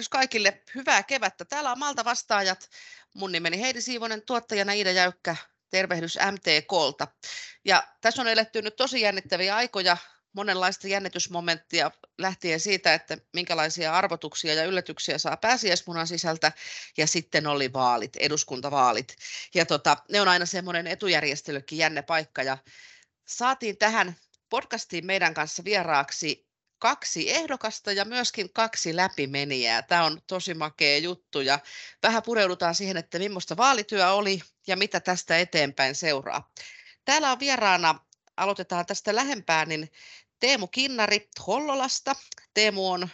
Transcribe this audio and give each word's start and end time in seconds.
tervehdys 0.00 0.08
kaikille. 0.08 0.62
Hyvää 0.74 1.02
kevättä. 1.02 1.44
Täällä 1.44 1.72
on 1.72 1.78
Malta 1.78 2.04
vastaajat. 2.04 2.70
Mun 3.14 3.32
nimeni 3.32 3.60
Heidi 3.60 3.80
Siivonen, 3.80 4.22
tuottajana 4.22 4.72
Iida 4.72 4.92
Jäykkä. 4.92 5.36
Tervehdys 5.70 6.18
MTKlta. 6.32 7.06
Ja 7.64 7.86
tässä 8.00 8.22
on 8.22 8.28
eletty 8.28 8.62
nyt 8.62 8.76
tosi 8.76 9.00
jännittäviä 9.00 9.56
aikoja, 9.56 9.96
monenlaista 10.32 10.88
jännitysmomenttia 10.88 11.90
lähtien 12.18 12.60
siitä, 12.60 12.94
että 12.94 13.18
minkälaisia 13.32 13.94
arvotuksia 13.94 14.54
ja 14.54 14.64
yllätyksiä 14.64 15.18
saa 15.18 15.36
pääsiäismunan 15.36 16.06
sisältä, 16.06 16.52
ja 16.96 17.06
sitten 17.06 17.46
oli 17.46 17.72
vaalit, 17.72 18.16
eduskuntavaalit. 18.16 19.16
Ja 19.54 19.66
tota, 19.66 19.96
ne 20.10 20.20
on 20.20 20.28
aina 20.28 20.46
semmoinen 20.46 20.86
etujärjestelykin 20.86 21.78
jänne 21.78 22.02
paikka, 22.02 22.42
ja 22.42 22.58
saatiin 23.26 23.76
tähän 23.76 24.16
podcastiin 24.50 25.06
meidän 25.06 25.34
kanssa 25.34 25.64
vieraaksi 25.64 26.49
kaksi 26.80 27.30
ehdokasta 27.30 27.92
ja 27.92 28.04
myöskin 28.04 28.52
kaksi 28.52 28.96
läpimenijää. 28.96 29.82
Tämä 29.82 30.04
on 30.04 30.22
tosi 30.26 30.54
makea 30.54 30.98
juttu 30.98 31.40
ja 31.40 31.58
vähän 32.02 32.22
pureudutaan 32.22 32.74
siihen, 32.74 32.96
että 32.96 33.18
millaista 33.18 33.56
vaalityö 33.56 34.12
oli 34.12 34.40
ja 34.66 34.76
mitä 34.76 35.00
tästä 35.00 35.38
eteenpäin 35.38 35.94
seuraa. 35.94 36.50
Täällä 37.04 37.32
on 37.32 37.38
vieraana, 37.40 37.98
aloitetaan 38.36 38.86
tästä 38.86 39.14
lähempää, 39.14 39.64
niin 39.64 39.90
Teemu 40.40 40.66
Kinnari 40.66 41.28
Hollolasta. 41.46 42.16
Teemu 42.54 42.90
on 42.90 43.08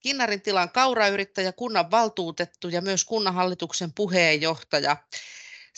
Kinnarin 0.00 0.42
tilan 0.42 0.70
kaurayrittäjä, 0.70 1.52
kunnan 1.52 1.90
valtuutettu 1.90 2.68
ja 2.68 2.80
myös 2.80 3.04
kunnanhallituksen 3.04 3.92
puheenjohtaja. 3.92 4.96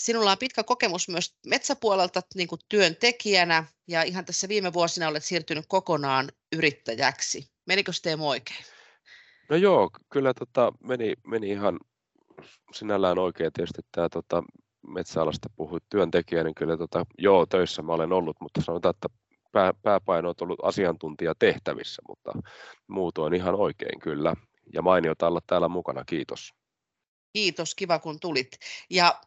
Sinulla 0.00 0.32
on 0.32 0.38
pitkä 0.38 0.64
kokemus 0.64 1.08
myös 1.08 1.36
metsäpuolelta 1.46 2.20
niin 2.34 2.48
kuin 2.48 2.60
työntekijänä 2.68 3.64
ja 3.88 4.02
ihan 4.02 4.24
tässä 4.24 4.48
viime 4.48 4.72
vuosina 4.72 5.08
olet 5.08 5.24
siirtynyt 5.24 5.64
kokonaan 5.68 6.28
yrittäjäksi. 6.56 7.50
Menikö 7.66 7.92
Teemu 8.02 8.28
oikein? 8.28 8.64
No 9.50 9.56
joo, 9.56 9.90
kyllä 10.12 10.34
tota, 10.34 10.72
meni, 10.84 11.14
meni 11.26 11.50
ihan 11.50 11.80
sinällään 12.72 13.18
oikein 13.18 13.52
tietysti 13.52 13.82
tämä 13.92 14.08
tota, 14.08 14.42
metsäalasta 14.86 15.48
puhuit 15.56 15.84
työntekijä, 15.88 16.44
niin 16.44 16.54
kyllä 16.54 16.76
tota, 16.76 17.06
joo, 17.18 17.46
töissä 17.46 17.82
mä 17.82 17.92
olen 17.92 18.12
ollut, 18.12 18.36
mutta 18.40 18.60
sanotaan, 18.62 18.94
että 18.94 19.08
pää, 19.52 19.72
pääpaino 19.82 20.28
on 20.28 20.34
ollut 20.40 20.64
asiantuntijatehtävissä, 20.64 22.02
mutta 22.08 22.32
muutoin 22.86 23.34
ihan 23.34 23.54
oikein 23.54 24.00
kyllä. 24.00 24.34
Ja 24.74 24.82
mainiota 24.82 25.26
olla 25.26 25.40
täällä 25.46 25.68
mukana, 25.68 26.04
kiitos. 26.04 26.54
Kiitos, 27.32 27.74
kiva 27.74 27.98
kun 27.98 28.20
tulit. 28.20 28.50
Ja 28.90 29.20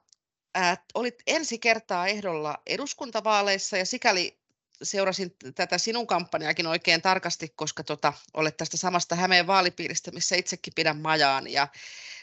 äh, 0.58 0.80
olit 0.94 1.24
ensi 1.28 1.60
kertaa 1.60 2.08
ehdolla 2.08 2.58
eduskuntavaaleissa 2.68 3.78
ja 3.78 3.86
sikäli 3.86 4.44
seurasin 4.84 5.36
tätä 5.56 5.78
sinun 5.78 6.08
kampanjaakin 6.08 6.68
oikein 6.68 7.02
tarkasti, 7.02 7.54
koska 7.56 7.84
tota, 7.84 8.14
olet 8.34 8.58
tästä 8.58 8.78
samasta 8.78 9.16
Hämeen 9.16 9.48
vaalipiiristä, 9.48 10.12
missä 10.12 10.36
itsekin 10.36 10.74
pidän 10.76 10.98
majaan. 10.98 11.52
Ja 11.52 11.68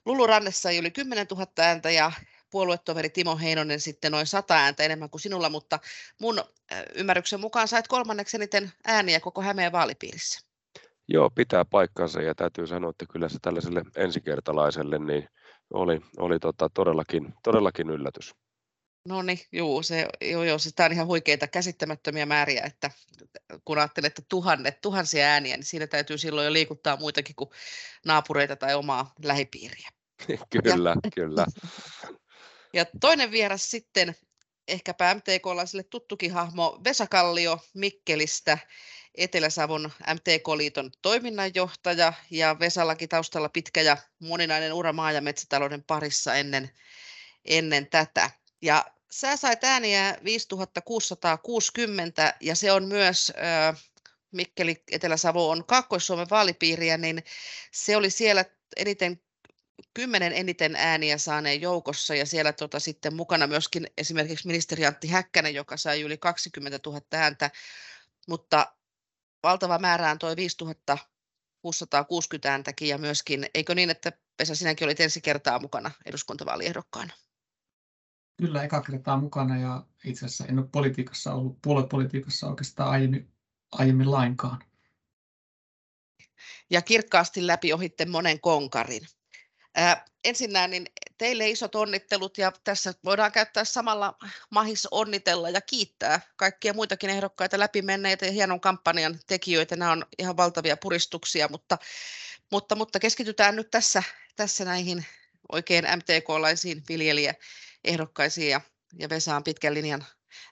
Lulurannessa 0.06 0.70
ei 0.70 0.78
yli 0.78 0.92
10 0.92 1.28
000 1.32 1.48
ääntä 1.58 1.92
ja 1.92 2.12
puoluetoveri 2.52 3.10
Timo 3.10 3.38
Heinonen 3.38 3.80
sitten 3.80 4.12
noin 4.12 4.28
sata 4.28 4.56
ääntä 4.56 4.84
enemmän 4.84 5.10
kuin 5.10 5.22
sinulla, 5.22 5.50
mutta 5.50 5.80
mun 6.22 6.44
ymmärryksen 6.96 7.40
mukaan 7.40 7.68
sait 7.68 7.88
kolmanneksi 7.88 8.38
eniten 8.38 8.72
ääniä 8.86 9.20
koko 9.20 9.42
Hämeen 9.42 9.72
vaalipiirissä. 9.72 10.48
Joo, 11.08 11.30
pitää 11.30 11.66
paikkansa 11.66 12.22
ja 12.22 12.36
täytyy 12.36 12.68
sanoa, 12.68 12.90
että 12.90 13.06
kyllä 13.12 13.30
se 13.30 13.38
tällaiselle 13.42 13.82
ensikertalaiselle 13.96 15.00
niin 15.00 15.30
oli, 15.74 16.02
oli 16.18 16.40
tota 16.40 16.70
todellakin, 16.74 17.34
todellakin 17.44 17.90
yllätys. 17.90 18.36
No 19.08 19.22
niin, 19.22 19.40
juu, 19.52 19.84
se, 19.84 20.08
joo, 20.22 20.44
joo, 20.44 20.58
sitä 20.58 20.86
on 20.86 20.92
ihan 20.92 21.08
huikeita 21.08 21.48
käsittämättömiä 21.48 22.26
määriä, 22.26 22.64
että 22.66 22.92
kun 23.66 23.78
ajattelet, 23.78 24.08
että 24.08 24.22
tuhannet, 24.30 24.82
tuhansia 24.82 25.26
ääniä, 25.26 25.58
niin 25.58 25.66
siinä 25.66 25.88
täytyy 25.88 26.18
silloin 26.18 26.46
jo 26.46 26.54
liikuttaa 26.54 26.98
muitakin 26.98 27.36
kuin 27.36 27.50
naapureita 28.06 28.56
tai 28.56 28.76
omaa 28.76 29.14
lähipiiriä. 29.24 29.90
kyllä, 30.64 30.90
ja, 30.90 31.12
kyllä. 31.16 31.46
Ja 32.78 32.86
toinen 33.02 33.32
vieras 33.32 33.72
sitten, 33.72 34.16
ehkäpä 34.68 35.16
MTK-laisille 35.16 35.84
tuttukin 35.84 36.32
hahmo, 36.32 36.82
Vesa 36.84 37.08
Kallio 37.08 37.60
Mikkelistä, 37.74 38.58
Etelä-Savon 39.16 39.92
MTK-liiton 40.14 40.92
toiminnanjohtaja 41.02 42.14
ja 42.32 42.60
Vesallakin 42.60 43.10
taustalla 43.10 43.50
pitkä 43.50 43.82
ja 43.82 43.98
moninainen 44.20 44.74
ura 44.74 44.94
maa- 44.94 45.12
ja 45.12 45.22
metsätalouden 45.22 45.84
parissa 45.84 46.36
ennen, 46.36 46.70
ennen 47.46 47.88
tätä. 47.88 48.32
Ja 48.62 48.86
sä 49.12 49.38
sait 49.38 49.64
ääniä 49.64 50.18
5660 50.24 52.34
ja 52.42 52.56
se 52.56 52.72
on 52.72 52.86
myös 52.86 53.34
Mikkeli 54.32 54.84
Etelä-Savo 54.92 55.50
on 55.50 55.66
Kaakkois-Suomen 55.66 56.30
vaalipiiriä, 56.30 56.98
niin 56.98 57.24
se 57.72 57.98
oli 57.98 58.10
siellä 58.10 58.46
eniten 58.76 59.22
kymmenen 59.94 60.34
eniten 60.34 60.76
ääniä 60.76 61.18
saaneen 61.18 61.62
joukossa 61.62 62.16
ja 62.16 62.26
siellä 62.26 62.54
tota, 62.54 62.80
sitten 62.80 63.16
mukana 63.16 63.48
myöskin 63.48 63.88
esimerkiksi 63.98 64.48
ministeri 64.48 64.86
Antti 64.86 65.08
Häkkänen, 65.08 65.54
joka 65.54 65.78
sai 65.78 66.02
yli 66.02 66.18
20 66.18 66.80
000 66.86 67.02
ääntä, 67.12 67.52
mutta 68.28 68.74
valtava 69.44 69.80
määrään 69.80 70.20
toi 70.20 70.36
5660 70.36 72.52
ääntäkin 72.52 72.88
ja 72.88 72.98
myöskin, 72.98 73.46
eikö 73.54 73.76
niin, 73.76 73.90
että 73.90 74.12
Pesa, 74.38 74.56
sinäkin 74.56 74.86
olit 74.86 75.00
ensi 75.00 75.22
kertaa 75.22 75.60
mukana 75.60 75.92
eduskuntavaaliehdokkaana? 76.06 77.14
Kyllä, 78.38 78.64
eka 78.64 78.82
kertaa 78.82 79.18
mukana 79.18 79.58
ja 79.58 79.86
itse 80.04 80.26
asiassa 80.26 80.46
en 80.46 80.60
ole 80.60 80.68
politiikassa 80.72 81.34
ollut, 81.34 81.62
puoluepolitiikassa 81.62 82.48
oikeastaan 82.48 82.90
aiemmin, 82.90 83.34
aiemmin 83.72 84.12
lainkaan. 84.12 84.64
Ja 86.70 86.82
kirkkaasti 86.82 87.48
läpi 87.48 87.74
ohitte 87.74 88.06
monen 88.06 88.42
konkarin. 88.42 89.08
Ää, 89.76 90.06
ensinnä 90.24 90.68
niin 90.68 90.86
teille 91.18 91.50
isot 91.50 91.76
onnittelut 91.76 92.38
ja 92.38 92.52
tässä 92.64 92.94
voidaan 93.06 93.32
käyttää 93.32 93.64
samalla 93.64 94.18
mahis 94.50 94.88
onnitella 94.92 95.50
ja 95.50 95.62
kiittää 95.62 96.22
kaikkia 96.36 96.74
muitakin 96.74 97.10
ehdokkaita 97.10 97.60
läpimenneitä 97.60 98.26
ja 98.26 98.32
hienon 98.32 98.60
kampanjan 98.60 99.20
tekijöitä. 99.28 99.76
Nämä 99.76 99.92
on 99.92 100.06
ihan 100.20 100.38
valtavia 100.38 100.78
puristuksia, 100.78 101.48
mutta, 101.52 101.78
mutta, 102.52 102.76
mutta 102.76 103.00
keskitytään 103.00 103.56
nyt 103.56 103.72
tässä, 103.72 104.04
tässä 104.36 104.66
näihin 104.66 105.06
oikein 105.52 105.86
MTK-laisiin 105.86 106.84
viljelijäehdokkaisiin 106.90 108.52
ja, 108.52 108.62
ja 109.00 109.10
Vesaan 109.10 109.44
pitkän 109.44 109.74
linjan 109.74 110.06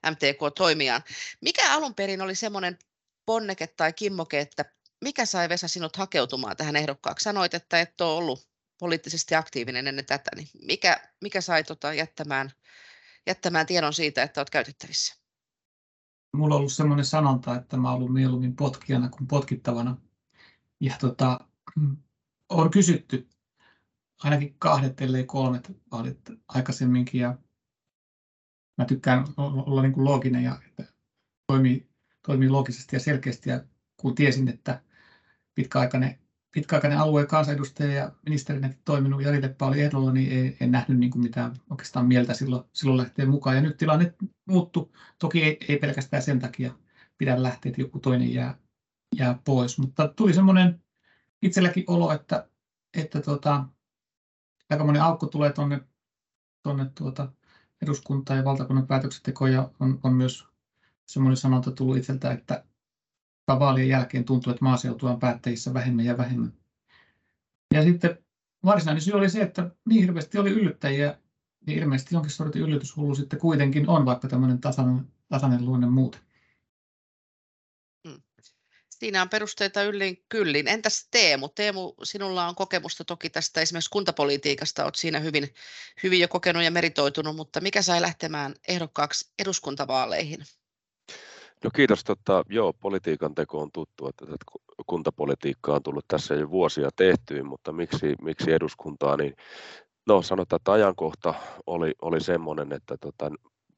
MTK-toimijaan. 0.10 1.04
Mikä 1.42 1.74
alun 1.74 1.96
perin 1.96 2.22
oli 2.22 2.36
semmoinen 2.36 2.80
ponneke 3.26 3.68
tai 3.68 3.94
kimmoke, 3.94 4.40
että 4.40 4.66
mikä 5.02 5.26
sai 5.26 5.50
Vesa 5.50 5.68
sinut 5.68 5.96
hakeutumaan 5.96 6.58
tähän 6.58 6.76
ehdokkaaksi? 6.76 7.24
Sanoit, 7.24 7.54
että 7.54 7.82
et 7.82 8.02
ole 8.02 8.18
ollut 8.18 8.55
poliittisesti 8.80 9.36
aktiivinen 9.36 9.88
ennen 9.88 10.06
tätä, 10.06 10.32
niin 10.36 10.48
mikä, 10.62 11.10
mikä 11.22 11.42
sai 11.42 11.64
tota 11.64 11.94
jättämään, 11.94 12.52
jättämään 13.28 13.66
tiedon 13.66 13.94
siitä, 13.94 14.24
että 14.24 14.42
olet 14.42 14.50
käytettävissä? 14.50 15.16
Mulla 16.34 16.56
on 16.56 16.60
ollut 16.60 16.74
sellainen 16.74 17.06
sanonta, 17.06 17.56
että 17.56 17.78
mä 17.78 17.92
olen 17.92 18.12
mieluummin 18.12 18.56
potkijana 18.56 19.10
kuin 19.10 19.28
potkittavana. 19.28 19.98
Ja 20.80 20.96
tota, 21.00 21.40
on 22.50 22.72
kysytty 22.72 23.30
ainakin 24.24 24.56
kahdet, 24.60 25.02
ellei 25.02 25.24
kolmet 25.24 25.72
vaalit 25.92 26.20
aikaisemminkin. 26.48 27.22
Ja 27.22 27.38
mä 28.78 28.86
tykkään 28.86 29.26
olla 29.38 29.82
niin 29.82 29.94
kuin 29.94 30.06
looginen 30.06 30.44
ja 30.44 30.60
että 30.68 30.94
toimii, 31.48 31.90
toimii 32.26 32.50
loogisesti 32.50 32.96
ja 32.96 33.00
selkeästi. 33.00 33.50
Ja 33.50 33.64
kun 33.98 34.16
tiesin, 34.16 34.48
että 34.48 34.82
pitkäaikainen 35.56 36.20
pitkäaikainen 36.56 37.00
alueen 37.00 37.28
kansanedustaja 37.28 37.94
ja 37.94 38.12
ministerinä 38.26 38.74
toiminut 38.86 39.22
Jari 39.22 39.42
Leppä 39.42 39.66
oli 39.66 39.82
ehdolla, 39.82 40.12
niin 40.12 40.32
ei, 40.32 40.58
en 40.60 40.72
nähnyt 40.72 40.98
niin 40.98 41.12
kuin 41.12 41.24
mitään 41.24 41.56
oikeastaan 41.70 42.06
mieltä 42.06 42.34
silloin, 42.34 42.64
silloin 42.74 42.98
lähteä 42.98 43.26
mukaan. 43.26 43.56
Ja 43.56 43.62
nyt 43.62 43.78
tilanne 43.78 44.14
muuttui. 44.46 44.90
Toki 45.20 45.44
ei, 45.44 45.58
ei 45.68 45.78
pelkästään 45.78 46.24
sen 46.24 46.40
takia 46.40 46.74
pidä 47.18 47.44
lähteä, 47.44 47.70
että 47.70 47.82
joku 47.82 48.00
toinen 48.00 48.34
jää, 48.34 48.58
jää 49.16 49.40
pois. 49.46 49.78
Mutta 49.78 50.08
tuli 50.08 50.34
semmoinen 50.34 50.84
itselläkin 51.42 51.84
olo, 51.88 52.12
että, 52.12 52.48
että 52.98 53.22
tota, 53.22 53.66
aika 54.70 54.86
monen 54.86 55.02
aukko 55.02 55.28
tulee 55.28 55.52
tuonne 55.52 55.82
tonne 56.64 56.86
tuota 56.96 57.32
eduskuntaan 57.82 58.38
ja 58.38 58.46
valtakunnan 58.46 58.88
päätöksentekoon 58.88 59.52
ja 59.52 59.70
on, 59.80 60.00
on 60.04 60.14
myös 60.14 60.48
semmoinen 61.06 61.38
sanonta 61.38 61.72
tullut 61.72 61.98
itseltä, 61.98 62.32
että 62.32 62.66
vaalien 63.48 63.90
jälkeen 63.90 64.26
tuntui, 64.26 64.52
että 64.52 64.66
maaseutua 64.66 65.12
on 65.12 65.20
päättäjissä 65.20 65.74
vähemmän 65.74 66.06
ja 66.06 66.18
vähemmän. 66.18 66.54
Ja 67.74 67.84
sitten 67.84 68.18
varsinainen 68.66 69.02
syy 69.02 69.14
oli 69.14 69.30
se, 69.30 69.42
että 69.42 69.72
niin 69.86 70.02
hirveästi 70.02 70.38
oli 70.38 70.50
yllyttäjiä, 70.50 71.18
niin 71.68 71.80
ilmeisesti 71.80 72.16
jonkin 72.16 72.32
sortin 72.32 72.62
yllätyshullu 72.62 73.16
sitten 73.16 73.40
kuitenkin 73.40 73.90
on, 73.90 74.06
vaikka 74.06 74.28
tämmöinen 74.28 74.62
tasainen, 74.62 75.12
tasainen 75.30 75.66
luonne 75.66 75.88
muuten. 75.88 76.22
Hmm. 78.08 78.22
Siinä 78.90 79.22
on 79.22 79.30
perusteita 79.30 79.84
yllin 79.84 80.26
kyllin. 80.30 80.68
Entäs 80.68 81.08
Teemu? 81.12 81.50
Teemu, 81.50 81.94
sinulla 82.04 82.48
on 82.48 82.56
kokemusta 82.56 83.06
toki 83.06 83.30
tästä 83.30 83.62
esimerkiksi 83.62 83.90
kuntapolitiikasta, 83.90 84.84
olet 84.84 84.96
siinä 84.96 85.20
hyvin, 85.20 85.54
hyvin 86.04 86.20
jo 86.20 86.28
kokenut 86.28 86.64
ja 86.64 86.72
meritoitunut, 86.72 87.36
mutta 87.36 87.62
mikä 87.62 87.82
sai 87.82 88.02
lähtemään 88.02 88.56
ehdokkaaksi 88.68 89.32
eduskuntavaaleihin? 89.40 90.46
No 91.66 91.72
kiitos. 91.76 92.04
Tota, 92.04 92.44
joo, 92.50 92.74
politiikan 92.74 93.36
teko 93.36 93.62
on 93.62 93.72
tuttu, 93.72 94.08
että 94.08 94.26
tätä 94.26 94.46
kuntapolitiikkaa 94.88 95.76
on 95.76 95.84
tullut 95.84 96.06
tässä 96.08 96.36
jo 96.36 96.50
vuosia 96.50 96.90
tehtyä, 96.96 97.44
mutta 97.44 97.72
miksi, 97.72 98.16
miksi 98.22 98.52
eduskuntaa, 98.52 99.18
niin 99.18 99.36
no 100.08 100.22
sanotaan, 100.22 100.58
että 100.58 100.72
ajankohta 100.72 101.34
oli, 101.68 101.94
oli 102.02 102.22
semmoinen, 102.22 102.74
että 102.74 102.98
tota, 102.98 103.32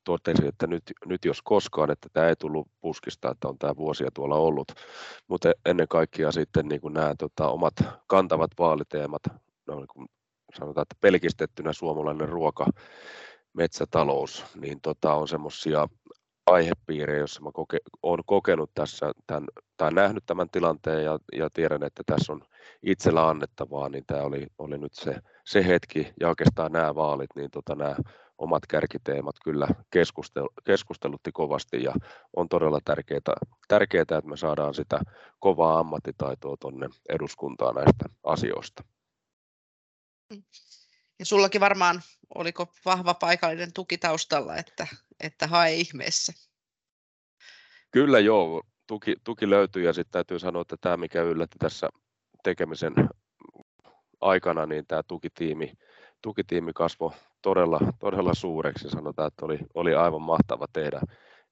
totesin, 0.03 0.47
että 0.47 0.67
nyt, 0.67 0.83
nyt 1.05 1.25
jos 1.25 1.41
koskaan, 1.41 1.91
että 1.91 2.09
tämä 2.13 2.27
ei 2.27 2.35
tullut 2.35 2.67
puskista, 2.81 3.31
että 3.31 3.47
on 3.47 3.57
tämä 3.57 3.75
vuosia 3.75 4.09
tuolla 4.13 4.35
ollut, 4.35 4.67
mutta 5.27 5.51
ennen 5.65 5.87
kaikkea 5.87 6.31
sitten 6.31 6.67
niin 6.67 6.81
kuin 6.81 6.93
nämä 6.93 7.15
tota, 7.17 7.49
omat 7.49 7.73
kantavat 8.07 8.51
vaaliteemat, 8.59 9.21
no, 9.67 9.75
niin 9.75 9.87
kuin 9.93 10.07
sanotaan, 10.59 10.81
että 10.81 10.95
pelkistettynä 11.01 11.73
suomalainen 11.73 12.29
ruoka, 12.29 12.65
metsätalous, 13.53 14.45
niin 14.55 14.81
tota, 14.81 15.13
on 15.13 15.27
semmoisia 15.27 15.87
aihepiirejä, 16.47 17.19
jossa 17.19 17.41
mä 17.41 17.51
koke, 17.51 17.77
olen 18.03 18.23
kokenut 18.25 18.71
tässä 18.73 19.11
tämän, 19.27 19.47
tai 19.77 19.93
nähnyt 19.93 20.23
tämän 20.25 20.49
tilanteen 20.49 21.05
ja, 21.05 21.19
ja 21.33 21.49
tiedän, 21.49 21.83
että 21.83 22.03
tässä 22.05 22.33
on 22.33 22.41
itsellä 22.83 23.29
annettavaa, 23.29 23.89
niin 23.89 24.03
tämä 24.07 24.21
oli, 24.21 24.47
oli 24.57 24.77
nyt 24.77 24.93
se, 24.93 25.15
se 25.45 25.67
hetki 25.67 26.13
ja 26.19 26.29
oikeastaan 26.29 26.71
nämä 26.71 26.95
vaalit, 26.95 27.29
niin 27.35 27.51
tota, 27.51 27.75
nämä 27.75 27.95
omat 28.37 28.67
kärkiteemat 28.67 29.35
kyllä 29.43 29.67
keskustel, 29.91 30.47
keskustelutti 30.65 31.31
kovasti 31.31 31.83
ja 31.83 31.93
on 32.35 32.49
todella 32.49 32.79
tärkeää, 33.67 34.01
että 34.01 34.21
me 34.25 34.37
saadaan 34.37 34.73
sitä 34.73 34.99
kovaa 35.39 35.79
ammattitaitoa 35.79 36.55
tuonne 36.59 36.89
eduskuntaan 37.09 37.75
näistä 37.75 38.05
asioista. 38.23 38.83
Ja 41.19 41.25
sullakin 41.25 41.61
varmaan, 41.61 42.01
oliko 42.35 42.67
vahva 42.85 43.13
paikallinen 43.13 43.73
tuki 43.73 43.97
taustalla, 43.97 44.55
että, 44.55 44.87
että 45.19 45.47
hae 45.47 45.73
ihmeessä? 45.73 46.33
Kyllä 47.91 48.19
joo, 48.19 48.63
tuki, 48.87 49.15
tuki 49.23 49.49
löytyy 49.49 49.83
ja 49.83 49.93
sitten 49.93 50.11
täytyy 50.11 50.39
sanoa, 50.39 50.61
että 50.61 50.75
tämä 50.81 50.97
mikä 50.97 51.21
yllätti 51.21 51.57
tässä 51.59 51.89
tekemisen 52.43 52.93
aikana, 54.21 54.65
niin 54.65 54.85
tämä 54.87 55.03
tukitiimi, 55.03 55.73
tukitiimi 56.21 56.73
kasvoi 56.73 57.11
todella, 57.41 57.79
todella 57.99 58.33
suureksi. 58.33 58.89
Sanotaan, 58.89 59.27
että 59.27 59.45
oli, 59.45 59.59
oli 59.73 59.95
aivan 59.95 60.21
mahtava 60.21 60.65
tehdä 60.73 61.01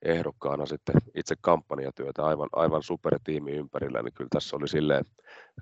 ehdokkaana 0.02 0.66
sitten 0.66 0.96
itse 1.16 1.36
kampanjatyötä, 1.42 2.26
aivan, 2.26 2.50
aivan 2.52 2.84
supertiimi 2.84 3.52
ympärillä, 3.52 4.02
niin 4.02 4.14
kyllä 4.14 4.28
tässä 4.34 4.56
oli 4.56 4.68
silleen, 4.68 5.06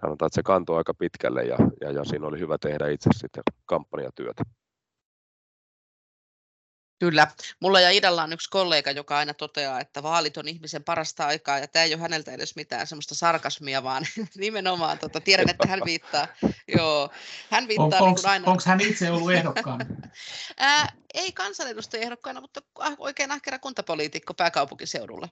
sanotaan, 0.02 0.28
että 0.28 0.36
se 0.36 0.44
kantoi 0.44 0.78
aika 0.78 0.94
pitkälle 0.94 1.44
ja, 1.44 1.58
ja, 1.82 1.92
ja 1.92 2.06
siinä 2.06 2.28
oli 2.28 2.40
hyvä 2.40 2.58
tehdä 2.58 2.88
itse 2.88 3.10
sitten 3.18 3.44
kampanjatyötä. 3.66 4.44
Kyllä. 7.04 7.28
Mulla 7.60 7.80
ja 7.80 7.90
Idalla 7.90 8.24
on 8.24 8.34
yksi 8.34 8.50
kollega, 8.50 8.92
joka 8.92 9.18
aina 9.18 9.34
toteaa, 9.34 9.80
että 9.80 10.04
vaalit 10.04 10.38
on 10.38 10.48
ihmisen 10.48 10.84
parasta 10.84 11.28
aikaa, 11.28 11.60
ja 11.60 11.68
tämä 11.68 11.84
ei 11.84 11.94
ole 11.94 12.02
häneltä 12.02 12.32
edes 12.32 12.56
mitään 12.56 12.88
semmoista 12.88 13.16
sarkasmia, 13.16 13.84
vaan 13.84 14.06
nimenomaan, 14.36 15.00
tota, 15.00 15.22
tiedän, 15.22 15.50
että 15.50 15.68
hän 15.68 15.82
viittaa, 15.86 16.28
joo, 16.78 17.10
hän 17.50 17.68
viittaa 17.68 18.00
on, 18.00 18.08
niin 18.08 18.16
kuin 18.16 18.30
aina... 18.30 18.52
Onko 18.52 18.64
hän 18.66 18.82
itse 18.82 19.12
ollut 19.12 19.32
ehdokkaana? 19.32 19.86
Ää, 20.58 20.94
ei 21.14 21.32
kansanedustaja 21.32 22.04
ehdokkaana, 22.04 22.42
mutta 22.42 22.62
oikein 22.98 23.32
ahkera 23.32 23.60
kuntapoliitikko 23.60 24.34
pääkaupunkiseudulla. 24.34 25.30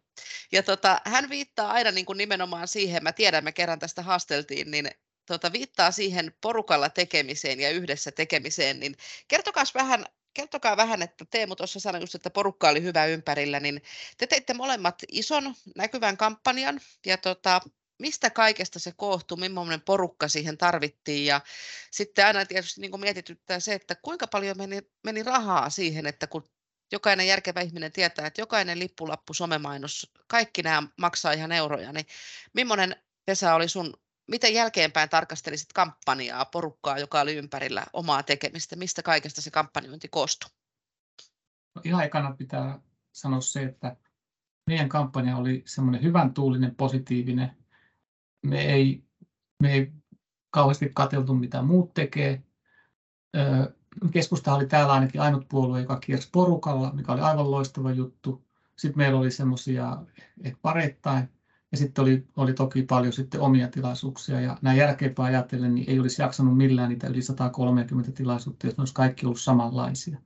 Ja 0.51 0.63
tota, 0.63 1.01
hän 1.05 1.29
viittaa 1.29 1.71
aina 1.71 1.91
niin 1.91 2.05
kuin 2.05 2.17
nimenomaan 2.17 2.67
siihen, 2.67 3.03
mä 3.03 3.11
tiedän, 3.11 3.43
me 3.43 3.51
kerran 3.51 3.79
tästä 3.79 4.01
haasteltiin, 4.01 4.71
niin 4.71 4.89
tota, 5.25 5.51
viittaa 5.51 5.91
siihen 5.91 6.33
porukalla 6.41 6.89
tekemiseen 6.89 7.59
ja 7.59 7.69
yhdessä 7.69 8.11
tekemiseen, 8.11 8.79
niin 8.79 8.95
kertokaa 9.27 9.63
vähän 9.73 10.05
kertokaa 10.33 10.77
vähän, 10.77 11.01
että 11.01 11.25
Teemu 11.31 11.55
tuossa 11.55 11.79
sanoi 11.79 12.01
just, 12.01 12.15
että 12.15 12.29
porukka 12.29 12.69
oli 12.69 12.83
hyvä 12.83 13.05
ympärillä, 13.05 13.59
niin 13.59 13.81
te 14.17 14.27
teitte 14.27 14.53
molemmat 14.53 14.95
ison 15.11 15.55
näkyvän 15.75 16.17
kampanjan 16.17 16.81
ja 17.05 17.17
tota, 17.17 17.61
mistä 17.99 18.29
kaikesta 18.29 18.79
se 18.79 18.91
koostui, 18.91 19.37
millainen 19.37 19.81
porukka 19.81 20.27
siihen 20.27 20.57
tarvittiin? 20.57 21.25
Ja 21.25 21.41
sitten 21.91 22.25
aina 22.25 22.45
tietysti 22.45 22.81
niin 22.81 22.99
mietityttää 22.99 23.59
se, 23.59 23.73
että 23.73 23.95
kuinka 23.95 24.27
paljon 24.27 24.57
meni, 24.57 24.81
meni 25.03 25.23
rahaa 25.23 25.69
siihen, 25.69 26.05
että 26.05 26.27
kun 26.27 26.43
jokainen 26.91 27.27
järkevä 27.27 27.61
ihminen 27.61 27.91
tietää, 27.91 28.27
että 28.27 28.41
jokainen 28.41 28.79
lippulappu, 28.79 29.33
somemainos, 29.33 30.11
kaikki 30.27 30.61
nämä 30.61 30.83
maksaa 30.97 31.33
ihan 31.33 31.51
euroja, 31.51 31.93
niin 31.93 32.05
millainen 32.53 32.95
Vesa 33.27 33.55
oli 33.55 33.69
sun 33.69 33.93
miten 34.27 34.53
jälkeenpäin 34.53 35.09
tarkastelisit 35.09 35.73
kampanjaa, 35.73 36.45
porukkaa, 36.45 36.99
joka 36.99 37.21
oli 37.21 37.35
ympärillä 37.35 37.85
omaa 37.93 38.23
tekemistä? 38.23 38.75
Mistä 38.75 39.03
kaikesta 39.03 39.41
se 39.41 39.51
kampanjointi 39.51 40.07
koostui? 40.07 40.49
No 41.75 41.81
ihan 41.85 42.05
ekana 42.05 42.35
pitää 42.37 42.79
sanoa 43.11 43.41
se, 43.41 43.63
että 43.63 43.95
meidän 44.67 44.89
kampanja 44.89 45.37
oli 45.37 45.63
semmoinen 45.65 46.03
hyvän 46.03 46.33
tuulinen, 46.33 46.75
positiivinen. 46.75 47.57
Me 48.45 48.61
ei, 48.61 49.03
me 49.63 49.73
ei 49.73 49.91
kauheasti 50.49 50.91
katseltu, 50.93 51.33
mitä 51.33 51.61
muut 51.61 51.93
tekee. 51.93 52.43
Keskusta 54.11 54.53
oli 54.53 54.67
täällä 54.67 54.93
ainakin 54.93 55.21
ainut 55.21 55.49
puolue, 55.49 55.81
joka 55.81 55.99
kiersi 55.99 56.29
porukalla, 56.31 56.93
mikä 56.93 57.11
oli 57.11 57.21
aivan 57.21 57.51
loistava 57.51 57.91
juttu. 57.91 58.45
Sitten 58.77 58.97
meillä 58.97 59.19
oli 59.19 59.31
semmoisia 59.31 59.97
ehkä 60.43 60.59
pareittain 60.61 61.29
ja 61.71 61.77
sitten 61.77 62.01
oli, 62.01 62.27
oli 62.37 62.53
toki 62.53 62.83
paljon 62.83 63.13
sitten 63.13 63.41
omia 63.41 63.67
tilaisuuksia 63.67 64.41
ja 64.41 64.57
näin 64.61 64.77
jälkeenpäin 64.77 65.33
ajatellen, 65.33 65.75
niin 65.75 65.89
ei 65.89 65.99
olisi 65.99 66.21
jaksanut 66.21 66.57
millään 66.57 66.89
niitä 66.89 67.07
yli 67.07 67.21
130 67.21 68.11
tilaisuutta, 68.11 68.67
jos 68.67 68.77
ne 68.77 68.81
olisi 68.81 68.93
kaikki 68.93 69.25
ollut 69.25 69.39
samanlaisia. 69.39 70.17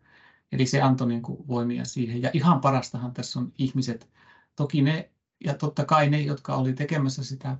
Eli 0.51 0.65
se 0.65 0.81
antoi 0.81 1.07
niin 1.07 1.21
kuin 1.21 1.47
voimia 1.47 1.85
siihen. 1.85 2.21
Ja 2.21 2.29
ihan 2.33 2.61
parastahan 2.61 3.13
tässä 3.13 3.39
on 3.39 3.53
ihmiset. 3.57 4.09
Toki 4.55 4.81
ne, 4.81 5.11
ja 5.45 5.53
totta 5.53 5.85
kai 5.85 6.09
ne, 6.09 6.21
jotka 6.21 6.55
oli 6.55 6.73
tekemässä 6.73 7.23
sitä, 7.23 7.57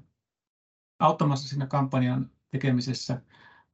auttamassa 1.00 1.50
siinä 1.50 1.68
kampanjan 1.68 2.30
tekemisessä, 2.52 3.22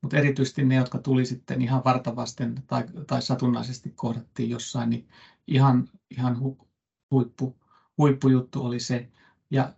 mutta 0.02 0.18
erityisesti 0.18 0.64
ne, 0.64 0.76
jotka 0.76 1.00
tuli 1.00 1.26
sitten 1.26 1.62
ihan 1.62 1.84
vartavasten 1.86 2.64
tai, 2.68 2.84
tai 3.08 3.22
satunnaisesti 3.22 3.90
kohdattiin 3.96 4.50
jossain, 4.50 4.90
niin 4.90 5.08
ihan, 5.48 5.90
ihan 6.10 6.40
hu, 6.40 6.68
huippu, 7.12 7.60
huippujuttu 7.98 8.66
oli 8.66 8.80
se. 8.80 9.12
Ja 9.52 9.74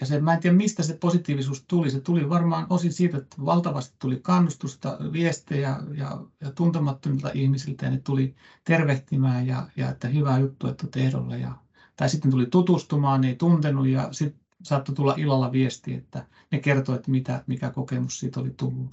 ja 0.00 0.06
se, 0.06 0.20
mä 0.20 0.32
en 0.32 0.40
tiedä 0.40 0.56
mistä 0.56 0.82
se 0.82 0.94
positiivisuus 0.94 1.64
tuli. 1.68 1.90
Se 1.90 2.00
tuli 2.00 2.28
varmaan 2.28 2.66
osin 2.70 2.92
siitä, 2.92 3.18
että 3.18 3.36
valtavasti 3.44 3.96
tuli 3.98 4.20
kannustusta, 4.22 4.98
viestejä 5.12 5.76
ja, 5.94 6.24
ja 6.40 6.52
tuntemattomilta 6.52 7.30
ihmisiltä 7.34 7.86
ja 7.86 7.90
ne 7.90 7.98
tuli 7.98 8.34
tervehtimään 8.64 9.46
ja, 9.46 9.68
ja 9.76 9.88
että 9.88 10.08
hyvä 10.08 10.38
juttu, 10.38 10.68
että 10.68 10.86
tehdolla. 10.86 11.36
Ja, 11.36 11.54
tai 11.96 12.08
sitten 12.08 12.30
tuli 12.30 12.46
tutustumaan, 12.46 13.20
ne 13.20 13.28
ei 13.28 13.36
tuntenut 13.36 13.86
ja 13.86 14.08
sitten 14.12 14.40
saattoi 14.62 14.94
tulla 14.94 15.14
illalla 15.16 15.52
viesti, 15.52 15.94
että 15.94 16.26
ne 16.52 16.58
kertoi, 16.58 16.96
että 16.96 17.10
mitä, 17.10 17.44
mikä 17.46 17.70
kokemus 17.70 18.20
siitä 18.20 18.40
oli 18.40 18.50
tullut. 18.50 18.90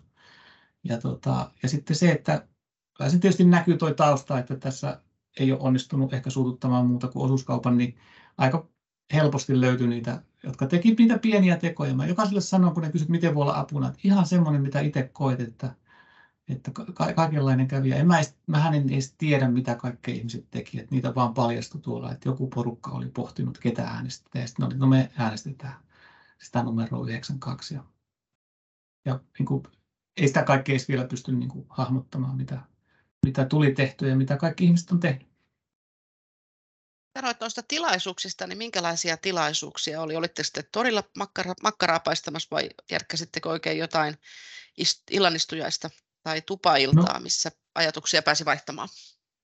Ja, 0.83 0.97
tota, 0.97 1.51
ja 1.63 1.69
sitten 1.69 1.95
se, 1.95 2.11
että 2.11 2.47
se 3.07 3.19
tietysti 3.19 3.43
näkyy 3.43 3.77
tuo 3.77 3.93
tausta, 3.93 4.39
että 4.39 4.55
tässä 4.55 5.01
ei 5.39 5.51
ole 5.51 5.59
onnistunut 5.61 6.13
ehkä 6.13 6.29
suututtamaan 6.29 6.85
muuta 6.85 7.07
kuin 7.07 7.25
osuuskaupan, 7.25 7.77
niin 7.77 7.97
aika 8.37 8.69
helposti 9.13 9.61
löytyi 9.61 9.87
niitä 9.87 10.21
jotka 10.45 10.67
teki 10.67 10.95
niitä 10.99 11.17
pieniä 11.17 11.57
tekoja. 11.57 11.95
Mä 11.95 12.05
jokaiselle 12.05 12.41
sanon, 12.41 12.73
kun 12.73 12.83
ne 12.83 12.91
kysyt, 12.91 13.09
miten 13.09 13.35
voi 13.35 13.41
olla 13.41 13.59
apuna, 13.59 13.87
että 13.87 13.99
ihan 14.03 14.25
semmoinen, 14.25 14.61
mitä 14.61 14.79
itse 14.79 15.09
koet, 15.13 15.39
että, 15.39 15.75
että 16.49 16.71
ka- 16.71 17.13
kaikenlainen 17.13 17.67
kävi. 17.67 17.91
En 17.91 18.07
mä, 18.07 18.17
edes, 18.17 18.35
mähän 18.47 18.73
en 18.73 18.89
edes 18.89 19.13
tiedä, 19.17 19.47
mitä 19.47 19.75
kaikkea 19.75 20.15
ihmiset 20.15 20.45
teki, 20.51 20.79
että 20.79 20.95
niitä 20.95 21.15
vaan 21.15 21.33
paljastui 21.33 21.81
tuolla, 21.81 22.11
että 22.11 22.29
joku 22.29 22.47
porukka 22.47 22.91
oli 22.91 23.07
pohtinut, 23.07 23.57
ketä 23.57 23.83
äänestetään, 23.83 24.43
ja 24.43 24.47
sitten 24.47 24.65
oli, 24.65 24.77
no 24.77 24.87
me 24.87 25.11
äänestetään 25.17 25.75
sitä 26.39 26.63
numero 26.63 27.05
92. 27.05 27.73
Ja, 27.73 27.83
ja 29.05 29.19
niin 29.39 29.45
kuin, 29.45 29.63
ei 30.17 30.27
sitä 30.27 30.43
kaikkea 30.43 30.73
edes 30.73 30.87
vielä 30.87 31.07
pysty 31.07 31.31
niin 31.31 31.49
kuin, 31.49 31.65
hahmottamaan, 31.69 32.37
mitä, 32.37 32.59
mitä 33.25 33.45
tuli 33.45 33.73
tehtyä 33.73 34.09
ja 34.09 34.15
mitä 34.15 34.37
kaikki 34.37 34.65
ihmiset 34.65 34.91
on 34.91 34.99
tehnyt. 34.99 35.34
Sanoit 37.17 37.39
noista 37.39 37.63
tilaisuuksista, 37.67 38.47
niin 38.47 38.57
minkälaisia 38.57 39.17
tilaisuuksia 39.17 40.01
oli? 40.01 40.15
Olitte 40.15 40.43
sitten 40.43 40.63
torilla 40.71 41.03
makkara, 41.17 41.53
makkaraa 41.63 41.99
paistamassa 41.99 42.47
vai 42.51 42.69
järkkäsittekö 42.91 43.49
oikein 43.49 43.77
jotain 43.77 44.15
illanistujaista 45.11 45.89
tai 46.23 46.41
tupailtaa, 46.41 47.13
no, 47.13 47.19
missä 47.19 47.51
ajatuksia 47.75 48.21
pääsi 48.21 48.45
vaihtamaan? 48.45 48.89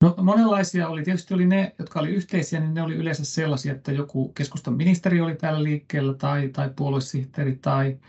No, 0.01 0.15
monenlaisia 0.17 0.87
oli. 0.87 1.03
Tietysti 1.03 1.33
oli 1.33 1.45
ne, 1.45 1.75
jotka 1.79 1.99
oli 1.99 2.09
yhteisiä, 2.09 2.59
niin 2.59 2.73
ne 2.73 2.81
oli 2.81 2.95
yleensä 2.95 3.25
sellaisia, 3.25 3.73
että 3.73 3.91
joku 3.91 4.33
keskustan 4.33 4.73
ministeri 4.73 5.21
oli 5.21 5.35
täällä 5.35 5.63
liikkeellä 5.63 6.13
tai, 6.13 6.49
tai 6.49 6.69
puoluesihteeri 6.75 7.55
tai, 7.55 7.99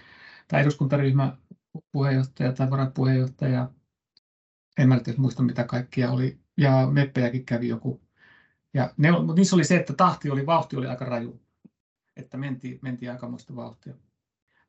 tai 0.49 0.63
eduskuntaryhmä 0.63 1.37
puheenjohtaja 1.93 2.53
tai 2.53 2.71
varapuheenjohtaja. 2.71 3.71
En 4.79 4.89
mä 4.89 5.01
nyt 5.07 5.19
muista, 5.19 5.43
mitä 5.43 5.65
kaikkia 5.65 6.11
oli. 6.11 6.39
Ja 6.57 6.89
meppejäkin 6.91 7.45
kävi 7.45 7.69
joku 7.69 8.03
ja 8.75 8.95
ne, 8.97 9.11
mutta 9.11 9.35
niissä 9.35 9.57
oli 9.57 9.65
se, 9.65 9.77
että 9.77 9.93
tahti 9.93 10.31
oli, 10.31 10.47
vauhti 10.47 10.77
oli 10.77 10.87
aika 10.87 11.05
raju. 11.05 11.41
Että 12.17 12.37
mentiin, 12.37 12.79
mentiin 12.83 13.11
aikamoista 13.11 13.57
vauhtia. 13.57 13.95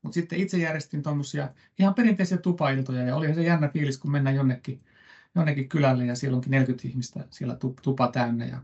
Mutta 0.01 0.13
sitten 0.13 0.39
itse 0.39 0.57
järjestin 0.57 1.03
tuommoisia 1.03 1.49
ihan 1.79 1.93
perinteisiä 1.93 2.37
tupailtoja 2.37 3.03
ja 3.03 3.15
olihan 3.15 3.35
se 3.35 3.43
jännä 3.43 3.67
fiilis, 3.67 3.97
kun 3.97 4.11
mennään 4.11 4.35
jonnekin, 4.35 4.83
jonnekin 5.35 5.69
kylälle 5.69 6.05
ja 6.05 6.15
siellä 6.15 6.35
onkin 6.35 6.51
40 6.51 6.87
ihmistä 6.87 7.27
siellä 7.29 7.57
tupa 7.81 8.07
täynnä 8.07 8.45
ja 8.45 8.61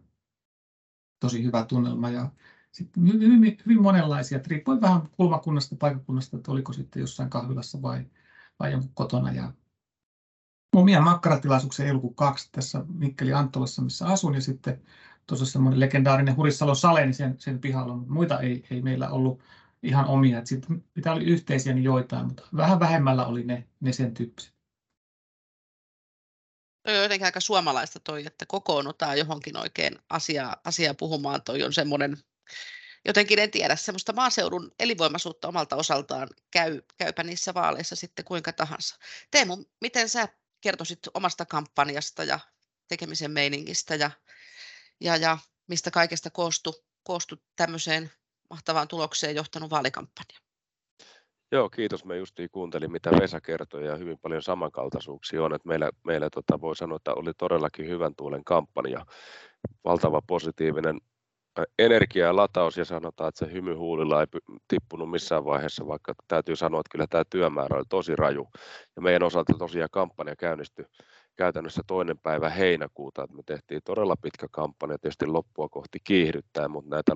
tosi 1.19 1.43
hyvä 1.43 1.65
tunnelma. 1.65 2.09
Ja 2.09 2.31
sitten 2.71 3.07
hyvin, 3.07 3.57
hyvin 3.65 3.81
monenlaisia, 3.81 4.35
että 4.35 4.49
riippuen 4.49 4.81
vähän 4.81 5.01
kulmakunnasta, 5.11 5.75
paikakunnasta, 5.75 6.37
että 6.37 6.51
oliko 6.51 6.73
sitten 6.73 6.99
jossain 6.99 7.29
kahvilassa 7.29 7.81
vai, 7.81 8.05
vai 8.59 8.71
jonkun 8.71 8.93
kotona. 8.93 9.31
Ja 9.31 9.53
omia 10.75 11.01
makkaratilaisuuksia 11.01 11.85
ei 11.85 11.91
ollut 11.91 12.15
kaksi 12.15 12.49
tässä 12.51 12.85
Mikkeli 12.93 13.33
Anttolassa, 13.33 13.81
missä 13.81 14.07
asun, 14.07 14.35
ja 14.35 14.41
sitten 14.41 14.81
tuossa 15.29 15.45
semmoinen 15.45 15.79
legendaarinen 15.79 16.35
Hurissalon 16.35 16.75
sale, 16.75 17.05
niin 17.05 17.13
sen, 17.13 17.35
sen 17.39 17.59
pihalla, 17.59 17.95
mutta 17.95 18.13
muita 18.13 18.39
ei, 18.39 18.65
ei 18.71 18.81
meillä 18.81 19.09
ollut 19.09 19.41
ihan 19.83 20.05
omia. 20.05 20.45
Sitten 20.45 20.83
mitä 20.95 21.13
oli 21.13 21.23
yhteisiä, 21.23 21.73
niin 21.73 21.83
joitain, 21.83 22.25
mutta 22.25 22.43
vähän 22.57 22.79
vähemmällä 22.79 23.25
oli 23.25 23.43
ne, 23.43 23.67
ne 23.79 23.93
sen 23.93 24.13
tyyppiset. 24.13 24.53
Toi 26.83 26.97
on 26.97 27.03
jotenkin 27.03 27.25
aika 27.25 27.39
suomalaista 27.39 27.99
toi, 27.99 28.25
että 28.25 28.45
kokoonnutaan 28.45 29.17
johonkin 29.17 29.57
oikein 29.57 29.99
asiaa, 30.09 30.55
asiaa 30.63 30.93
puhumaan. 30.93 31.41
Toi 31.41 31.63
on 31.63 31.73
semmoinen, 31.73 32.17
jotenkin 33.05 33.39
en 33.39 33.51
tiedä, 33.51 33.75
semmoista 33.75 34.13
maaseudun 34.13 34.71
elinvoimaisuutta 34.79 35.47
omalta 35.47 35.75
osaltaan 35.75 36.27
käy, 36.51 36.81
käypä 36.97 37.23
niissä 37.23 37.53
vaaleissa 37.53 37.95
sitten 37.95 38.25
kuinka 38.25 38.53
tahansa. 38.53 38.95
Teemu, 39.31 39.57
miten 39.81 40.09
sä 40.09 40.27
kertoisit 40.61 40.99
omasta 41.13 41.45
kampanjasta 41.45 42.23
ja 42.23 42.39
tekemisen 42.87 43.31
meiningistä 43.31 43.95
ja, 43.95 44.11
ja, 45.01 45.17
ja 45.17 45.37
mistä 45.67 45.91
kaikesta 45.91 46.29
koostui, 46.29 46.73
koostui 47.03 47.37
tämmöiseen 47.55 48.11
mahtavaan 48.49 48.87
tulokseen 48.87 49.35
johtanut 49.35 49.69
vaalikampanja? 49.69 50.39
Joo, 51.51 51.69
kiitos. 51.69 52.05
Mä 52.05 52.15
justiin 52.15 52.49
kuuntelin, 52.51 52.91
mitä 52.91 53.11
Vesa 53.11 53.41
kertoi 53.41 53.85
ja 53.85 53.95
hyvin 53.95 54.19
paljon 54.19 54.41
samankaltaisuuksia 54.41 55.43
on. 55.43 55.55
Että 55.55 55.67
meillä 55.67 55.89
meillä 56.03 56.29
tota, 56.29 56.61
voi 56.61 56.75
sanoa, 56.75 56.95
että 56.95 57.13
oli 57.13 57.33
todellakin 57.33 57.87
hyvän 57.87 58.15
tuulen 58.15 58.43
kampanja. 58.43 59.05
Valtava 59.85 60.21
positiivinen 60.27 60.99
energia 61.79 62.25
ja 62.25 62.35
lataus 62.35 62.77
ja 62.77 62.85
sanotaan, 62.85 63.27
että 63.29 63.45
se 63.45 63.51
hymy 63.53 63.73
huulilla 63.73 64.21
ei 64.21 64.27
tippunut 64.67 65.11
missään 65.11 65.45
vaiheessa, 65.45 65.87
vaikka 65.87 66.13
täytyy 66.27 66.55
sanoa, 66.55 66.79
että 66.79 66.91
kyllä 66.91 67.07
tämä 67.09 67.23
työmäärä 67.29 67.77
oli 67.77 67.85
tosi 67.89 68.15
raju. 68.15 68.47
Ja 68.95 69.01
meidän 69.01 69.23
osalta 69.23 69.53
tosiaan 69.59 69.89
kampanja 69.91 70.35
käynnistyi 70.35 70.85
käytännössä 71.39 71.81
toinen 71.87 72.17
päivä 72.17 72.49
heinäkuuta, 72.49 73.23
että 73.23 73.35
me 73.35 73.43
tehtiin 73.45 73.81
todella 73.85 74.15
pitkä 74.21 74.47
kampanja, 74.51 74.99
tietysti 74.99 75.25
loppua 75.25 75.69
kohti 75.69 75.97
kiihdyttää, 76.03 76.67
mutta 76.67 76.89
näitä 76.89 77.11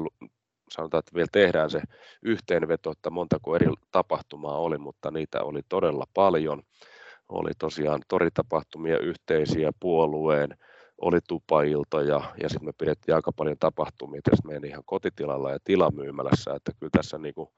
sanotaan, 0.70 1.00
että 1.00 1.15
vielä 1.15 1.27
tehdään 1.32 1.70
se 1.70 1.82
yhteenveto, 2.22 2.92
että 2.92 3.10
montako 3.10 3.56
eri 3.56 3.68
tapahtumaa 3.92 4.58
oli, 4.58 4.77
mutta 4.77 5.12
niitä 5.12 5.44
oli 5.44 5.62
todella 5.70 6.06
paljon. 6.13 6.63
Oli 7.30 7.51
tosiaan 7.60 8.01
toritapahtumia 8.08 9.00
yhteisiä 9.00 9.72
puolueen, 9.80 10.58
oli 11.01 11.20
tupailtoja 11.27 12.22
ja 12.44 12.50
sitten 12.50 12.70
me 12.70 12.74
pidettiin 12.77 13.15
aika 13.15 13.32
paljon 13.32 13.58
tapahtumia 13.60 14.22
tässä 14.24 14.48
meidän 14.48 14.65
ihan 14.65 14.84
kotitilalla 14.86 15.51
ja 15.51 15.58
tilamyymälässä, 15.63 16.53
että 16.56 16.72
kyllä 16.80 16.89
tässä 16.98 17.18
niin 17.18 17.34
kuin 17.34 17.50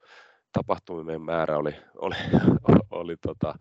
tapahtumien 0.52 1.22
määrä 1.22 1.58
oli, 1.58 1.74
oli, 1.96 2.14
oli 2.90 3.16
tota, 3.16 3.54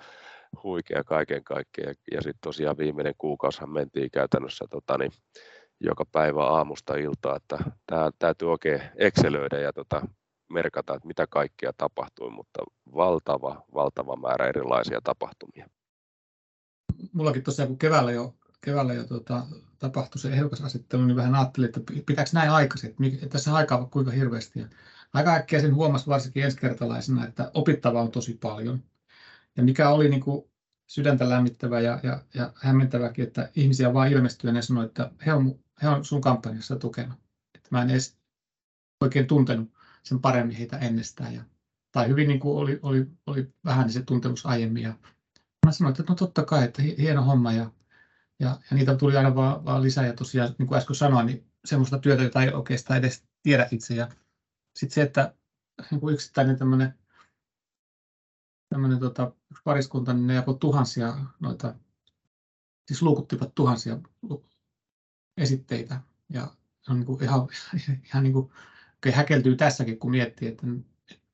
huikea 0.64 1.04
kaiken 1.04 1.44
kaikkiaan 1.44 1.96
ja 2.12 2.22
sitten 2.22 2.42
tosiaan 2.44 2.78
viimeinen 2.78 3.14
kuukausihan 3.18 3.70
mentiin 3.70 4.12
käytännössä 4.12 4.66
tota, 4.70 4.98
niin, 4.98 5.12
joka 5.80 6.06
päivä 6.12 6.44
aamusta 6.44 6.96
iltaa, 6.96 7.36
että 7.36 7.58
tämä 7.86 8.12
täytyy 8.20 8.52
oikein 8.52 8.82
excelöidä 8.96 9.60
ja 9.60 9.74
tota, 9.74 10.08
merkata, 10.50 10.96
että 10.96 11.08
mitä 11.08 11.28
kaikkea 11.28 11.72
tapahtui, 11.78 12.30
mutta 12.30 12.64
valtava, 12.96 13.66
valtava 13.74 14.16
määrä 14.16 14.48
erilaisia 14.48 15.00
tapahtumia. 15.04 15.68
Mullakin 17.14 17.44
tosiaan, 17.44 17.68
kun 17.68 17.78
keväällä 17.78 18.12
jo, 18.12 18.36
keväällä 18.62 18.94
jo 18.94 19.04
tuota, 19.04 19.44
tapahtui 19.80 20.22
se 20.22 20.30
ehdokasasettelu, 20.30 21.06
niin 21.06 21.16
vähän 21.16 21.36
ajattelin, 21.36 21.68
että 21.68 21.94
pitääkö 22.06 22.30
näin 22.34 22.50
aikaisin, 22.50 22.96
että 23.14 23.30
tässä 23.30 23.54
aikaa 23.56 23.86
kuinka 23.86 24.12
hirveästi. 24.12 24.66
Aika 25.14 25.34
äkkiä 25.34 25.62
sen 25.62 25.76
huomasi 25.76 26.08
varsinkin 26.08 26.44
ensikertalaisena, 26.44 27.28
että 27.28 27.52
opittavaa 27.54 28.02
on 28.02 28.12
tosi 28.12 28.38
paljon. 28.42 28.84
Ja 29.58 29.64
mikä 29.64 29.90
oli 29.90 30.10
niin 30.10 30.22
kuin 30.22 30.46
sydäntä 30.88 31.30
lämmittävä 31.30 31.80
ja, 31.80 32.00
ja, 32.04 32.24
ja 32.34 32.54
hämmentäväkin, 32.56 33.28
että 33.28 33.50
ihmisiä 33.56 33.94
vaan 33.94 34.12
ilmestyi 34.12 34.48
ja 34.48 34.54
ne 34.54 34.62
sanoi, 34.62 34.86
että 34.86 35.12
he 35.26 35.34
on, 35.34 35.60
he 35.82 35.90
on 35.90 36.06
sun 36.06 36.22
kampanjassa 36.22 36.76
tukena. 36.76 37.18
Että 37.56 37.70
mä 37.72 37.82
en 37.82 37.90
edes 37.90 38.18
oikein 39.02 39.28
tuntenut 39.28 39.70
sen 40.04 40.20
paremmin 40.20 40.56
heitä 40.56 40.78
ennestään. 40.78 41.34
Ja, 41.34 41.44
tai 41.92 42.08
hyvin 42.08 42.28
niin 42.28 42.40
kuin 42.40 42.58
oli, 42.58 42.80
oli, 42.82 43.08
oli 43.26 43.54
vähän 43.66 43.90
se 43.90 44.02
tuntemus 44.02 44.46
aiemmin. 44.46 44.84
Ja 44.84 44.94
mä 45.66 45.72
sanoin, 45.72 45.92
että 45.92 46.04
no 46.10 46.16
totta 46.16 46.44
kai, 46.44 46.64
että 46.64 46.82
hieno 46.82 47.24
homma. 47.24 47.54
Ja, 47.54 47.72
ja, 48.40 48.60
ja 48.72 48.78
niitä 48.78 48.96
tuli 48.96 49.18
aina 49.18 49.36
vaan, 49.36 49.66
vaan 49.66 49.84
lisää. 49.84 50.06
Ja 50.06 50.14
tosiaan, 50.14 50.56
niin 50.58 50.68
kuin 50.68 50.78
äsken 50.78 50.96
sanoin, 50.96 51.26
niin 51.26 51.46
semmoista 51.66 52.00
työtä, 52.00 52.24
jota 52.24 52.44
ei 52.44 52.54
oikeastaan 52.54 53.00
edes 53.00 53.24
tiedä 53.44 53.68
itse. 53.72 53.96
Ja 53.96 54.10
sitten 54.76 54.96
se, 54.96 55.02
että 55.02 55.36
niin 55.92 56.02
kuin 56.02 56.14
yksittäinen 56.14 56.58
tämmöinen 56.58 56.94
tämmöinen 58.76 59.00
tota, 59.00 59.32
pariskunta, 59.64 60.14
niin 60.14 60.28
ne 60.28 60.34
jakoi 60.34 60.58
tuhansia 60.60 61.18
noita, 61.40 61.76
siis 62.88 63.02
luukuttivat 63.02 63.56
tuhansia 63.56 63.98
esitteitä. 65.38 66.02
Ja 66.30 66.48
se 66.82 66.92
on 66.92 66.98
niin 66.98 67.06
kuin 67.06 67.24
ihan, 67.24 67.48
ihan 68.08 68.24
niin 68.24 68.34
kuin, 68.34 68.52
häkeltyy 69.14 69.56
tässäkin, 69.56 70.00
kun 70.00 70.12
miettii, 70.12 70.48
että 70.48 70.68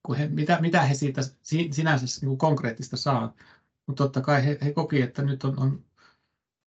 kun 0.03 0.15
he, 0.15 0.27
mitä, 0.27 0.61
mitä 0.61 0.81
he 0.81 0.93
siitä 0.93 1.21
sinänsä 1.71 2.05
niin 2.05 2.27
kuin 2.27 2.37
konkreettista 2.37 2.97
saa. 2.97 3.33
Mutta 3.87 4.03
totta 4.03 4.21
kai 4.21 4.45
he, 4.45 4.57
he 4.63 4.73
koki, 4.73 5.01
että 5.01 5.21
nyt 5.21 5.43
on, 5.43 5.59
on 5.59 5.85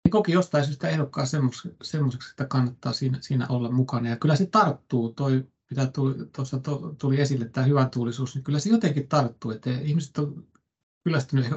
he 0.06 0.10
koki 0.10 0.32
jostain 0.32 0.66
syystä 0.66 0.90
ehdokkaan 0.90 1.28
semmoiseksi, 1.28 2.30
että 2.30 2.46
kannattaa 2.46 2.94
siinä, 2.94 3.18
siinä 3.22 3.48
olla 3.50 3.72
mukana. 3.72 4.10
Ja 4.10 4.18
kyllä 4.18 4.36
se 4.36 4.46
tarttuu, 4.46 5.14
toi, 5.14 5.48
mitä 5.70 5.88
tuli, 5.88 6.16
tuossa 6.36 6.60
tuli 6.98 7.22
esille, 7.22 7.46
tämä 7.46 7.68
hyvän 7.68 7.90
tuulisuus, 7.90 8.36
niin 8.36 8.44
kyllä 8.44 8.60
se 8.60 8.70
jotenkin 8.70 9.08
tarttuu. 9.08 9.52
Että 9.52 9.70
ihmiset 9.70 10.18
on 10.18 10.53
kyllästynyt 11.04 11.48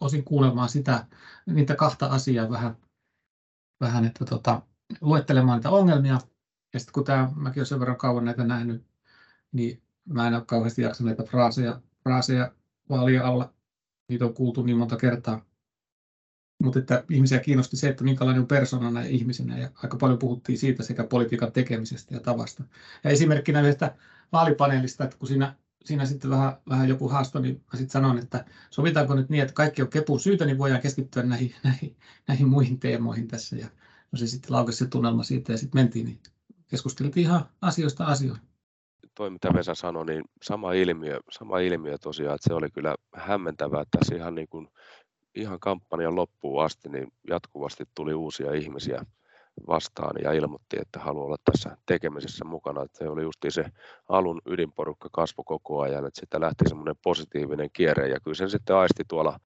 osin 0.00 0.24
kuulemaan 0.24 0.68
sitä, 0.68 1.06
niitä 1.46 1.76
kahta 1.76 2.06
asiaa 2.06 2.50
vähän, 2.50 2.76
vähän 3.80 4.04
että 4.04 4.24
tota, 4.24 4.62
luettelemaan 5.00 5.58
niitä 5.58 5.70
ongelmia. 5.70 6.18
Ja 6.74 6.80
sitten 6.80 6.92
kun 6.92 7.04
tämä, 7.04 7.32
mäkin 7.36 7.60
olen 7.60 7.66
sen 7.66 7.80
verran 7.80 7.96
kauan 7.96 8.24
näitä 8.24 8.44
nähnyt, 8.44 8.84
niin 9.52 9.82
mä 10.04 10.26
en 10.26 10.34
ole 10.34 10.44
kauheasti 10.44 10.82
jaksanut 10.82 11.06
näitä 11.06 11.30
fraaseja, 11.30 11.80
fraaseja 12.02 12.52
vaalia 12.90 13.26
alla. 13.26 13.54
Niitä 14.08 14.24
on 14.24 14.34
kuultu 14.34 14.62
niin 14.62 14.76
monta 14.76 14.96
kertaa. 14.96 15.44
Mutta 16.62 16.78
että 16.78 17.04
ihmisiä 17.10 17.40
kiinnosti 17.40 17.76
se, 17.76 17.88
että 17.88 18.04
minkälainen 18.04 18.40
on 18.40 18.48
persoonana 18.48 19.02
ja 19.02 19.08
ihmisenä. 19.08 19.58
Ja 19.58 19.70
aika 19.82 19.96
paljon 19.96 20.18
puhuttiin 20.18 20.58
siitä 20.58 20.82
sekä 20.82 21.04
politiikan 21.04 21.52
tekemisestä 21.52 22.14
ja 22.14 22.20
tavasta. 22.20 22.64
Ja 23.04 23.10
esimerkkinä 23.10 23.60
yhdestä 23.60 23.96
vaalipaneelista, 24.32 25.04
että 25.04 25.16
kun 25.18 25.28
siinä 25.28 25.54
siinä 25.84 26.06
sitten 26.06 26.30
vähän, 26.30 26.56
vähän 26.68 26.88
joku 26.88 27.08
haasto, 27.08 27.38
niin 27.38 27.54
mä 27.54 27.78
sitten 27.78 27.90
sanon, 27.90 28.18
että 28.18 28.44
sovitaanko 28.70 29.14
nyt 29.14 29.28
niin, 29.28 29.42
että 29.42 29.54
kaikki 29.54 29.82
on 29.82 29.88
kepun 29.88 30.20
syytä, 30.20 30.44
niin 30.44 30.58
voidaan 30.58 30.80
keskittyä 30.80 31.22
näihin, 31.22 31.54
näihin, 31.64 31.96
näihin 32.28 32.48
muihin 32.48 32.80
teemoihin 32.80 33.28
tässä. 33.28 33.56
Ja 33.56 33.66
no 34.12 34.18
se 34.18 34.26
sitten 34.26 34.52
laukesi 34.52 34.78
se 34.78 34.86
tunnelma 34.86 35.22
siitä 35.22 35.52
ja 35.52 35.58
sitten 35.58 35.80
mentiin, 35.80 36.06
niin 36.06 36.20
keskusteltiin 36.68 37.26
ihan 37.26 37.44
asioista 37.60 38.04
asioihin. 38.04 38.42
Toi 39.14 39.30
mitä 39.30 39.54
Vesa 39.54 39.74
sanoi, 39.74 40.06
niin 40.06 40.24
sama 40.42 40.72
ilmiö, 40.72 41.20
sama 41.30 41.58
ilmiö 41.58 41.98
tosiaan, 41.98 42.34
että 42.34 42.48
se 42.48 42.54
oli 42.54 42.70
kyllä 42.70 42.94
hämmentävää, 43.14 43.82
että 43.82 43.98
tässä 43.98 44.14
ihan, 44.14 44.34
niin 44.34 44.48
kuin, 44.48 44.68
ihan 45.34 45.60
kampanjan 45.60 46.16
loppuun 46.16 46.64
asti 46.64 46.88
niin 46.88 47.12
jatkuvasti 47.28 47.84
tuli 47.94 48.14
uusia 48.14 48.52
ihmisiä 48.52 49.06
vastaan 49.66 50.16
ja 50.22 50.32
ilmoitti, 50.32 50.76
että 50.80 50.98
haluaa 50.98 51.26
olla 51.26 51.36
tässä 51.44 51.76
tekemisessä 51.86 52.44
mukana. 52.44 52.82
Että 52.82 52.98
se 52.98 53.08
oli 53.08 53.22
just 53.22 53.38
se 53.48 53.64
alun 54.08 54.40
ydinporukka 54.46 55.08
kasvo 55.12 55.44
koko 55.44 55.80
ajan, 55.80 56.06
että 56.06 56.20
sitten 56.20 56.40
lähti 56.40 56.64
semmoinen 56.68 56.96
positiivinen 57.02 57.70
kierre. 57.72 58.08
Ja 58.08 58.20
kyllä 58.20 58.34
sen 58.34 58.50
sitten 58.50 58.76
aisti 58.76 59.04
tuolla 59.08 59.40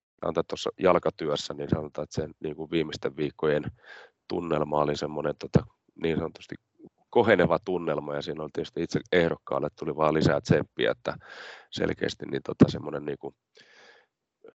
tuossa 0.48 0.70
jalkatyössä, 0.80 1.54
niin 1.54 1.68
sanotaan, 1.68 2.04
että 2.04 2.14
sen 2.14 2.34
niin 2.40 2.56
kuin 2.56 2.70
viimeisten 2.70 3.16
viikkojen 3.16 3.64
tunnelma 4.28 4.78
oli 4.78 4.96
semmoinen 4.96 5.34
tota, 5.38 5.66
niin 6.02 6.16
sanotusti 6.16 6.54
koheneva 7.10 7.58
tunnelma. 7.64 8.14
Ja 8.14 8.22
siinä 8.22 8.42
oli 8.42 8.50
tietysti 8.52 8.82
itse 8.82 9.00
ehdokkaalle 9.12 9.68
tuli 9.78 9.96
vaan 9.96 10.14
lisää 10.14 10.40
tsemppiä, 10.40 10.90
että 10.90 11.16
selkeästi 11.70 12.26
niin 12.26 12.42
tota, 12.42 12.64
semmoinen 12.68 13.04
niin 13.04 13.18
kuin, 13.18 13.34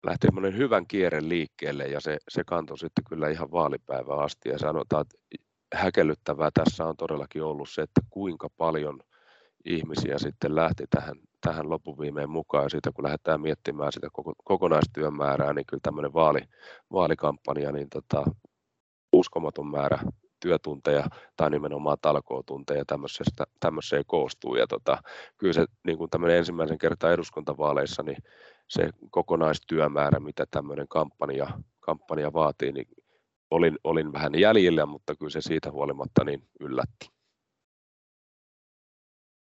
lähti 0.02 0.26
semmoinen 0.26 0.56
hyvän 0.56 0.86
kierren 0.86 1.28
liikkeelle. 1.28 1.84
Ja 1.84 2.00
se, 2.00 2.18
se 2.28 2.44
kantoi 2.44 2.78
sitten 2.78 3.04
kyllä 3.04 3.28
ihan 3.28 3.50
vaalipäivään 3.50 4.20
asti. 4.20 4.48
Ja 4.48 4.58
sanotaan, 4.58 5.02
että 5.02 5.45
häkellyttävää 5.74 6.50
tässä 6.54 6.84
on 6.84 6.96
todellakin 6.96 7.42
ollut 7.42 7.68
se, 7.68 7.82
että 7.82 8.00
kuinka 8.10 8.48
paljon 8.56 9.00
ihmisiä 9.64 10.18
sitten 10.18 10.56
lähti 10.56 10.84
tähän, 10.90 11.14
tähän 11.40 11.70
lopuviimeen 11.70 12.30
mukaan 12.30 12.64
ja 12.64 12.68
siitä 12.68 12.92
kun 12.92 13.04
lähdetään 13.04 13.40
miettimään 13.40 13.92
sitä 13.92 14.08
koko, 14.12 14.34
kokonaistyömäärää, 14.44 15.52
niin 15.52 15.66
kyllä 15.66 15.80
tämmöinen 15.82 16.14
vaali, 16.14 16.40
vaalikampanja, 16.92 17.72
niin 17.72 17.88
tota, 17.90 18.24
uskomaton 19.12 19.66
määrä 19.66 19.98
työtunteja 20.40 21.04
tai 21.36 21.50
nimenomaan 21.50 21.98
talkootunteja 22.02 22.84
tämmöiseen 23.60 24.04
koostuu. 24.06 24.56
Ja 24.56 24.66
tota, 24.66 24.98
kyllä 25.38 25.52
se 25.52 25.64
niin 25.86 25.98
kuin 25.98 26.10
tämmöinen 26.10 26.36
ensimmäisen 26.38 26.78
kertaa 26.78 27.12
eduskuntavaaleissa, 27.12 28.02
niin 28.02 28.16
se 28.68 28.90
kokonaistyömäärä, 29.10 30.20
mitä 30.20 30.44
tämmöinen 30.50 30.88
kampanja, 30.88 31.46
kampanja 31.80 32.32
vaatii, 32.32 32.72
niin 32.72 32.86
olin, 33.50 33.78
olin 33.84 34.12
vähän 34.12 34.34
jäljellä, 34.38 34.86
mutta 34.86 35.16
kyllä 35.16 35.30
se 35.30 35.40
siitä 35.40 35.70
huolimatta 35.70 36.24
niin 36.24 36.48
yllätti. 36.60 37.10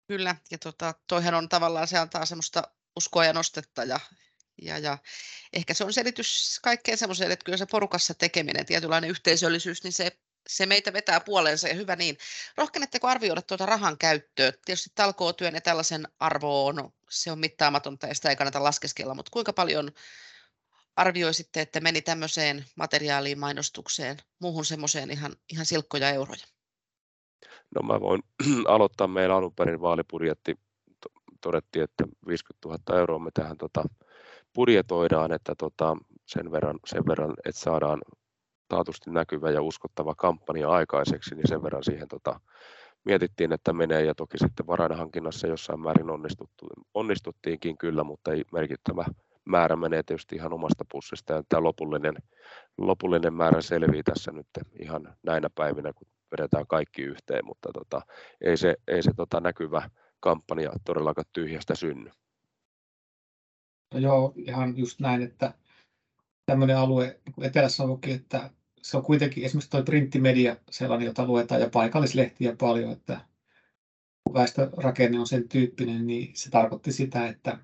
Kyllä, 0.08 0.36
ja 0.52 0.58
tota, 0.58 0.94
toihan 1.08 1.34
on 1.34 1.50
tavallaan, 1.50 1.88
se 1.88 1.98
antaa 1.98 2.26
semmoista 2.26 2.64
uskoa 2.96 3.26
ja 3.26 3.34
nostetta 3.34 3.84
ja, 3.84 4.00
ja, 4.62 4.78
ja 4.78 4.98
ehkä 5.54 5.74
se 5.74 5.84
on 5.84 5.94
selitys 5.94 6.60
kaikkeen 6.64 6.98
semmoiseen, 6.98 7.32
että 7.32 7.46
kyllä 7.46 7.58
se 7.58 7.66
porukassa 7.66 8.14
tekeminen, 8.14 8.66
tietynlainen 8.66 9.10
yhteisöllisyys, 9.10 9.84
niin 9.84 9.94
se, 9.94 10.18
se 10.48 10.66
meitä 10.66 10.94
vetää 10.94 11.20
puoleensa 11.20 11.68
ja 11.68 11.74
hyvä 11.74 11.96
niin. 11.96 12.18
Rohkenetteko 12.58 13.08
arvioida 13.08 13.42
tuota 13.42 13.66
rahan 13.66 13.98
käyttöä? 13.98 14.52
Tietysti 14.66 14.92
talkootyön 14.96 15.56
ja 15.56 15.62
tällaisen 15.62 16.08
arvo 16.20 16.66
on, 16.66 16.94
se 17.10 17.32
on 17.32 17.40
mittaamatonta 17.40 18.08
ja 18.08 18.16
sitä 18.16 18.30
ei 18.30 18.36
kannata 18.36 18.64
laskeskella, 18.64 19.16
mutta 19.16 19.32
kuinka 19.32 19.54
paljon 19.54 19.92
arvioisitte, 20.98 21.62
että 21.62 21.80
meni 21.80 22.02
tämmöiseen 22.02 22.66
materiaaliin, 22.76 23.40
mainostukseen, 23.40 24.18
muuhun 24.42 24.66
semmoiseen 24.66 25.12
ihan, 25.12 25.32
ihan 25.52 25.66
silkkoja 25.66 26.10
euroja? 26.10 26.46
No 27.76 27.82
mä 27.82 28.00
voin 28.00 28.22
aloittaa. 28.68 29.08
Meillä 29.08 29.36
alun 29.36 29.54
perin 29.56 29.82
vaalibudjetti 29.82 30.56
todettiin, 31.42 31.84
että 31.84 32.04
50 32.28 32.68
000 32.68 33.00
euroa 33.00 33.20
me 33.20 33.30
tähän 33.34 33.58
tota, 33.58 33.84
budjetoidaan, 34.56 35.32
että 35.32 35.56
tota, 35.58 35.98
sen, 36.26 36.52
verran, 36.52 36.80
sen 36.86 37.04
verran, 37.08 37.34
että 37.46 37.62
saadaan 37.62 38.02
taatusti 38.68 39.10
näkyvä 39.12 39.52
ja 39.52 39.62
uskottava 39.62 40.16
kampanja 40.16 40.70
aikaiseksi, 40.70 41.36
niin 41.36 41.48
sen 41.48 41.64
verran 41.64 41.84
siihen 41.84 42.08
tota, 42.08 42.40
mietittiin, 43.04 43.54
että 43.54 43.74
menee 43.74 44.06
ja 44.06 44.16
toki 44.16 44.38
sitten 44.38 44.68
varainhankinnassa 44.68 45.48
jossain 45.48 45.80
määrin 45.80 46.08
onnistuttiinkin 46.94 47.78
kyllä, 47.78 48.04
mutta 48.04 48.34
ei 48.34 48.44
merkittävä 48.52 49.06
määrä 49.48 49.76
menee 49.76 50.04
tietysti 50.04 50.36
ihan 50.36 50.54
omasta 50.54 50.86
pussista 50.92 51.34
ja 51.34 51.44
tämä 51.50 51.64
lopullinen, 51.64 52.16
lopullinen 52.78 53.34
määrä 53.34 53.62
selvii 53.62 54.04
tässä 54.04 54.32
nyt 54.32 54.48
ihan 54.82 55.16
näinä 55.24 55.50
päivinä, 55.56 55.94
kun 55.94 56.08
vedetään 56.32 56.68
kaikki 56.68 57.02
yhteen, 57.02 57.46
mutta 57.46 57.70
tota, 57.74 58.02
ei 58.42 58.58
se, 58.58 58.76
ei 58.88 59.04
se 59.04 59.12
tota 59.14 59.40
näkyvä 59.40 59.90
kampanja 60.20 60.72
todellakaan 60.86 61.26
tyhjästä 61.34 61.76
synny. 61.76 62.10
No 63.94 64.00
joo, 64.00 64.34
ihan 64.36 64.78
just 64.78 65.00
näin, 65.00 65.22
että 65.22 65.54
tämmöinen 66.46 66.78
alue 66.78 67.20
niin 67.26 67.48
etelässä 67.48 67.84
on 67.84 68.00
että 68.08 68.50
se 68.82 68.98
on 68.98 69.04
kuitenkin 69.04 69.44
esimerkiksi 69.44 69.70
tuo 69.70 69.84
printtimedia 69.84 70.56
sellainen, 70.72 71.06
jota 71.06 71.26
luetaan 71.26 71.62
ja 71.62 71.70
paikallislehtiä 71.70 72.56
paljon, 72.60 72.92
että 72.92 73.22
kun 74.24 74.34
väestörakenne 74.34 75.20
on 75.20 75.28
sen 75.28 75.50
tyyppinen, 75.50 76.08
niin 76.08 76.32
se 76.36 76.50
tarkoitti 76.50 76.92
sitä, 76.92 77.28
että, 77.28 77.58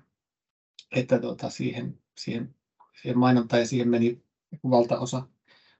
että 0.96 1.18
tuota, 1.18 1.50
siihen, 1.50 1.98
siihen, 2.18 2.54
siihen 3.02 3.18
mainontaan 3.18 3.60
ja 3.60 3.66
siihen 3.66 3.88
meni 3.88 4.22
valtaosa 4.70 5.28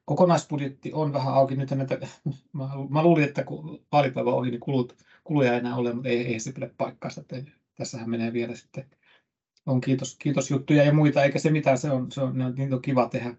kokonaisbudjetti 0.05 0.93
on 0.93 1.13
vähän 1.13 1.35
auki. 1.35 1.55
Nyt 1.55 1.71
näitä, 1.71 1.99
mä, 2.53 2.69
mä 2.89 3.03
luulin, 3.03 3.25
että 3.25 3.45
kun 3.45 3.87
vaalipäivä 3.93 4.31
oli, 4.31 4.51
niin 4.51 4.61
kulut, 4.61 4.97
kuluja 5.25 5.53
ei 5.53 5.59
enää 5.59 5.77
ole, 5.77 5.93
mutta 5.93 6.09
ei, 6.09 6.27
ei 6.33 6.41
se 6.41 6.53
pidä 6.53 6.71
paikkaansa. 6.79 7.25
Tässähän 7.79 8.11
menee 8.11 8.33
vielä 8.33 8.55
sitten, 8.55 8.91
on 9.67 9.81
kiitos, 9.81 10.17
kiitosjuttuja 10.19 10.85
ja 10.85 10.93
muita, 10.93 11.25
eikä 11.25 11.39
se 11.39 11.51
mitään, 11.51 11.79
se 11.79 11.91
on, 11.91 12.13
se 12.13 12.21
on, 12.21 12.55
niin 12.57 12.75
on 12.75 12.83
kiva 12.83 13.09
tehdä. 13.09 13.37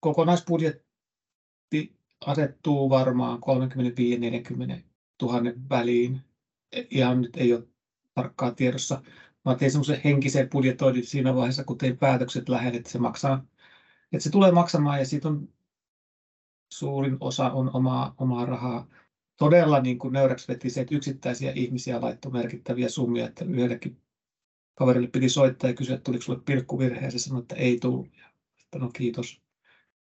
kokonaisbudjetti 0.00 1.96
asettuu 2.26 2.90
varmaan 2.90 3.38
35-40 4.78 4.80
000 5.22 5.40
väliin. 5.70 6.20
Ihan 6.90 7.20
nyt 7.22 7.36
ei 7.36 7.54
ole 7.54 7.68
tarkkaa 8.16 8.54
tiedossa. 8.54 9.02
Mä 9.44 9.54
tein 9.54 9.70
semmoisen 9.70 10.00
henkisen 10.04 10.48
budjetoinnin 10.48 11.06
siinä 11.06 11.34
vaiheessa, 11.34 11.64
kun 11.64 11.78
tein 11.78 11.98
päätökset 11.98 12.48
lähden, 12.48 12.74
että 12.74 12.90
se 12.90 12.98
maksaa 12.98 13.46
että 14.12 14.24
se 14.24 14.30
tulee 14.30 14.52
maksamaan 14.52 14.98
ja 14.98 15.06
siitä 15.06 15.28
on 15.28 15.48
suurin 16.72 17.16
osa 17.20 17.50
on 17.50 17.76
omaa, 17.76 18.14
omaa 18.18 18.44
rahaa. 18.44 18.88
Todella 19.36 19.80
niin 19.80 19.98
kuin 19.98 20.12
nöyräksi 20.12 20.48
veti 20.48 20.70
se, 20.70 20.80
että 20.80 20.94
yksittäisiä 20.94 21.52
ihmisiä 21.54 22.00
laittoi 22.00 22.32
merkittäviä 22.32 22.88
summia, 22.88 23.26
että 23.26 23.44
yhdellekin 23.44 24.02
kaverille 24.74 25.08
piti 25.08 25.28
soittaa 25.28 25.70
ja 25.70 25.76
kysyä, 25.76 25.94
että 25.94 26.04
tuliko 26.04 26.22
sinulle 26.22 26.42
pilkkuvirhe 26.44 27.00
ja 27.00 27.10
se 27.10 27.18
sanoi, 27.18 27.40
että 27.40 27.54
ei 27.54 27.78
tullut. 27.80 28.08
Ja, 28.16 28.24
että 28.64 28.78
no 28.78 28.88
kiitos, 28.88 29.42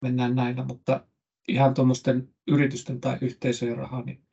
mennään 0.01 0.35
näillä, 0.35 0.63
mutta 0.63 1.05
ihan 1.47 1.73
tuommoisten 1.73 2.33
yritysten 2.47 3.01
tai 3.01 3.17
yhteisöjen 3.21 3.77
rahaa, 3.77 4.03
niin 4.03 4.23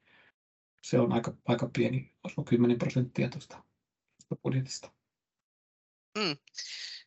se 0.83 0.99
on 0.99 1.13
aika, 1.13 1.35
aika 1.45 1.71
pieni, 1.73 2.13
olisiko 2.25 2.45
10 2.45 2.79
prosenttia 2.79 3.29
tuosta 3.29 3.63
budjetista. 4.43 4.91
Mm. 6.19 6.37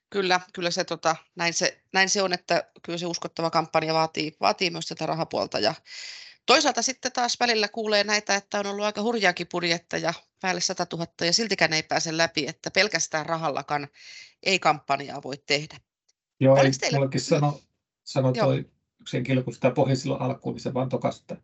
Kyllä, 0.09 0.39
kyllä 0.53 0.71
se, 0.71 0.83
tota, 0.83 1.15
näin, 1.35 1.53
se, 1.53 1.81
näin 1.93 2.09
se 2.09 2.21
on, 2.21 2.33
että 2.33 2.71
kyllä 2.81 2.97
se 2.97 3.05
uskottava 3.05 3.49
kampanja 3.49 3.93
vaatii, 3.93 4.37
vaatii 4.41 4.69
myös 4.69 4.85
tätä 4.85 5.05
rahapuolta. 5.05 5.59
Ja 5.59 5.73
toisaalta 6.45 6.81
sitten 6.81 7.11
taas 7.11 7.39
välillä 7.39 7.67
kuulee 7.67 8.03
näitä, 8.03 8.35
että 8.35 8.59
on 8.59 8.65
ollut 8.65 8.85
aika 8.85 9.01
hurjaakin 9.01 9.47
budjetteja, 9.51 10.13
päälle 10.41 10.61
100 10.61 10.87
000 10.93 11.07
ja 11.21 11.33
siltikään 11.33 11.73
ei 11.73 11.83
pääse 11.83 12.17
läpi, 12.17 12.47
että 12.47 12.71
pelkästään 12.71 13.25
rahallakaan 13.25 13.87
ei 14.43 14.59
kampanjaa 14.59 15.23
voi 15.23 15.37
tehdä. 15.37 15.79
Joo, 16.39 16.59
Oliko 16.59 16.77
teille... 16.79 16.97
mullekin 16.97 17.21
sano, 17.21 17.61
sano 18.03 18.33
toi 18.33 18.65
yksi 19.01 19.17
henkilö, 19.17 19.43
kun 19.43 19.53
sitä 19.53 19.71
pohjasi 19.71 20.01
silloin 20.01 20.21
alkuun, 20.21 20.55
niin 20.55 20.61
se 20.61 20.73
vaan 20.73 20.89
tokas, 20.89 21.19
että 21.19 21.37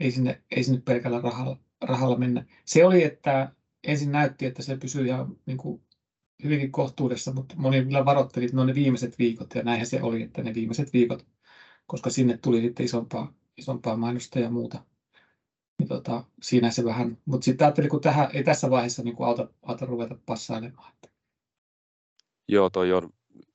ei 0.00 0.10
sinne, 0.10 0.42
ei 0.50 0.64
sinne 0.64 0.80
pelkällä 0.84 1.20
rahalla, 1.20 1.56
rahalla 1.80 2.18
mennä. 2.18 2.44
Se 2.64 2.84
oli, 2.84 3.04
että 3.04 3.52
ensin 3.84 4.12
näytti, 4.12 4.46
että 4.46 4.62
se 4.62 4.76
pysyy 4.76 5.06
ihan 5.06 5.36
niin 5.46 5.58
kuin 5.58 5.82
hyvinkin 6.44 6.72
kohtuudessa, 6.72 7.32
mutta 7.32 7.54
moni 7.58 7.88
vielä 7.88 8.04
varoitteli, 8.04 8.44
että 8.44 8.56
ne 8.56 8.60
on 8.60 8.66
ne 8.66 8.74
viimeiset 8.74 9.18
viikot, 9.18 9.54
ja 9.54 9.62
näinhän 9.62 9.86
se 9.86 10.02
oli, 10.02 10.22
että 10.22 10.42
ne 10.42 10.54
viimeiset 10.54 10.92
viikot, 10.92 11.26
koska 11.86 12.10
sinne 12.10 12.38
tuli 12.38 12.60
sitten 12.60 12.86
isompaa, 12.86 13.32
isompaa 13.56 13.96
mainosta 13.96 14.38
ja 14.38 14.50
muuta. 14.50 14.84
Niin 15.78 15.88
tota, 15.88 16.24
siinä 16.42 16.70
se 16.70 16.84
vähän, 16.84 17.18
mutta 17.24 17.44
sitten 17.44 17.66
ajattelin, 17.66 17.90
kun 17.90 18.00
tähän 18.00 18.28
ei 18.32 18.44
tässä 18.44 18.70
vaiheessa 18.70 19.02
niin 19.02 19.16
kuin 19.16 19.26
auta, 19.26 19.48
auta 19.62 19.86
ruveta 19.86 20.16
passailemaan. 20.26 20.92
Joo, 22.48 22.70
toi 22.70 22.92
on 22.92 23.10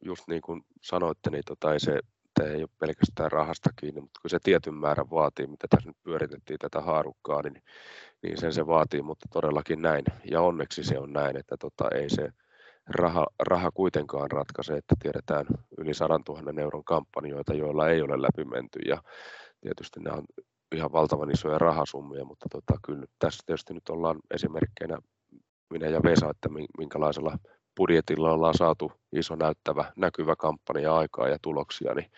just 0.05 0.27
niin 0.27 0.41
kuin 0.41 0.61
sanoitte, 0.81 1.29
niin 1.29 1.43
tota, 1.45 1.73
ei 1.73 1.79
se 1.79 1.99
tämä 2.39 2.49
ei 2.49 2.61
ole 2.61 2.69
pelkästään 2.79 3.31
rahasta 3.31 3.69
kiinni, 3.79 4.01
mutta 4.01 4.19
kun 4.21 4.29
se 4.29 4.37
tietyn 4.43 4.73
määrän 4.73 5.09
vaatii, 5.11 5.47
mitä 5.47 5.67
tässä 5.69 5.89
nyt 5.89 5.97
pyöritettiin 6.03 6.59
tätä 6.59 6.81
haarukkaa, 6.81 7.41
niin, 7.41 7.63
niin 8.23 8.37
sen 8.37 8.53
se 8.53 8.67
vaatii, 8.67 9.01
mutta 9.01 9.27
todellakin 9.33 9.81
näin. 9.81 10.05
Ja 10.31 10.41
onneksi 10.41 10.83
se 10.83 10.99
on 10.99 11.13
näin, 11.13 11.37
että 11.37 11.55
tota, 11.59 11.89
ei 11.95 12.09
se, 12.09 12.29
raha, 12.89 13.27
raha 13.39 13.71
kuitenkaan 13.71 14.31
ratkaise, 14.31 14.73
että 14.73 14.95
tiedetään 15.01 15.45
yli 15.77 15.93
100 15.93 16.19
000 16.27 16.61
euron 16.61 16.83
kampanjoita, 16.83 17.53
joilla 17.53 17.89
ei 17.89 18.01
ole 18.01 18.21
läpi 18.21 18.45
menty 18.45 18.79
ja 18.79 19.03
tietysti 19.61 19.99
nämä 19.99 20.17
on 20.17 20.25
ihan 20.75 20.91
valtavan 20.91 21.31
isoja 21.31 21.57
rahasummia, 21.57 22.25
mutta 22.25 22.45
tota, 22.51 22.79
kyllä 22.85 23.05
tässä 23.19 23.43
tietysti 23.45 23.73
nyt 23.73 23.89
ollaan 23.89 24.19
esimerkkeinä 24.33 24.97
minä 25.69 25.87
ja 25.87 26.03
Vesa, 26.03 26.29
että 26.29 26.49
minkälaisella 26.77 27.37
budjetilla 27.77 28.31
ollaan 28.31 28.57
saatu 28.57 28.91
iso 29.11 29.35
näyttävä, 29.35 29.93
näkyvä 29.95 30.35
kampanja 30.35 30.95
aikaa 30.95 31.27
ja 31.27 31.37
tuloksia, 31.41 31.93
niin, 31.93 32.11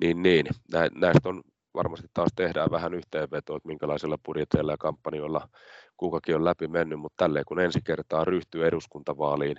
niin, 0.00 0.22
niin 0.22 0.46
näistä 0.94 1.28
on 1.28 1.42
varmasti 1.74 2.06
taas 2.14 2.30
tehdään 2.36 2.70
vähän 2.70 2.94
yhteenvetoa, 2.94 3.56
että 3.56 3.68
minkälaisilla 3.68 4.18
budjeteilla 4.26 4.72
ja 4.72 4.76
kampanjoilla 4.76 5.48
kukakin 5.96 6.34
on 6.34 6.44
läpi 6.44 6.68
mennyt, 6.68 7.00
mutta 7.00 7.24
tälleen 7.24 7.44
kun 7.48 7.60
ensi 7.60 7.80
kertaa 7.84 8.24
ryhtyy 8.24 8.66
eduskuntavaaliin, 8.66 9.56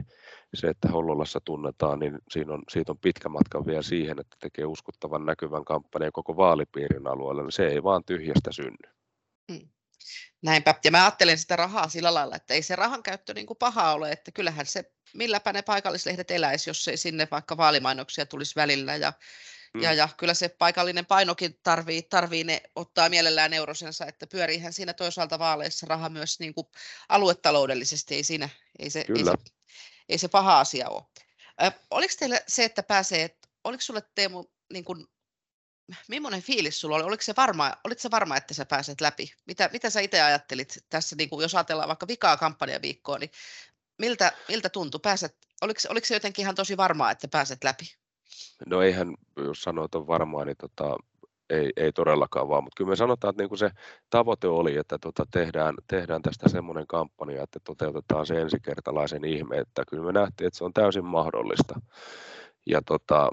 se, 0.54 0.68
että 0.68 0.88
Hollolassa 0.88 1.40
tunnetaan, 1.46 2.00
niin 2.00 2.20
siinä 2.30 2.54
on, 2.54 2.64
siitä 2.70 2.92
on 2.92 2.98
pitkä 2.98 3.30
matka 3.30 3.66
vielä 3.66 3.82
siihen, 3.82 4.20
että 4.20 4.38
tekee 4.40 4.66
uskottavan 4.66 5.26
näkyvän 5.26 5.66
kampanjan 5.66 6.12
koko 6.12 6.38
vaalipiirin 6.38 7.08
alueella, 7.08 7.42
niin 7.42 7.52
se 7.52 7.68
ei 7.68 7.84
vaan 7.84 8.04
tyhjästä 8.06 8.52
synny. 8.52 8.92
Hmm. 9.52 9.70
Näinpä, 10.42 10.76
ja 10.84 10.92
mä 10.92 11.04
ajattelen 11.04 11.38
sitä 11.38 11.56
rahaa 11.56 11.90
sillä 11.90 12.14
lailla, 12.14 12.36
että 12.36 12.54
ei 12.54 12.62
se 12.62 12.76
rahan 12.76 13.04
käyttö 13.04 13.34
niin 13.34 13.48
kuin 13.48 13.58
paha 13.58 13.94
ole, 13.94 14.12
että 14.12 14.32
kyllähän 14.32 14.66
se, 14.66 14.92
milläpä 15.14 15.54
ne 15.54 15.62
paikallislehdet 15.62 16.32
eläisi, 16.32 16.70
jos 16.70 16.88
ei 16.88 16.98
sinne 16.98 17.28
vaikka 17.32 17.58
vaalimainoksia 17.58 18.26
tulisi 18.26 18.56
välillä, 18.56 18.96
ja 18.96 19.14
Mm. 19.76 19.82
Ja, 19.82 19.94
ja 19.94 20.10
kyllä 20.18 20.34
se 20.34 20.50
paikallinen 20.50 21.06
painokin 21.06 21.60
tarvii, 21.64 22.02
tarvii 22.04 22.44
ne 22.44 22.62
ottaa 22.76 23.10
mielellään 23.10 23.54
eurosensa, 23.54 24.06
että 24.06 24.28
pyöriihän 24.28 24.74
siinä 24.74 24.94
toisaalta 24.94 25.40
vaaleissa 25.40 25.88
raha 25.90 26.10
myös 26.10 26.40
niin 26.40 26.54
kuin 26.54 26.68
aluetaloudellisesti, 27.10 28.16
ei, 28.16 28.24
siinä, 28.24 28.50
ei, 28.80 28.90
se, 28.90 29.06
ei, 29.18 29.26
se, 29.26 29.32
ei 30.10 30.18
se 30.18 30.28
paha 30.28 30.60
asia 30.60 30.90
ole. 30.90 31.04
Ö, 31.64 31.72
oliko 31.92 32.14
teille 32.20 32.44
se, 32.48 32.64
että 32.64 32.84
pääsee, 32.84 33.38
oliko 33.64 33.82
sulle 33.82 34.04
Teemu, 34.16 34.44
niin 34.74 34.86
kuin, 34.86 35.08
millainen 36.08 36.42
fiilis 36.42 36.82
sulla 36.82 36.96
oli? 36.96 37.04
Oliko 37.04 37.24
se 37.24 37.34
varma, 37.38 37.74
olit 37.84 38.00
se 38.00 38.12
varma, 38.12 38.38
että 38.38 38.54
sä 38.54 38.66
pääset 38.66 39.02
läpi? 39.02 39.34
Mitä, 39.46 39.70
mitä 39.74 39.90
sä 39.90 40.00
itse 40.00 40.22
ajattelit 40.22 40.86
tässä, 40.90 41.16
niin 41.16 41.30
kuin 41.30 41.44
jos 41.44 41.56
ajatellaan 41.56 41.88
vaikka 41.88 42.08
vikaa 42.08 42.38
kampanjaviikkoa, 42.38 43.18
niin 43.18 43.32
miltä, 43.98 44.32
miltä 44.48 44.70
tuntui? 44.70 45.00
Pääset, 45.04 45.38
oliko, 45.62 45.80
oliko 45.90 46.06
se 46.06 46.14
jotenkin 46.14 46.44
ihan 46.44 46.56
tosi 46.56 46.78
varmaa, 46.78 47.12
että 47.12 47.28
pääset 47.28 47.64
läpi? 47.64 47.86
No 48.66 48.82
eihän, 48.82 49.16
jos 49.38 49.62
sanoo, 49.62 49.86
että 49.86 49.98
on 49.98 50.08
varmaa, 50.08 50.46
niin 50.46 50.58
tota, 50.58 50.98
ei, 51.50 51.72
ei 51.78 51.92
todellakaan 51.92 52.50
vaan, 52.50 52.64
mutta 52.64 52.78
kyllä 52.78 52.90
me 52.90 52.96
sanotaan, 52.96 53.30
että 53.30 53.44
niin 53.44 53.58
se 53.58 53.72
tavoite 54.10 54.48
oli, 54.48 54.78
että 54.78 54.98
tota 54.98 55.26
tehdään, 55.32 55.76
tehdään 55.88 56.22
tästä 56.22 56.50
semmoinen 56.50 56.88
kampanja, 56.88 57.44
että 57.44 57.60
toteutetaan 57.64 58.26
se 58.26 58.42
ensikertalaisen 58.42 59.26
ihme, 59.26 59.58
että 59.58 59.84
kyllä 59.90 60.04
me 60.04 60.12
nähtiin, 60.12 60.48
että 60.48 60.58
se 60.58 60.64
on 60.64 60.74
täysin 60.74 61.06
mahdollista. 61.06 61.82
Ja 62.66 62.82
tota, 62.82 63.30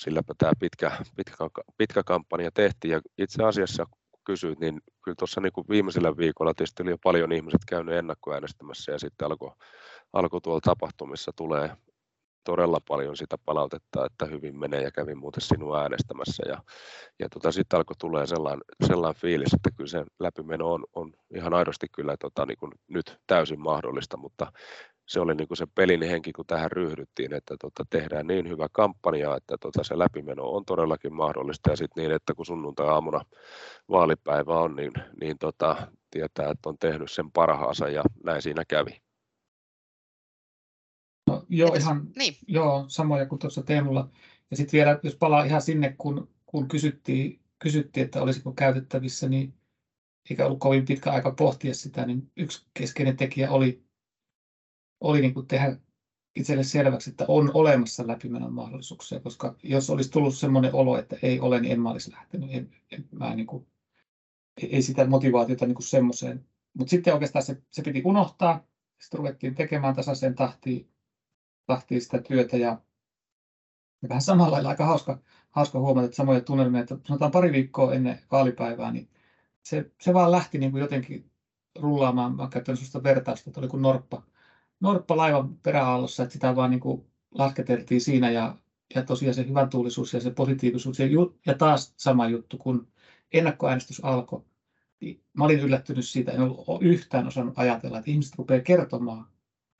silläpä 0.00 0.34
tämä 0.38 0.52
pitkä, 0.58 0.90
pitkä, 1.16 1.36
pitkä 1.78 2.02
kampanja 2.02 2.50
tehtiin. 2.54 2.92
Ja 2.92 3.00
itse 3.18 3.44
asiassa 3.44 3.86
kysyit, 4.24 4.60
niin 4.60 4.80
kyllä 5.04 5.14
tuossa 5.18 5.40
niin 5.40 5.52
viimeisellä 5.70 6.16
viikolla 6.16 6.54
tietysti 6.54 6.82
oli 6.82 6.90
jo 6.90 6.98
paljon 6.98 7.32
ihmiset 7.32 7.60
käynyt 7.68 7.94
ennakkoäänestämässä 7.94 8.92
ja 8.92 8.98
sitten 8.98 9.26
alkoi 9.26 9.52
alko 10.12 10.40
tuolla 10.40 10.60
tapahtumissa 10.60 11.32
tulee 11.36 11.70
todella 12.44 12.78
paljon 12.88 13.16
sitä 13.16 13.36
palautetta, 13.44 14.06
että 14.06 14.26
hyvin 14.26 14.58
menee 14.58 14.82
ja 14.82 14.90
kävin 14.90 15.18
muuten 15.18 15.40
sinua 15.40 15.80
äänestämässä. 15.82 16.42
Ja, 16.48 16.62
ja 17.18 17.28
tota, 17.28 17.52
sitten 17.52 17.76
alkoi 17.76 17.96
tulee 17.98 18.26
sellainen, 18.26 18.64
sellainen 18.86 19.20
fiilis, 19.20 19.54
että 19.54 19.70
kyllä 19.76 19.90
se 19.90 20.04
läpimeno 20.18 20.72
on, 20.72 20.84
on 20.94 21.12
ihan 21.34 21.54
aidosti 21.54 21.86
kyllä 21.92 22.16
tota, 22.16 22.46
niin 22.46 22.58
kuin 22.58 22.72
nyt 22.88 23.18
täysin 23.26 23.60
mahdollista, 23.60 24.16
mutta 24.16 24.52
se 25.10 25.20
oli 25.20 25.34
niin 25.34 25.48
kuin 25.48 25.58
se 25.58 25.66
pelin 25.74 26.02
henki, 26.02 26.32
kun 26.32 26.46
tähän 26.46 26.72
ryhdyttiin, 26.72 27.34
että 27.34 27.56
tota, 27.60 27.84
tehdään 27.90 28.26
niin 28.26 28.48
hyvä 28.48 28.66
kampanja, 28.72 29.36
että 29.36 29.56
tota, 29.60 29.84
se 29.84 29.98
läpimeno 29.98 30.44
on 30.44 30.64
todellakin 30.64 31.14
mahdollista 31.14 31.70
ja 31.70 31.76
sitten 31.76 32.02
niin, 32.02 32.14
että 32.14 32.34
kun 32.34 32.46
sunnuntai-aamuna 32.46 33.20
vaalipäivä 33.90 34.58
on, 34.58 34.76
niin, 34.76 34.92
niin 35.20 35.38
tota, 35.38 35.86
tietää, 36.10 36.50
että 36.50 36.68
on 36.68 36.78
tehnyt 36.78 37.10
sen 37.10 37.32
parhaansa 37.32 37.88
ja 37.88 38.02
näin 38.24 38.42
siinä 38.42 38.64
kävi. 38.68 39.09
No, 41.30 41.44
joo, 41.48 41.74
ihan 41.74 42.10
niin. 42.16 42.34
joo, 42.46 42.84
samoja 42.88 43.26
kuin 43.26 43.38
tuossa 43.38 43.62
Teemulla. 43.62 44.10
Ja 44.50 44.56
sitten 44.56 44.78
vielä, 44.78 45.00
jos 45.02 45.14
palaa 45.14 45.44
ihan 45.44 45.62
sinne, 45.62 45.94
kun, 45.98 46.28
kun 46.46 46.68
kysyttiin, 46.68 47.40
kysyttiin, 47.58 48.04
että 48.04 48.22
olisiko 48.22 48.52
käytettävissä, 48.52 49.28
niin 49.28 49.54
eikä 50.30 50.46
ollut 50.46 50.60
kovin 50.60 50.84
pitkä 50.84 51.10
aika 51.10 51.30
pohtia 51.30 51.74
sitä, 51.74 52.06
niin 52.06 52.30
yksi 52.36 52.66
keskeinen 52.74 53.16
tekijä 53.16 53.50
oli, 53.50 53.82
oli 55.00 55.20
niin 55.20 55.34
kuin 55.34 55.46
tehdä 55.46 55.76
itselle 56.36 56.62
selväksi, 56.62 57.10
että 57.10 57.24
on 57.28 57.50
olemassa 57.54 58.06
läpimenon 58.06 58.52
mahdollisuuksia, 58.52 59.20
koska 59.20 59.56
jos 59.62 59.90
olisi 59.90 60.10
tullut 60.10 60.34
sellainen 60.34 60.74
olo, 60.74 60.98
että 60.98 61.16
ei 61.22 61.40
ole, 61.40 61.60
niin 61.60 61.72
en 61.72 61.80
mä 61.80 61.90
olisi 61.90 62.12
lähtenyt. 62.12 62.50
En, 62.52 62.70
en, 62.90 63.08
mä 63.12 63.34
niin 63.34 63.46
kuin, 63.46 63.66
ei 64.62 64.82
sitä 64.82 65.06
motivaatiota 65.06 65.66
niin 65.66 65.82
semmoiseen. 65.82 66.46
Mutta 66.78 66.90
sitten 66.90 67.12
oikeastaan 67.12 67.42
se, 67.42 67.62
se 67.70 67.82
piti 67.82 68.02
unohtaa. 68.04 68.66
Sitten 69.00 69.18
ruvettiin 69.18 69.54
tekemään 69.54 69.94
tasaiseen 69.96 70.34
tahtiin 70.34 70.90
tahtiin 71.70 72.00
sitä 72.00 72.18
työtä 72.18 72.56
ja, 72.56 72.80
ja 74.02 74.08
vähän 74.08 74.22
samalla 74.22 74.52
lailla 74.52 74.68
aika 74.68 74.86
hauska, 74.86 75.18
hauska 75.50 75.78
huomata, 75.78 76.04
että 76.04 76.16
samoja 76.16 76.40
tunnelmia, 76.40 76.80
että 76.80 76.96
sanotaan 77.06 77.30
pari 77.30 77.52
viikkoa 77.52 77.94
ennen 77.94 78.18
vaalipäivää, 78.32 78.92
niin 78.92 79.08
se, 79.62 79.90
se 80.00 80.14
vaan 80.14 80.32
lähti 80.32 80.58
niin 80.58 80.70
kuin 80.70 80.80
jotenkin 80.80 81.30
rullaamaan. 81.78 82.36
Mä 82.36 82.48
käytän 82.48 82.76
sellaista 82.76 83.02
vertausta, 83.02 83.50
että 83.50 83.60
oli 83.60 83.68
kuin 83.68 83.82
norppa, 83.82 84.22
norppa 84.80 85.16
laivan 85.16 85.56
peräaallossa, 85.56 86.22
että 86.22 86.32
sitä 86.32 86.56
vaan 86.56 86.70
niin 86.70 86.80
kuin 86.80 87.06
lasketeltiin 87.30 88.00
siinä 88.00 88.30
ja, 88.30 88.56
ja 88.94 89.02
tosiaan 89.02 89.34
se 89.34 89.48
hyvän 89.48 89.70
tuulisuus 89.70 90.14
ja 90.14 90.20
se 90.20 90.30
positiivisuus 90.30 90.98
ja, 90.98 91.06
ja 91.46 91.54
taas 91.54 91.94
sama 91.96 92.26
juttu, 92.26 92.58
kun 92.58 92.88
ennakkoäänestys 93.32 94.04
alkoi. 94.04 94.44
Niin 95.00 95.24
mä 95.32 95.44
olin 95.44 95.60
yllättynyt 95.60 96.06
siitä, 96.06 96.32
en 96.32 96.40
ollut 96.40 96.82
yhtään 96.82 97.26
osannut 97.26 97.58
ajatella, 97.58 97.98
että 97.98 98.10
ihmiset 98.10 98.38
rupeaa 98.38 98.60
kertomaan 98.60 99.26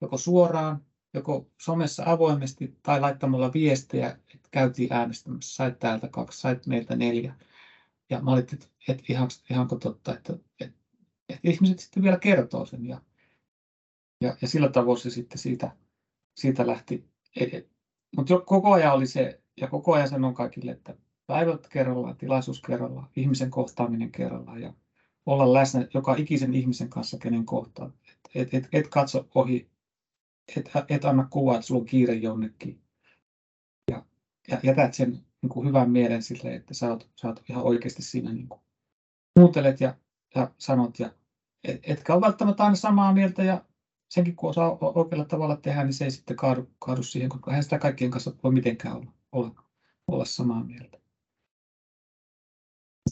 joko 0.00 0.16
suoraan 0.16 0.84
joko 1.14 1.50
somessa 1.60 2.02
avoimesti 2.06 2.76
tai 2.82 3.00
laittamalla 3.00 3.52
viestejä, 3.52 4.08
että 4.08 4.48
käytiin 4.50 4.92
äänestämässä, 4.92 5.54
sait 5.54 5.78
täältä 5.78 6.08
kaksi, 6.08 6.40
sait 6.40 6.66
meiltä 6.66 6.96
neljä. 6.96 7.34
Ja 8.10 8.20
mä 8.20 8.30
olin, 8.30 8.46
että, 8.52 8.66
että 8.88 9.02
ihan, 9.08 9.28
ihanko 9.50 9.76
totta, 9.76 10.14
että, 10.14 10.32
että, 10.60 10.78
että 11.28 11.48
ihmiset 11.48 11.78
sitten 11.78 12.02
vielä 12.02 12.18
kertoo 12.18 12.66
sen. 12.66 12.86
Ja, 12.86 13.00
ja, 14.20 14.36
ja 14.42 14.48
sillä 14.48 14.68
tavoin 14.68 14.98
se 14.98 15.10
sitten 15.10 15.38
siitä, 15.38 15.76
siitä 16.34 16.66
lähti. 16.66 17.04
Mutta 18.16 18.40
koko 18.40 18.72
ajan 18.72 18.92
oli 18.92 19.06
se, 19.06 19.40
ja 19.60 19.66
koko 19.66 19.92
ajan 19.92 20.08
sanon 20.08 20.34
kaikille, 20.34 20.70
että 20.70 20.94
päivät 21.26 21.66
kerrallaan, 21.68 22.16
tilaisuus 22.16 22.60
kerrallaan, 22.60 23.08
ihmisen 23.16 23.50
kohtaaminen 23.50 24.12
kerrallaan 24.12 24.60
ja 24.60 24.72
olla 25.26 25.52
läsnä 25.52 25.86
joka 25.94 26.14
ikisen 26.14 26.54
ihmisen 26.54 26.88
kanssa, 26.88 27.18
kenen 27.18 27.46
kohtaa. 27.46 27.90
Et, 28.34 28.54
et, 28.54 28.68
et 28.72 28.88
katso 28.88 29.28
ohi 29.34 29.70
et, 30.56 30.70
et 30.88 31.04
anna 31.04 31.26
kuvaa, 31.30 31.54
että 31.54 31.66
sulla 31.66 31.80
on 31.80 31.86
kiire 31.86 32.14
jonnekin. 32.14 32.80
Ja, 33.90 34.04
ja 34.48 34.60
jätät 34.62 34.94
sen 34.94 35.10
niin 35.42 35.50
kuin 35.50 35.68
hyvän 35.68 35.90
mielen 35.90 36.22
sille, 36.22 36.54
että 36.54 36.74
sä 36.74 36.90
oot, 36.90 37.10
sä 37.16 37.28
oot 37.28 37.44
ihan 37.48 37.62
oikeasti 37.62 38.02
siinä 38.02 38.32
niin 38.32 38.48
kuin 38.48 38.60
kuuntelet 39.34 39.80
ja, 39.80 39.94
ja 40.34 40.50
sanot. 40.58 40.98
Ja, 40.98 41.12
et, 41.64 41.80
etkä 41.82 42.14
ole 42.14 42.20
välttämättä 42.20 42.62
aina 42.62 42.76
samaa 42.76 43.12
mieltä 43.12 43.42
ja 43.42 43.64
senkin 44.08 44.36
kun 44.36 44.50
osaa 44.50 44.78
oikealla 44.80 45.24
tavalla 45.24 45.56
tehdä, 45.56 45.84
niin 45.84 45.94
se 45.94 46.04
ei 46.04 46.10
sitten 46.10 46.36
kaadu, 46.36 46.70
kaadu 46.78 47.02
siihen, 47.02 47.28
koska 47.28 47.50
eihän 47.50 47.64
sitä 47.64 47.78
kaikkien 47.78 48.10
kanssa 48.10 48.32
voi 48.42 48.52
mitenkään 48.52 48.96
olla, 48.96 49.12
olla, 49.32 49.64
olla 50.06 50.24
samaa 50.24 50.64
mieltä. 50.64 51.00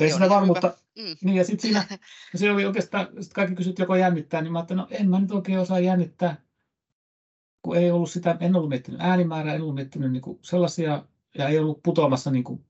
Ei 0.00 0.12
sitä 0.12 0.28
varmuutta. 0.28 0.76
Mm. 0.98 1.16
Niin, 1.24 1.36
ja 1.36 1.44
sitten 1.44 1.60
siinä, 1.60 1.98
se 2.34 2.52
oli 2.52 2.66
oikeastaan, 2.66 3.08
sit 3.20 3.32
kaikki 3.32 3.54
kysyt 3.54 3.78
joko 3.78 3.96
jännittää, 3.96 4.42
niin 4.42 4.52
mä 4.52 4.58
ajattelin, 4.58 4.78
no 4.78 4.86
en 4.90 5.10
mä 5.10 5.20
nyt 5.20 5.30
oikein 5.30 5.58
osaa 5.58 5.78
jännittää 5.78 6.47
kun 7.62 7.76
ei 7.76 7.90
ollut 7.90 8.10
sitä, 8.10 8.36
en 8.40 8.56
ollut 8.56 8.68
miettinyt 8.68 9.00
äänimäärää, 9.00 9.54
en 9.54 9.60
ollut 9.60 9.74
miettinyt 9.74 10.12
niin 10.12 10.38
sellaisia, 10.42 11.04
ja 11.38 11.48
ei 11.48 11.58
ollut 11.58 11.82
putoamassa 11.82 12.30
niin 12.30 12.64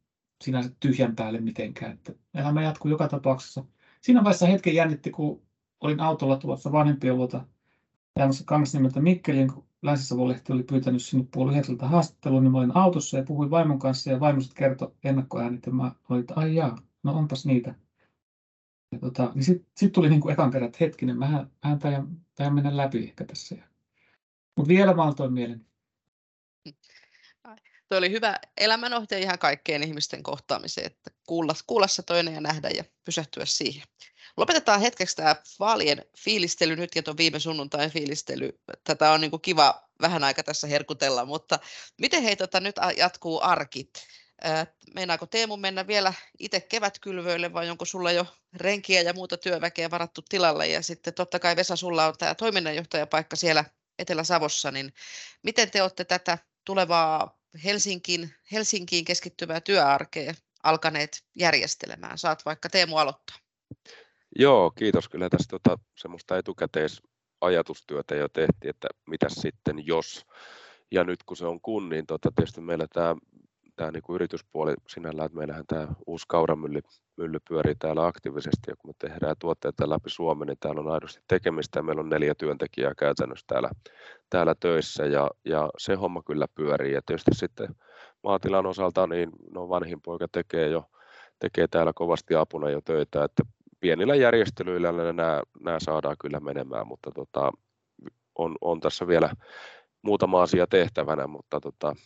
sinänsä 0.45 0.71
tyhjän 0.81 1.17
päälle 1.17 1.41
mitenkään. 1.41 1.93
Että 1.93 2.13
elämä 2.35 2.63
jatkuu 2.63 2.91
joka 2.91 3.09
tapauksessa. 3.09 3.65
Siinä 4.01 4.25
vaiheessa 4.25 4.47
hetken 4.47 4.75
jännitti, 4.75 5.11
kun 5.11 5.43
olin 5.81 6.01
autolla 6.01 6.37
tulossa 6.37 6.73
vanhempien 6.73 7.17
luota 7.17 7.45
jäämässä 8.19 8.45
nimeltä 8.73 9.01
Mikkelin, 9.01 9.55
kun 9.55 9.65
länsi 9.83 10.15
lehti 10.15 10.53
oli 10.53 10.63
pyytänyt 10.63 11.03
sinne 11.03 11.27
puoli 11.31 11.51
yhdeksältä 11.51 11.87
haastatteluun, 11.87 12.43
niin 12.43 12.53
mä 12.53 12.59
olin 12.59 12.77
autossa 12.77 13.17
ja 13.17 13.23
puhuin 13.23 13.51
vaimon 13.51 13.79
kanssa 13.79 14.11
ja 14.11 14.21
vaimoset 14.21 14.55
kertoi 14.55 14.93
ennakkoäänit 15.05 15.67
ja 15.67 15.73
mä 15.73 15.93
olin, 16.09 16.21
että 16.21 16.35
ai 16.37 16.55
jaa, 16.55 16.79
no 17.03 17.13
onpas 17.13 17.47
niitä. 17.47 17.75
Tota, 19.01 19.33
niin 19.35 19.45
sitten 19.45 19.71
sit 19.77 19.93
tuli 19.93 20.09
niin 20.09 20.21
kuin 20.21 20.33
ekan 20.33 20.51
kerran, 20.51 20.67
että 20.67 20.79
hetkinen, 20.81 21.19
mähän, 21.19 21.51
mähän 21.65 21.79
tajan 22.35 22.55
mennä 22.55 22.77
läpi 22.77 22.99
ehkä 22.99 23.25
tässä. 23.25 23.55
Ja 23.55 23.68
mutta 24.59 24.69
vielä 24.69 24.95
maltoin 24.95 25.33
mielen. 25.33 25.67
Tuo 27.89 27.99
oli 27.99 28.11
hyvä 28.11 28.39
elämänohte 28.57 29.19
ihan 29.19 29.39
kaikkeen 29.39 29.83
ihmisten 29.83 30.23
kohtaamiseen, 30.23 30.87
että 30.87 31.11
kuulla, 31.27 31.55
kuulla 31.67 31.87
se 31.87 32.03
toinen 32.03 32.35
ja 32.35 32.41
nähdä 32.41 32.69
ja 32.69 32.85
pysähtyä 33.05 33.45
siihen. 33.45 33.83
Lopetetaan 34.37 34.81
hetkeksi 34.81 35.17
tämä 35.17 35.37
vaalien 35.59 36.05
fiilistely 36.19 36.77
nyt 36.77 36.95
ja 36.95 37.03
tuon 37.03 37.17
viime 37.17 37.41
sunnuntain 37.41 37.91
fiilistely. 37.91 38.61
Tätä 38.85 39.13
on 39.13 39.21
niin 39.21 39.41
kiva 39.43 39.89
vähän 40.01 40.25
aika 40.25 40.43
tässä 40.43 40.67
herkutella, 40.67 41.25
mutta 41.25 41.59
miten 42.01 42.23
hei 42.23 42.37
tota, 42.37 42.61
nyt 42.61 42.77
jatkuu 42.97 43.41
arki? 43.43 43.91
Meinaako 44.95 45.27
Teemu 45.27 45.57
mennä 45.57 45.87
vielä 45.87 46.13
itse 46.39 46.61
kevätkylvöille 46.61 47.53
vai 47.53 47.71
onko 47.71 47.85
sulla 47.85 48.13
jo 48.13 48.27
renkiä 48.57 49.03
ja 49.03 49.13
muuta 49.13 49.37
työväkeä 49.37 49.91
varattu 49.91 50.23
tilalle? 50.29 50.67
Ja 50.67 50.83
sitten 50.83 51.15
totta 51.15 51.39
kai 51.39 51.57
Vesa, 51.57 51.77
sulla 51.77 52.07
on 52.07 52.15
tämä 52.19 52.35
toiminnanjohtajapaikka 52.35 53.37
siellä 53.37 53.65
Etelä-Savossa, 53.99 54.71
niin 54.71 54.93
miten 55.43 55.71
te 55.71 55.83
olette 55.83 56.05
tätä 56.05 56.39
tulevaa 56.65 57.39
Helsinkiin, 57.65 58.35
Helsinkiin 58.53 59.05
keskittyvää 59.05 59.61
työarkea 59.61 60.35
alkaneet 60.63 61.25
järjestelemään? 61.35 62.19
Saat 62.19 62.45
vaikka 62.45 62.69
Teemu 62.69 62.97
aloittaa. 62.97 63.37
Joo, 64.39 64.71
kiitos. 64.71 65.09
Kyllä 65.09 65.29
tästä 65.29 65.51
tota, 65.51 65.79
semmoista 65.99 66.39
etukäteisajatustyötä 66.39 68.15
jo 68.15 68.29
tehtiin, 68.29 68.71
että 68.71 68.89
mitä 69.07 69.27
sitten 69.29 69.87
jos. 69.87 70.27
Ja 70.91 71.05
nyt 71.05 71.23
kun 71.23 71.37
se 71.37 71.47
on 71.47 71.61
kun, 71.61 71.89
niin 71.89 72.07
tota, 72.07 72.33
tietysti 72.37 72.61
meillä 72.61 72.87
tämä 72.93 73.17
tämä 73.79 73.91
niin 73.91 74.03
kuin 74.03 74.15
yrityspuoli 74.15 74.75
sinällään, 74.89 75.27
että 75.27 75.39
meillähän 75.39 75.67
tämä 75.67 75.89
uusi 76.07 76.25
kauramylly 76.29 76.81
mylly 77.17 77.39
pyörii 77.49 77.75
täällä 77.75 78.07
aktiivisesti 78.07 78.71
ja 78.71 78.77
kun 78.77 78.91
me 78.91 78.95
tehdään 78.99 79.37
tuotteita 79.39 79.91
läpi 79.91 80.11
Suomen, 80.11 80.49
niin 80.49 80.59
täällä 80.61 80.81
on 80.81 80.91
aidosti 80.91 81.21
tekemistä 81.29 81.79
ja 81.79 81.83
meillä 81.83 82.01
on 82.01 82.09
neljä 82.09 82.35
työntekijää 82.35 82.93
käytännössä 82.99 83.47
täällä, 83.47 83.71
täällä 84.31 84.55
töissä 84.61 85.07
ja, 85.07 85.31
ja 85.45 85.71
se 85.79 85.95
homma 85.95 86.23
kyllä 86.23 86.47
pyörii. 86.55 86.93
Ja 86.93 87.01
tietysti 87.07 87.31
sitten 87.35 87.69
maatilan 88.23 88.67
osalta 88.67 89.07
niin 89.07 89.31
no 89.55 89.69
vanhin 89.69 90.01
poika 90.03 90.27
tekee 90.33 90.69
jo 90.69 90.85
tekee 91.39 91.67
täällä 91.71 91.93
kovasti 91.95 92.35
apuna 92.35 92.71
jo 92.71 92.81
töitä, 92.81 93.25
että 93.25 93.43
pienillä 93.81 94.15
järjestelyillä 94.15 94.93
nämä, 95.13 95.43
nämä 95.61 95.79
saadaan 95.81 96.17
kyllä 96.21 96.41
menemään, 96.41 96.87
mutta 96.87 97.11
tota, 97.15 97.53
on, 98.35 98.57
on 98.61 98.81
tässä 98.81 99.07
vielä 99.07 99.31
muutama 100.03 100.43
asia 100.43 100.67
tehtävänä, 100.67 101.27
mutta 101.27 101.61
tota, 101.61 101.97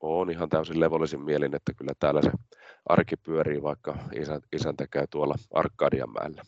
on 0.00 0.30
ihan 0.30 0.48
täysin 0.48 0.80
levollisin 0.80 1.22
mielin, 1.22 1.54
että 1.54 1.74
kyllä 1.74 1.92
täällä 1.98 2.22
se 2.22 2.30
arki 2.86 3.16
pyörii, 3.16 3.62
vaikka 3.62 3.96
isäntä 4.52 4.86
käy 4.90 5.06
tuolla 5.10 5.34
Arkadianmäellä. 5.52 6.42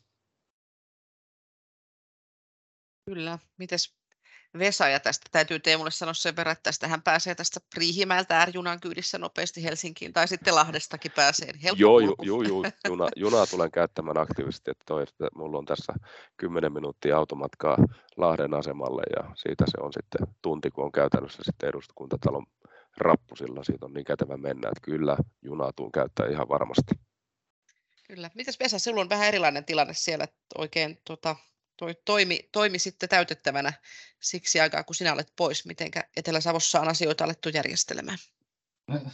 Kyllä. 3.05 3.39
Mites 3.59 4.01
Vesa, 4.59 4.89
ja 4.89 5.01
tästä 5.01 5.27
täytyy 5.33 5.59
Teemulle 5.59 5.91
sanoa 5.91 6.15
sen 6.15 6.37
verran, 6.37 6.53
että 6.53 6.63
tästähän 6.63 7.03
pääsee 7.03 7.35
tästä 7.35 7.61
Riihimäeltä 7.77 8.45
R-junan 8.45 8.81
kyydissä 8.81 9.19
nopeasti 9.19 9.65
Helsinkiin, 9.65 10.13
tai 10.13 10.29
sitten 10.29 10.55
Lahdestakin 10.55 11.13
pääsee. 11.17 11.49
Helppo 11.63 11.81
joo, 11.81 12.01
joo, 12.01 12.15
joo, 12.23 12.43
joo, 12.43 12.63
juna, 12.89 13.09
junaa 13.17 13.47
tulen 13.47 13.71
käyttämään 13.71 14.19
aktiivisesti, 14.19 14.71
että, 14.71 14.85
toi, 14.87 15.03
että 15.03 15.29
mulla 15.35 15.59
on 15.59 15.65
tässä 15.65 15.93
10 16.37 16.73
minuuttia 16.73 17.17
automatkaa 17.17 17.77
Lahden 18.17 18.55
asemalle, 18.55 19.03
ja 19.17 19.35
siitä 19.35 19.65
se 19.69 19.79
on 19.81 19.93
sitten 19.93 20.37
tunti, 20.43 20.71
kun 20.71 20.85
on 20.85 20.93
käytännössä 20.93 21.43
sitten 21.45 21.69
eduskuntatalon 21.69 22.47
rappusilla, 23.01 23.65
siitä 23.65 23.87
on 23.87 23.93
niin 23.93 24.05
kätevä 24.05 24.37
mennä, 24.37 24.69
että 24.69 24.81
kyllä 24.83 25.17
junaa 25.43 25.73
tuun 25.73 25.93
käyttää 25.93 26.27
ihan 26.27 26.49
varmasti. 26.49 26.95
Kyllä. 28.07 28.31
Mitäs 28.35 28.61
Vesa, 28.61 28.79
sinulla 28.79 29.03
on 29.03 29.09
vähän 29.09 29.29
erilainen 29.29 29.65
tilanne 29.65 29.95
siellä, 29.95 30.25
että 30.25 30.39
oikein 30.59 31.01
tota, 31.05 31.37
toi 31.77 31.95
toimi, 32.05 32.49
toimi 32.53 32.79
sitten 32.79 33.09
täytettävänä 33.09 33.73
siksi 34.21 34.61
aikaa, 34.61 34.85
kun 34.85 34.95
sinä 34.95 35.13
olet 35.13 35.33
pois. 35.37 35.67
Miten 35.67 35.91
Etelä-Savossa 36.17 36.81
on 36.81 36.89
asioita 36.89 37.25
alettu 37.25 37.49
järjestelemään? 37.49 38.19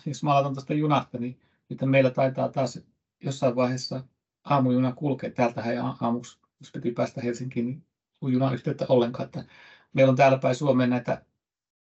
Jos 0.07 0.23
mä 0.23 0.33
aloitan 0.33 0.55
tuosta 0.55 0.75
junasta, 0.75 1.19
niin 1.19 1.41
nyt 1.69 1.79
meillä 1.85 2.11
taitaa 2.11 2.49
taas 2.49 2.79
jossain 3.21 3.57
vaiheessa 3.57 4.05
aamujuna 4.45 4.93
kulkea. 4.93 5.31
Täältähän 5.31 5.73
ei 5.73 5.79
aamuksi, 6.01 6.39
jos 6.61 6.73
piti 6.73 6.91
päästä 6.91 7.21
Helsinkiin, 7.21 7.67
niin 7.67 7.87
junayhteyttä 8.33 8.87
ollenkaan. 8.89 9.27
Että 9.27 9.45
meillä 9.93 10.11
on 10.11 10.17
täällä 10.17 10.39
päin 10.39 10.55
Suomeen 10.55 10.91
näitä, 10.91 11.25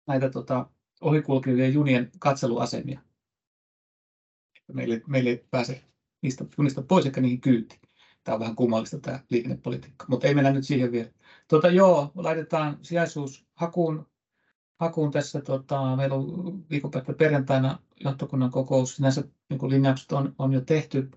näitä 0.08 0.30
tota, 0.30 0.70
ohikulkevien 1.02 1.74
junien 1.74 2.12
katseluasemia. 2.20 3.02
Meille, 4.74 5.02
meille 5.08 5.30
ei 5.30 5.46
pääse 5.52 5.84
niistä 6.22 6.46
junista 6.58 6.82
pois 6.82 7.06
eikä 7.06 7.22
niihin 7.22 7.42
kyyti. 7.42 7.80
Tämä 8.24 8.34
on 8.34 8.40
vähän 8.40 8.56
kummallista 8.56 9.00
tämä 9.00 9.20
liikennepolitiikka, 9.30 10.06
mutta 10.10 10.28
ei 10.28 10.36
mennä 10.36 10.52
nyt 10.52 10.66
siihen 10.66 10.92
vielä. 10.92 11.10
Tuota, 11.48 11.68
joo, 11.68 12.12
laitetaan 12.16 12.78
sijaisuus 12.82 13.46
hakuun, 13.54 14.06
hakuun 14.80 15.12
tässä. 15.12 15.42
Tota, 15.42 15.96
meillä 15.96 16.16
on 16.16 16.70
viikonpäivä 16.70 17.14
perjantaina 17.14 17.80
johtokunnan 18.04 18.52
kokous. 18.52 18.96
Sinänsä 18.96 19.24
niin 19.50 19.70
linjaukset 19.70 20.12
on, 20.12 20.36
on 20.40 20.54
jo 20.54 20.62
tehty, 20.62 21.12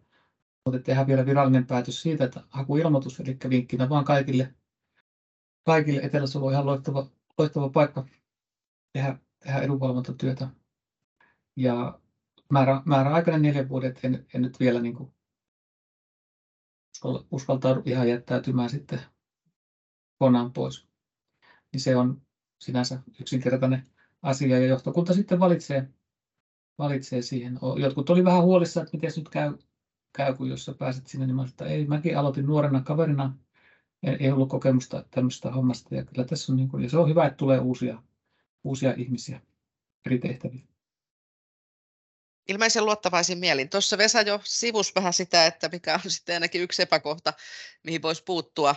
mutta 0.65 0.81
tehdään 0.81 1.07
vielä 1.07 1.27
virallinen 1.27 1.67
päätös 1.67 2.03
siitä, 2.03 2.25
että 2.25 2.41
hakuilmoitus, 2.51 3.21
eli 3.21 3.37
vinkkinä 3.49 3.89
vaan 3.89 4.05
kaikille, 4.05 4.55
kaikille 5.67 6.01
Etelä-Savo 6.01 6.51
ihan 6.51 6.67
loistava, 6.67 7.07
loistava 7.39 7.69
paikka 7.69 8.07
tehdä, 8.93 9.19
tehdä 9.45 9.61
edunvalvontatyötä. 9.61 10.49
Ja 11.57 12.01
määrä, 12.53 12.83
määräaikainen 12.85 13.43
neljä 13.43 13.69
vuodet, 13.69 14.01
en, 14.05 14.27
en 14.35 14.43
nyt 14.43 14.61
vielä 14.61 14.81
niin 14.81 14.95
kuin 14.95 15.15
uskaltaa 17.31 17.83
ihan 17.85 18.09
jättäytymään 18.09 18.71
sitten 18.71 19.01
konan 20.19 20.53
pois. 20.53 20.89
Niin 21.73 21.81
se 21.81 21.97
on 21.97 22.23
sinänsä 22.61 23.03
yksinkertainen 23.21 23.87
asia 24.23 24.59
ja 24.59 24.67
johtokunta 24.67 25.15
sitten 25.15 25.41
valitsee, 25.41 25.89
valitsee 26.79 27.23
siihen. 27.23 27.59
Jotkut 27.81 28.11
oli 28.11 28.25
vähän 28.25 28.43
huolissa, 28.43 28.83
että 28.83 28.97
miten 28.97 29.11
nyt 29.17 29.29
käy, 29.29 29.59
käy 30.13 30.35
kun 30.35 30.49
jos 30.49 30.65
sä 30.65 30.75
pääset 30.79 31.07
sinne, 31.07 31.27
niin 31.27 31.37
mä 31.37 31.45
että 31.45 31.65
ei, 31.65 31.87
mäkin 31.87 32.19
aloitin 32.19 32.47
nuorena 32.47 32.83
kaverina, 32.83 33.39
ei 34.03 34.31
ollut 34.31 34.49
kokemusta 34.49 35.05
tämmöistä 35.11 35.51
hommasta 35.51 35.95
ja 35.95 36.05
kyllä 36.05 36.25
tässä 36.25 36.53
on, 36.53 36.57
niin 36.57 36.69
kuin, 36.69 36.83
ja 36.83 36.89
se 36.89 36.99
on 36.99 37.09
hyvä, 37.09 37.27
että 37.27 37.37
tulee 37.37 37.59
uusia, 37.59 38.03
uusia 38.65 38.95
ihmisiä 38.97 39.41
eri 40.07 40.19
tehtäviin 40.19 40.75
ilmeisen 42.49 42.85
luottavaisin 42.85 43.39
mielin. 43.39 43.69
Tuossa 43.69 43.99
Vesa 43.99 44.23
jo 44.23 44.41
sivus 44.45 44.95
vähän 44.95 45.13
sitä, 45.13 45.47
että 45.47 45.69
mikä 45.73 45.95
on 46.05 46.11
sitten 46.11 46.37
ainakin 46.37 46.63
yksi 46.63 46.83
epäkohta, 46.83 47.33
mihin 47.83 48.03
voisi 48.03 48.23
puuttua, 48.23 48.77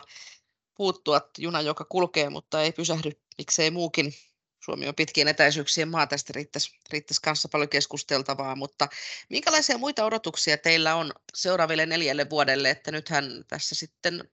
puuttua 0.76 1.30
juna, 1.38 1.62
joka 1.62 1.86
kulkee, 1.86 2.30
mutta 2.30 2.62
ei 2.62 2.72
pysähdy, 2.72 3.12
miksei 3.38 3.72
muukin. 3.72 4.14
Suomi 4.60 4.88
on 4.88 4.96
pitkien 4.96 5.28
etäisyyksien 5.28 5.90
maa, 5.90 6.08
tästä 6.08 6.34
riittäisi, 6.36 6.80
riittäisi 6.92 7.22
kanssa 7.22 7.50
paljon 7.50 7.70
keskusteltavaa, 7.70 8.56
mutta 8.56 8.88
minkälaisia 9.30 9.78
muita 9.78 10.06
odotuksia 10.06 10.58
teillä 10.58 10.96
on 10.96 11.12
seuraaville 11.36 11.86
neljälle 11.86 12.30
vuodelle, 12.30 12.70
että 12.70 12.92
nythän 12.92 13.46
tässä 13.48 13.76
sitten 13.76 14.30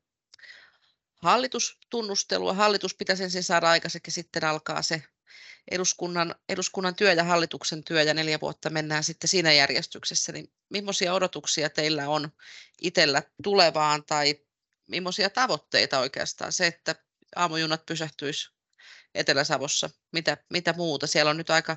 hallitustunnustelua, 1.22 2.52
hallitus 2.54 2.94
pitäisi 2.94 3.24
ensin 3.24 3.42
saada 3.42 3.70
aikaiseksi, 3.70 4.10
sitten 4.10 4.44
alkaa 4.44 4.82
se 4.82 5.02
eduskunnan, 5.70 6.34
eduskunnan 6.48 6.94
työ 6.94 7.12
ja 7.12 7.24
hallituksen 7.24 7.84
työ 7.84 8.02
ja 8.02 8.14
neljä 8.14 8.40
vuotta 8.40 8.70
mennään 8.70 9.04
sitten 9.04 9.28
siinä 9.28 9.52
järjestyksessä, 9.52 10.32
niin 10.32 10.52
millaisia 10.68 11.14
odotuksia 11.14 11.70
teillä 11.70 12.08
on 12.08 12.32
itsellä 12.80 13.22
tulevaan 13.42 14.04
tai 14.04 14.40
millaisia 14.86 15.30
tavoitteita 15.30 15.98
oikeastaan 15.98 16.52
se, 16.52 16.66
että 16.66 16.94
aamujunat 17.36 17.86
pysähtyisi 17.86 18.50
Etelä-Savossa, 19.14 19.90
mitä, 20.12 20.36
mitä 20.50 20.72
muuta? 20.72 21.06
Siellä 21.06 21.30
on 21.30 21.36
nyt 21.36 21.50
aika, 21.50 21.76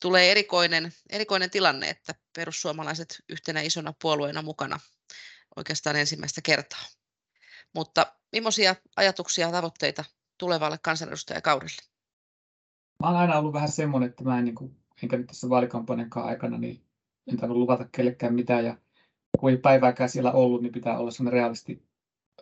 tulee 0.00 0.30
erikoinen, 0.30 0.92
erikoinen 1.10 1.50
tilanne, 1.50 1.88
että 1.88 2.14
perussuomalaiset 2.36 3.22
yhtenä 3.28 3.60
isona 3.60 3.94
puolueena 4.02 4.42
mukana 4.42 4.80
oikeastaan 5.56 5.96
ensimmäistä 5.96 6.40
kertaa. 6.42 6.84
Mutta 7.72 8.16
millaisia 8.32 8.76
ajatuksia 8.96 9.46
ja 9.46 9.52
tavoitteita 9.52 10.04
tulevalle 10.38 10.78
kansanedustajakaudelle? 10.78 11.93
Mä 13.04 13.10
oon 13.10 13.18
aina 13.18 13.38
ollut 13.38 13.52
vähän 13.52 13.68
semmoinen, 13.68 14.08
että 14.10 14.24
mä 14.24 14.38
en, 14.38 14.44
niin 14.44 14.54
kuin, 14.54 14.76
enkä 15.02 15.16
nyt 15.16 15.26
tässä 15.26 15.48
vaalikampanjankaan 15.48 16.26
aikana, 16.26 16.58
niin 16.58 16.80
en 17.26 17.36
tainnut 17.36 17.58
luvata 17.58 17.88
kellekään 17.92 18.34
mitään. 18.34 18.64
Ja 18.64 18.78
kun 19.38 19.50
ei 19.50 19.56
päivääkään 19.56 20.10
siellä 20.10 20.32
ollut, 20.32 20.62
niin 20.62 20.72
pitää 20.72 20.98
olla 20.98 21.10
semmoinen 21.10 21.40
realisti. 21.40 21.82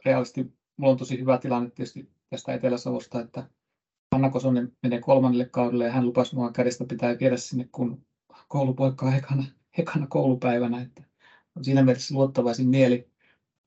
realisti. 0.04 0.52
Mulla 0.76 0.92
on 0.92 0.98
tosi 0.98 1.20
hyvä 1.20 1.38
tilanne 1.38 1.70
tietysti 1.70 2.10
tästä 2.30 2.52
Etelä-Savosta, 2.52 3.20
että 3.20 3.48
Anna 4.14 4.30
Kosonen 4.30 4.76
menee 4.82 5.00
kolmannelle 5.00 5.44
kaudelle 5.44 5.84
ja 5.84 5.92
hän 5.92 6.06
lupasi 6.06 6.34
mua 6.34 6.52
kädestä 6.52 6.84
pitää 6.84 7.16
viedä 7.20 7.36
sinne, 7.36 7.68
kun 7.72 8.06
koulupoikka 8.48 9.06
on 9.06 9.14
ekana, 9.14 9.44
ekana 9.78 10.06
koulupäivänä. 10.06 10.80
Että 10.80 11.02
on 11.56 11.64
siinä 11.64 11.82
mielessä 11.82 12.14
luottavaisin 12.14 12.68
mieli. 12.68 13.10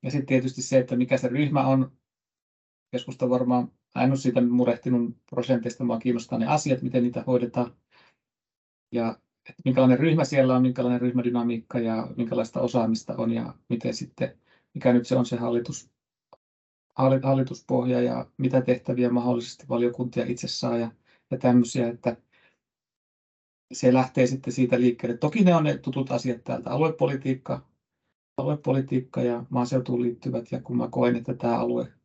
Ja 0.02 0.10
sitten 0.10 0.26
tietysti 0.26 0.62
se, 0.62 0.78
että 0.78 0.96
mikä 0.96 1.16
se 1.16 1.28
ryhmä 1.28 1.66
on. 1.66 1.92
Keskusta 2.90 3.30
varmaan 3.30 3.72
en 4.02 4.10
ole 4.10 4.16
siitä 4.16 4.40
murehtinut 4.40 5.16
prosenteista, 5.30 5.88
vaan 5.88 6.00
kiinnostaa 6.00 6.38
ne 6.38 6.46
asiat, 6.46 6.82
miten 6.82 7.02
niitä 7.02 7.24
hoidetaan. 7.26 7.76
Ja 8.92 9.20
että 9.48 9.62
minkälainen 9.64 9.98
ryhmä 9.98 10.24
siellä 10.24 10.56
on, 10.56 10.62
minkälainen 10.62 11.00
ryhmädynamiikka 11.00 11.78
ja 11.78 12.08
minkälaista 12.16 12.60
osaamista 12.60 13.14
on 13.18 13.30
ja 13.30 13.54
miten 13.68 13.94
sitten, 13.94 14.38
mikä 14.74 14.92
nyt 14.92 15.06
se 15.06 15.16
on 15.16 15.26
se 15.26 15.36
hallitus, 15.36 15.90
hallituspohja 17.22 18.00
ja 18.00 18.30
mitä 18.38 18.60
tehtäviä 18.60 19.10
mahdollisesti 19.10 19.68
valiokuntia 19.68 20.24
itse 20.26 20.48
saa 20.48 20.76
ja, 20.76 20.90
ja 21.30 21.38
tämmöisiä, 21.38 21.88
että 21.88 22.16
se 23.72 23.92
lähtee 23.92 24.26
sitten 24.26 24.52
siitä 24.52 24.80
liikkeelle. 24.80 25.16
Toki 25.16 25.42
ne 25.42 25.54
on 25.54 25.64
ne 25.64 25.76
tutut 25.76 26.10
asiat 26.10 26.44
täältä, 26.44 26.70
aluepolitiikka, 26.70 27.66
aluepolitiikka 28.36 29.22
ja 29.22 29.44
maaseutuun 29.50 30.02
liittyvät 30.02 30.52
ja 30.52 30.60
kun 30.60 30.76
mä 30.76 30.88
koen, 30.90 31.16
että 31.16 31.34
tämä 31.34 31.58
alue 31.58 31.95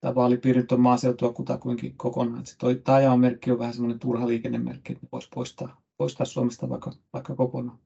tämä 0.00 0.14
vaalipiirit 0.14 0.72
on 0.72 0.80
maaseutua 0.80 1.32
kutakuinkin 1.32 1.96
kokonaan. 1.96 2.46
Se 2.46 2.56
toi 2.58 2.82
merkki 3.18 3.50
on 3.50 3.58
vähän 3.58 3.74
semmoinen 3.74 3.98
turha 3.98 4.26
liikennemerkki, 4.26 4.92
että 4.92 5.06
voisi 5.12 5.28
poistaa, 5.34 5.80
poistaa 5.96 6.26
Suomesta 6.26 6.68
vaikka, 6.68 6.92
vaikka 7.12 7.34
kokonaan. 7.34 7.78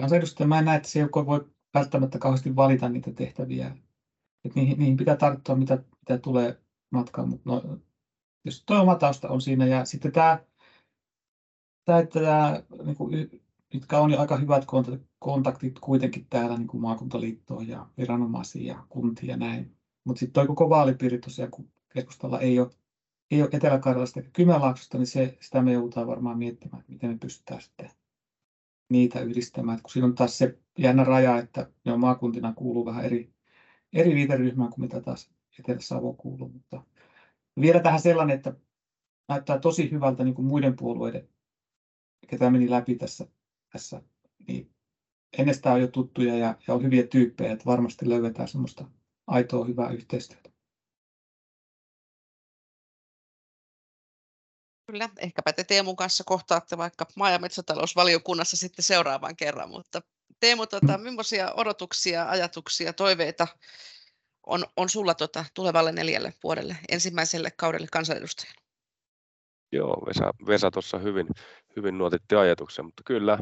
Kansanedustaja, 0.00 0.46
mä 0.46 0.58
en 0.58 0.64
näe, 0.64 0.76
että 0.76 0.88
se 0.88 0.98
joku 0.98 1.26
voi 1.26 1.50
välttämättä 1.74 2.18
kauheasti 2.18 2.56
valita 2.56 2.88
niitä 2.88 3.12
tehtäviä. 3.12 3.66
Että 4.44 4.60
niihin, 4.60 4.78
niihin 4.78 4.96
pitää 4.96 5.16
tarttua, 5.16 5.54
mitä, 5.54 5.84
mitä 6.00 6.18
tulee 6.18 6.60
matkaan, 6.90 7.28
mutta 7.28 7.50
no, 7.50 7.78
jos 8.44 8.64
tuo 8.66 8.80
oma 8.80 8.94
tausta 8.94 9.28
on 9.28 9.40
siinä 9.40 9.66
ja 9.66 9.84
sitten 9.84 10.12
tämä, 10.12 10.44
tämä, 11.84 12.02
tämä 12.02 12.62
niin 12.84 12.96
kuin, 12.96 13.30
mitkä 13.74 13.98
on 13.98 14.10
jo 14.10 14.20
aika 14.20 14.36
hyvät 14.36 14.66
kontaktit 15.18 15.78
kuitenkin 15.78 16.26
täällä 16.30 16.56
niin 16.56 16.66
kuin 16.66 16.80
maakuntaliittoon 16.80 17.68
ja 17.68 17.86
viranomaisiin 17.96 18.66
ja 18.66 18.86
kuntiin 18.88 19.28
ja 19.28 19.36
näin, 19.36 19.77
mutta 20.08 20.20
sitten 20.20 20.46
tuo 20.46 20.54
koko 20.54 20.70
vaalipiiri 20.70 21.18
tosiaan, 21.18 21.50
kun 21.50 21.68
keskustalla 21.94 22.40
ei 22.40 22.60
ole, 22.60 22.70
ei 23.30 23.42
ole 23.42 23.50
Etelä-Karjalasta 23.52 24.20
eikä 24.20 24.30
Kymenlaaksosta, 24.32 24.98
niin 24.98 25.06
se, 25.06 25.38
sitä 25.40 25.62
me 25.62 25.72
joudutaan 25.72 26.06
varmaan 26.06 26.38
miettimään, 26.38 26.80
että 26.80 26.92
miten 26.92 27.10
me 27.10 27.16
pystytään 27.18 27.60
sitten 27.60 27.90
niitä 28.90 29.20
yhdistämään. 29.20 29.76
Et 29.76 29.82
kun 29.82 29.90
siinä 29.90 30.06
on 30.06 30.14
taas 30.14 30.38
se 30.38 30.58
jännä 30.78 31.04
raja, 31.04 31.38
että 31.38 31.70
ne 31.84 31.92
on 31.92 32.00
maakuntina 32.00 32.52
kuuluu 32.52 32.84
vähän 32.84 33.04
eri, 33.04 33.32
eri 33.92 34.14
viiteryhmään 34.14 34.70
kuin 34.70 34.80
mitä 34.80 35.00
taas 35.00 35.30
Etelä-Savo 35.58 36.12
kuuluu. 36.12 36.48
Mutta 36.48 36.82
vielä 37.60 37.80
tähän 37.80 38.00
sellainen, 38.00 38.36
että 38.36 38.52
näyttää 39.28 39.58
tosi 39.58 39.90
hyvältä 39.90 40.24
niin 40.24 40.34
kuin 40.34 40.46
muiden 40.46 40.76
puolueiden, 40.76 41.28
ketä 42.26 42.50
meni 42.50 42.70
läpi 42.70 42.94
tässä, 42.94 43.26
tässä 43.72 44.02
niin 44.48 44.70
ennestään 45.38 45.74
on 45.74 45.80
jo 45.80 45.88
tuttuja 45.88 46.36
ja, 46.36 46.56
ja 46.68 46.74
on 46.74 46.82
hyviä 46.82 47.06
tyyppejä, 47.06 47.52
että 47.52 47.64
varmasti 47.64 48.08
löydetään 48.08 48.48
semmoista 48.48 48.97
aitoa 49.28 49.64
hyvää 49.64 49.90
yhteistyötä. 49.90 50.50
Kyllä, 54.86 55.08
ehkäpä 55.18 55.52
te 55.52 55.64
Teemun 55.64 55.96
kanssa 55.96 56.24
kohtaatte 56.24 56.78
vaikka 56.78 57.06
maa- 57.16 57.30
ja 57.30 57.38
metsätalousvaliokunnassa 57.38 58.56
sitten 58.56 58.82
seuraavan 58.84 59.36
kerran, 59.36 59.70
mutta 59.70 60.02
Teemu, 60.40 60.66
tota, 60.66 60.98
mm. 60.98 61.04
millaisia 61.04 61.52
odotuksia, 61.54 62.28
ajatuksia, 62.28 62.92
toiveita 62.92 63.46
on, 64.46 64.64
on 64.76 64.88
sulla 64.88 65.14
tota, 65.14 65.44
tulevalle 65.54 65.92
neljälle 65.92 66.34
vuodelle, 66.42 66.76
ensimmäiselle 66.88 67.50
kaudelle 67.50 67.86
kansanedustajana? 67.92 68.60
Joo, 69.72 70.06
Vesa, 70.06 70.32
Vesa 70.46 70.70
tuossa 70.70 70.98
hyvin, 70.98 71.26
hyvin 71.76 71.98
nuotitti 71.98 72.34
ajatuksen, 72.34 72.84
mutta 72.84 73.02
kyllä 73.06 73.38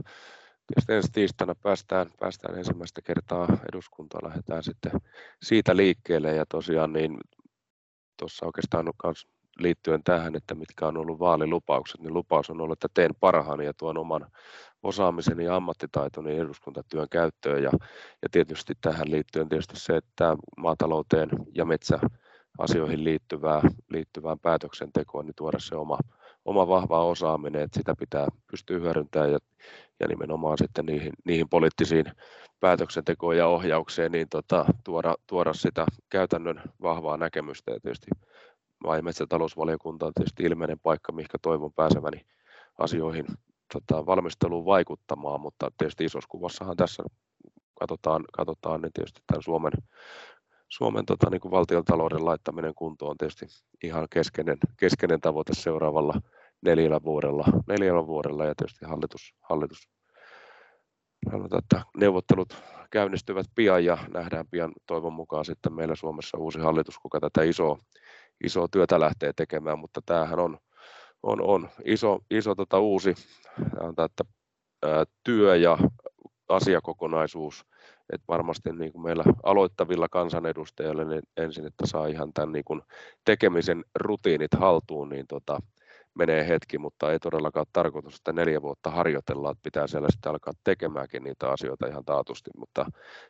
tietysti 0.67 0.93
ensi 0.93 1.13
tiistaina 1.13 1.55
päästään, 1.63 2.11
päästään 2.21 2.59
ensimmäistä 2.59 3.03
kertaa 3.03 3.49
eduskuntaan, 3.73 4.29
lähdetään 4.29 4.63
sitten 4.63 4.93
siitä 5.43 5.77
liikkeelle 5.77 6.35
ja 6.35 6.45
tosiaan 6.49 6.93
niin 6.93 7.19
tuossa 8.17 8.47
oikeastaan 8.47 8.85
myös 9.05 9.27
liittyen 9.59 10.03
tähän, 10.05 10.37
että 10.37 10.55
mitkä 10.55 10.87
on 10.87 10.97
ollut 10.97 11.19
vaalilupaukset, 11.19 12.01
niin 12.01 12.15
lupaus 12.15 12.51
on 12.51 12.61
ollut, 12.61 12.85
että 12.85 12.89
teen 12.95 13.11
parhaani 13.21 13.65
ja 13.65 13.75
tuon 13.75 13.99
oman 13.99 14.27
osaamiseni 14.83 15.45
ja 15.45 15.57
ammattitaitoni 15.57 16.39
eduskuntatyön 16.39 17.09
käyttöön. 17.11 17.63
Ja, 17.63 17.71
ja 18.23 18.29
tietysti 18.31 18.75
tähän 18.81 19.11
liittyen 19.11 19.49
tietysti 19.49 19.81
se, 19.81 19.97
että 19.97 20.37
maatalouteen 20.57 21.29
ja 21.55 21.65
metsäasioihin 21.65 23.05
liittyvää, 23.05 23.63
liittyvään 23.91 24.39
päätöksentekoon, 24.39 25.27
niin 25.27 25.35
tuoda 25.37 25.59
se 25.61 25.77
oma, 25.77 25.99
oma 26.47 26.69
vahva 26.69 27.05
osaaminen, 27.05 27.63
että 27.63 27.81
sitä 27.81 27.95
pitää 27.99 28.29
pystyä 28.51 28.79
hyödyntämään 28.79 29.33
ja, 29.33 29.39
ja 30.01 30.09
nimenomaan 30.09 30.59
sitten 30.59 30.87
niihin, 30.87 31.13
niihin 31.25 31.49
poliittisiin 31.49 32.05
päätöksentekoon 32.61 33.37
ja 33.37 33.47
ohjaukseen, 33.47 34.13
niin 34.13 34.29
tota, 34.29 34.65
tuoda, 34.85 35.15
tuoda 35.27 35.53
sitä 35.53 35.87
käytännön 36.11 36.63
vahvaa 36.83 37.17
näkemystä. 37.17 37.73
Ja 37.73 37.81
tietysti 37.81 38.11
ja 38.97 39.03
metsätalousvaliokunta 39.03 40.07
on 40.07 40.13
tietysti 40.15 40.43
ilmeinen 40.43 40.79
paikka, 40.79 41.13
mihinkä 41.13 41.39
toivon 41.43 41.73
pääseväni 41.73 42.21
asioihin 42.79 43.27
tota, 43.73 44.07
valmisteluun 44.07 44.65
vaikuttamaan, 44.65 45.41
mutta 45.41 45.71
tietysti 45.79 46.05
isossa 46.05 46.29
kuvassahan 46.29 46.77
tässä 46.77 47.03
katsotaan, 47.79 48.25
katsotaan 48.33 48.81
niin 48.81 48.93
tietysti 48.93 49.21
tämän 49.27 49.43
Suomen, 49.43 49.73
Suomen 50.69 51.07
tota, 51.07 51.31
niin 51.31 51.51
valtiontalouden 51.51 52.25
laittaminen 52.25 52.75
kuntoon 52.75 53.11
on 53.11 53.17
tietysti 53.17 53.47
ihan 53.85 54.07
keskeinen, 54.11 54.59
keskeinen 54.77 55.21
tavoite 55.21 55.55
seuraavalla 55.55 56.21
neljällä 56.63 57.01
vuodella, 57.05 57.45
neljällä 57.69 58.07
vuodella. 58.07 58.45
Ja 58.45 58.55
tietysti 58.55 58.87
hallitus, 58.87 59.35
hallitus 59.41 59.89
sanotaan, 61.31 61.63
että 61.63 61.83
neuvottelut 61.97 62.63
käynnistyvät 62.91 63.47
pian 63.55 63.85
ja 63.85 63.99
nähdään 64.15 64.47
pian 64.51 64.73
toivon 64.87 65.13
mukaan 65.13 65.45
sitten 65.45 65.73
meillä 65.73 65.95
Suomessa 65.95 66.39
uusi 66.39 66.59
hallitus, 66.59 66.99
kuka 66.99 67.21
tätä 67.21 67.43
isoa, 67.43 67.79
isoa 68.45 68.69
työtä 68.71 69.01
lähtee 69.01 69.33
tekemään, 69.37 69.79
mutta 69.79 70.01
tämähän 70.07 70.39
on, 70.39 70.59
on, 71.23 71.41
on 71.41 71.69
iso, 71.85 72.19
iso 72.31 72.55
tota 72.55 72.79
uusi 72.79 73.15
sanotaan, 73.79 74.07
että, 74.07 74.25
ää, 74.83 75.05
työ 75.25 75.57
ja 75.57 75.79
asiakokonaisuus, 76.49 77.67
että 78.13 78.25
varmasti 78.29 78.73
niin 78.73 78.93
kuin 78.93 79.03
meillä 79.03 79.25
aloittavilla 79.43 80.09
kansanedustajilla 80.09 81.05
niin 81.05 81.23
ensin, 81.37 81.67
että 81.67 81.87
saa 81.87 82.07
ihan 82.07 82.33
tämän 82.33 82.53
niin 82.53 82.65
kuin 82.65 82.83
tekemisen 83.25 83.85
rutiinit 83.95 84.55
haltuun, 84.55 85.09
niin 85.09 85.27
tota, 85.27 85.61
menee 86.15 86.49
hetki, 86.49 86.79
mutta 86.79 87.13
ei 87.13 87.19
todellakaan 87.19 87.67
tarkoitus, 87.73 88.17
että 88.17 88.33
neljä 88.33 88.63
vuotta 88.63 88.91
harjoitellaan, 88.91 89.53
että 89.53 89.63
pitää 89.63 89.87
siellä 89.87 90.09
sitten 90.11 90.31
alkaa 90.31 90.53
tekemäänkin 90.65 91.25
niitä 91.25 91.51
asioita 91.51 91.87
ihan 91.87 92.05
taatusti. 92.05 92.51
Mutta, 92.57 92.87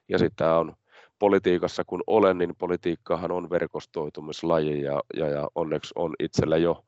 ja 0.08 0.18
sitten 0.18 0.46
on 0.48 0.74
politiikassa, 1.18 1.84
kun 1.86 2.02
olen, 2.06 2.38
niin 2.38 2.56
politiikkahan 2.56 3.32
on 3.32 3.50
verkostoitumislaji 3.50 4.82
ja, 4.82 5.00
ja, 5.16 5.28
ja 5.28 5.48
onneksi 5.54 5.92
on 5.96 6.14
itsellä 6.20 6.56
jo 6.56 6.84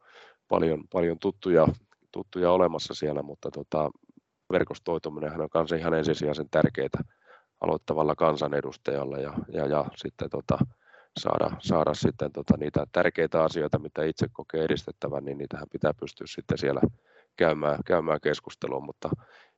paljon, 0.49 0.85
paljon 0.93 1.19
tuttuja, 1.19 1.69
tuttuja 2.13 2.53
olemassa 2.53 2.95
siellä, 2.95 3.23
mutta 3.23 3.51
tota, 3.51 3.91
verkostoituminen 4.53 5.41
on 5.41 5.51
kanssa 5.51 5.77
ihan 5.77 5.95
ensisijaisen 5.95 6.49
tärkeää 6.51 6.89
aloittavalla 7.61 8.15
kansanedustajalla 8.15 9.19
ja, 9.19 9.33
ja, 9.53 9.67
ja 9.67 9.85
sitten 9.97 10.31
tota, 10.31 10.59
saada, 11.19 11.57
saada 11.59 11.95
sitten 11.95 12.33
tota, 12.33 12.55
niitä 12.57 12.87
tärkeitä 12.93 13.45
asioita, 13.45 13.79
mitä 13.79 14.05
itse 14.05 14.27
kokee 14.33 14.65
edistettävän, 14.65 15.25
niin 15.25 15.39
niitähän 15.39 15.69
pitää 15.73 15.95
pystyä 16.01 16.27
sitten 16.27 16.59
siellä 16.59 16.81
käymään, 17.37 17.79
käymään 17.85 18.21
keskustelua, 18.21 18.81
mutta 18.81 19.11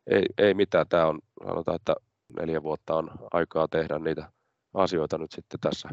ei, 0.07 0.27
ei 0.39 0.55
mitään, 0.55 0.89
tämä 0.89 1.07
on, 1.07 1.19
sanotaan, 1.45 1.77
että 1.77 1.95
neljä 2.41 2.63
vuotta 2.63 2.95
on 2.95 3.11
aikaa 3.33 3.69
tehdä 3.69 3.99
niitä 3.99 4.33
asioita 4.75 5.19
nyt 5.19 5.33
sitten 5.33 5.61
tässä 5.61 5.89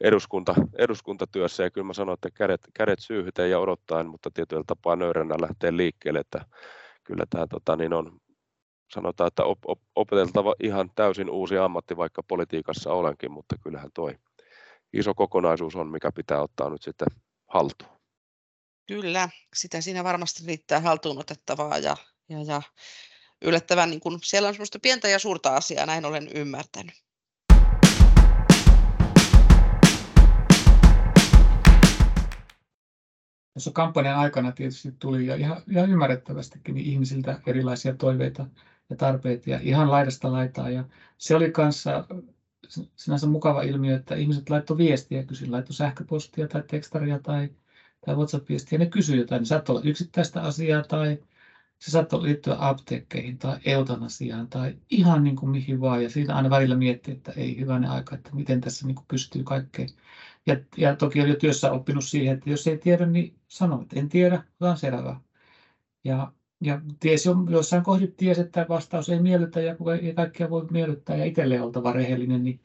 eduskunta, 0.00 0.54
eduskuntatyössä. 0.78 1.62
Ja 1.62 1.70
kyllä 1.70 1.86
mä 1.86 1.92
sanon, 1.92 2.14
että 2.14 2.30
kädet, 2.30 2.60
kädet 2.74 2.98
syyhyteen 2.98 3.50
ja 3.50 3.58
odottaen, 3.58 4.06
mutta 4.06 4.30
tietyllä 4.34 4.64
tapaa 4.66 4.96
nöyränä 4.96 5.34
lähtee 5.40 5.76
liikkeelle, 5.76 6.20
että 6.20 6.44
kyllä 7.04 7.24
tämä 7.30 7.46
tota, 7.46 7.76
niin 7.76 7.92
on, 7.92 8.20
sanotaan, 8.94 9.28
että 9.28 9.44
op, 9.44 9.58
op, 9.66 9.80
opeteltava 9.96 10.54
ihan 10.62 10.90
täysin 10.94 11.30
uusi 11.30 11.58
ammatti, 11.58 11.96
vaikka 11.96 12.22
politiikassa 12.22 12.92
olenkin, 12.92 13.32
mutta 13.32 13.56
kyllähän 13.62 13.90
toi 13.94 14.18
iso 14.92 15.14
kokonaisuus 15.14 15.76
on, 15.76 15.90
mikä 15.90 16.12
pitää 16.12 16.42
ottaa 16.42 16.70
nyt 16.70 16.82
sitten 16.82 17.08
haltuun. 17.46 18.00
Kyllä, 18.88 19.28
sitä 19.54 19.80
siinä 19.80 20.04
varmasti 20.04 20.46
riittää 20.46 20.80
haltuun 20.80 21.18
otettavaa 21.18 21.78
ja, 21.78 21.96
ja, 22.28 22.42
ja 22.42 22.62
yllättävän, 23.42 23.90
niin 23.90 24.00
kun 24.00 24.18
siellä 24.22 24.48
on 24.48 24.54
semmoista 24.54 24.78
pientä 24.82 25.08
ja 25.08 25.18
suurta 25.18 25.56
asiaa, 25.56 25.86
näin 25.86 26.04
olen 26.04 26.28
ymmärtänyt. 26.34 26.94
Tuossa 33.54 33.70
kampanjan 33.72 34.18
aikana 34.18 34.52
tietysti 34.52 34.92
tuli 34.92 35.26
ja 35.26 35.36
ihan, 35.36 35.62
ihan 35.70 35.90
ymmärrettävästikin 35.90 36.74
niin 36.74 36.86
ihmisiltä 36.86 37.40
erilaisia 37.46 37.94
toiveita 37.94 38.46
ja 38.90 38.96
tarpeita 38.96 39.50
ja 39.50 39.58
ihan 39.62 39.90
laidasta 39.90 40.32
laitaa. 40.32 40.70
Ja 40.70 40.84
se 41.18 41.36
oli 41.36 41.50
kanssa 41.50 42.04
sinänsä 42.96 43.26
mukava 43.26 43.62
ilmiö, 43.62 43.96
että 43.96 44.14
ihmiset 44.14 44.50
laittoi 44.50 44.76
viestiä, 44.78 45.22
kysyi, 45.22 45.48
laittoi 45.48 45.74
sähköpostia 45.74 46.48
tai 46.48 46.62
tekstaria 46.62 47.18
tai, 47.18 47.50
tai 48.06 48.14
WhatsApp-viestiä, 48.14 48.78
ne 48.78 48.86
kysyi 48.86 49.18
jotain. 49.18 49.40
Ne 49.40 49.46
saattoi 49.46 49.76
olla 49.76 49.88
yksittäistä 49.88 50.42
asiaa 50.42 50.82
tai 50.82 51.18
se 51.78 51.90
saattoi 51.90 52.22
liittyä 52.22 52.56
apteekkeihin 52.58 53.38
tai 53.38 53.58
eutanasiaan 53.64 54.48
tai 54.48 54.76
ihan 54.90 55.24
niin 55.24 55.36
kuin 55.36 55.50
mihin 55.50 55.80
vaan. 55.80 56.02
Ja 56.02 56.10
siinä 56.10 56.34
aina 56.34 56.50
välillä 56.50 56.74
miettii, 56.74 57.14
että 57.14 57.32
ei 57.32 57.58
hyvänen 57.58 57.90
aika, 57.90 58.14
että 58.14 58.30
miten 58.34 58.60
tässä 58.60 58.86
niin 58.86 58.94
kuin 58.94 59.06
pystyy 59.08 59.44
kaikkeen. 59.44 59.88
Ja, 60.46 60.56
ja 60.76 60.96
toki 60.96 61.20
olen 61.20 61.30
jo 61.30 61.36
työssä 61.36 61.70
oppinut 61.70 62.04
siihen, 62.04 62.34
että 62.34 62.50
jos 62.50 62.66
ei 62.66 62.78
tiedä, 62.78 63.06
niin 63.06 63.38
sano, 63.48 63.82
että 63.82 64.00
en 64.00 64.08
tiedä, 64.08 64.42
vaan 64.60 64.76
selvää. 64.76 65.20
Ja, 66.04 66.32
ja 66.60 66.80
ties 67.00 67.26
jo, 67.26 67.34
jossain 67.50 67.82
kohdin 67.82 68.14
ties, 68.16 68.38
että 68.38 68.66
vastaus 68.68 69.08
ei 69.08 69.20
miellytä 69.20 69.60
ja 69.60 69.76
ei 70.02 70.14
kaikkia 70.14 70.50
voi 70.50 70.66
miellyttää 70.70 71.16
ja 71.16 71.24
itselle 71.24 71.60
oltava 71.60 71.92
rehellinen, 71.92 72.44
niin 72.44 72.60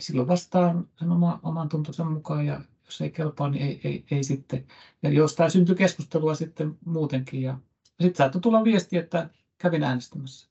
silloin 0.00 0.28
vastaan 0.28 0.88
sen 0.98 1.10
oma, 1.10 1.40
oman 1.42 1.68
tuntonsa 1.68 2.04
mukaan 2.04 2.46
ja 2.46 2.60
jos 2.84 3.00
ei 3.00 3.10
kelpaa, 3.10 3.48
niin 3.50 3.66
ei, 3.66 3.80
ei, 3.84 4.04
ei 4.10 4.24
sitten. 4.24 4.66
Ja 5.02 5.10
jos 5.10 5.34
tämä 5.34 5.48
syntyy 5.48 5.74
keskustelua 5.74 6.34
sitten 6.34 6.78
muutenkin 6.84 7.42
ja 7.42 7.58
sitten 8.00 8.16
saattoi 8.16 8.40
tulla 8.40 8.64
viesti, 8.64 8.96
että 8.96 9.30
kävin 9.58 9.82
äänestämässä. 9.82 10.48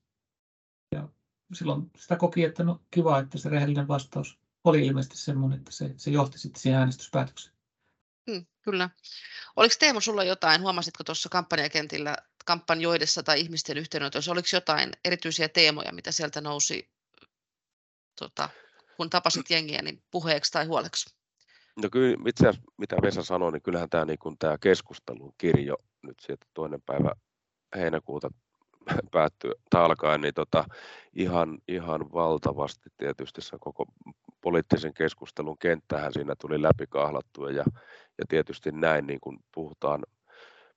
Ja 0.92 1.10
silloin 1.54 1.92
sitä 1.98 2.16
koki, 2.16 2.44
että 2.44 2.64
no 2.64 2.82
kiva, 2.92 3.20
että 3.20 3.38
se 3.38 3.50
rehellinen 3.50 3.88
vastaus 3.88 4.40
oli 4.64 4.86
ilmeisesti 4.86 5.18
semmoinen, 5.18 5.60
että 5.60 5.72
se, 5.72 5.94
se 5.98 6.12
johti 6.12 6.40
sitten 6.40 6.62
siihen 6.62 6.80
äänestyspäätökseen. 6.80 7.56
Hmm, 8.32 8.46
kyllä. 8.62 8.90
Oliko 9.56 9.76
Teemu 9.80 10.02
sulla 10.02 10.24
jotain, 10.24 10.62
huomasitko 10.62 11.04
tuossa 11.04 11.30
kampanjakentillä, 11.30 12.18
kampanjoidessa 12.46 13.24
tai 13.24 13.40
ihmisten 13.40 13.78
yhteydenotoissa, 13.78 14.32
oliko 14.32 14.48
jotain 14.54 14.92
erityisiä 15.06 15.50
teemoja, 15.50 15.94
mitä 15.94 16.12
sieltä 16.12 16.42
nousi, 16.42 16.90
tota, 18.20 18.50
kun 18.98 19.10
tapasit 19.10 19.50
jengiä, 19.50 19.82
niin 19.82 20.04
puheeksi 20.12 20.52
tai 20.52 20.66
huoleksi? 20.66 21.16
No 21.84 21.90
kyllä 21.92 22.18
itse 22.28 22.48
asiassa, 22.48 22.72
mitä 22.78 22.96
Vesa 23.02 23.24
sanoi, 23.24 23.52
niin 23.52 23.62
kyllähän 23.62 23.90
tämä, 23.90 24.06
niin 24.06 24.20
kuin 24.20 24.38
tämä 24.40 24.58
keskustelun 24.58 25.34
kirjo 25.38 25.76
nyt 26.02 26.20
sieltä 26.20 26.46
toinen 26.54 26.82
päivä 26.86 27.12
heinäkuuta 27.76 28.30
päättyy 29.12 29.52
tai 29.70 29.84
alkaen, 29.84 30.22
niin 30.22 30.34
tota, 30.34 30.66
ihan, 31.14 31.58
ihan 31.68 32.12
valtavasti 32.14 32.90
tietysti 32.98 33.42
se 33.42 33.58
koko 33.60 33.86
poliittisen 34.42 34.94
keskustelun 34.94 35.58
kenttähän 35.58 36.14
siinä 36.14 36.36
tuli 36.42 36.62
läpi 36.62 36.86
kahlattua 36.90 37.52
ja, 37.52 37.64
ja 38.18 38.26
tietysti 38.30 38.72
näin, 38.72 39.08
niin 39.08 39.20
kun 39.20 39.40
puhutaan, 39.54 40.04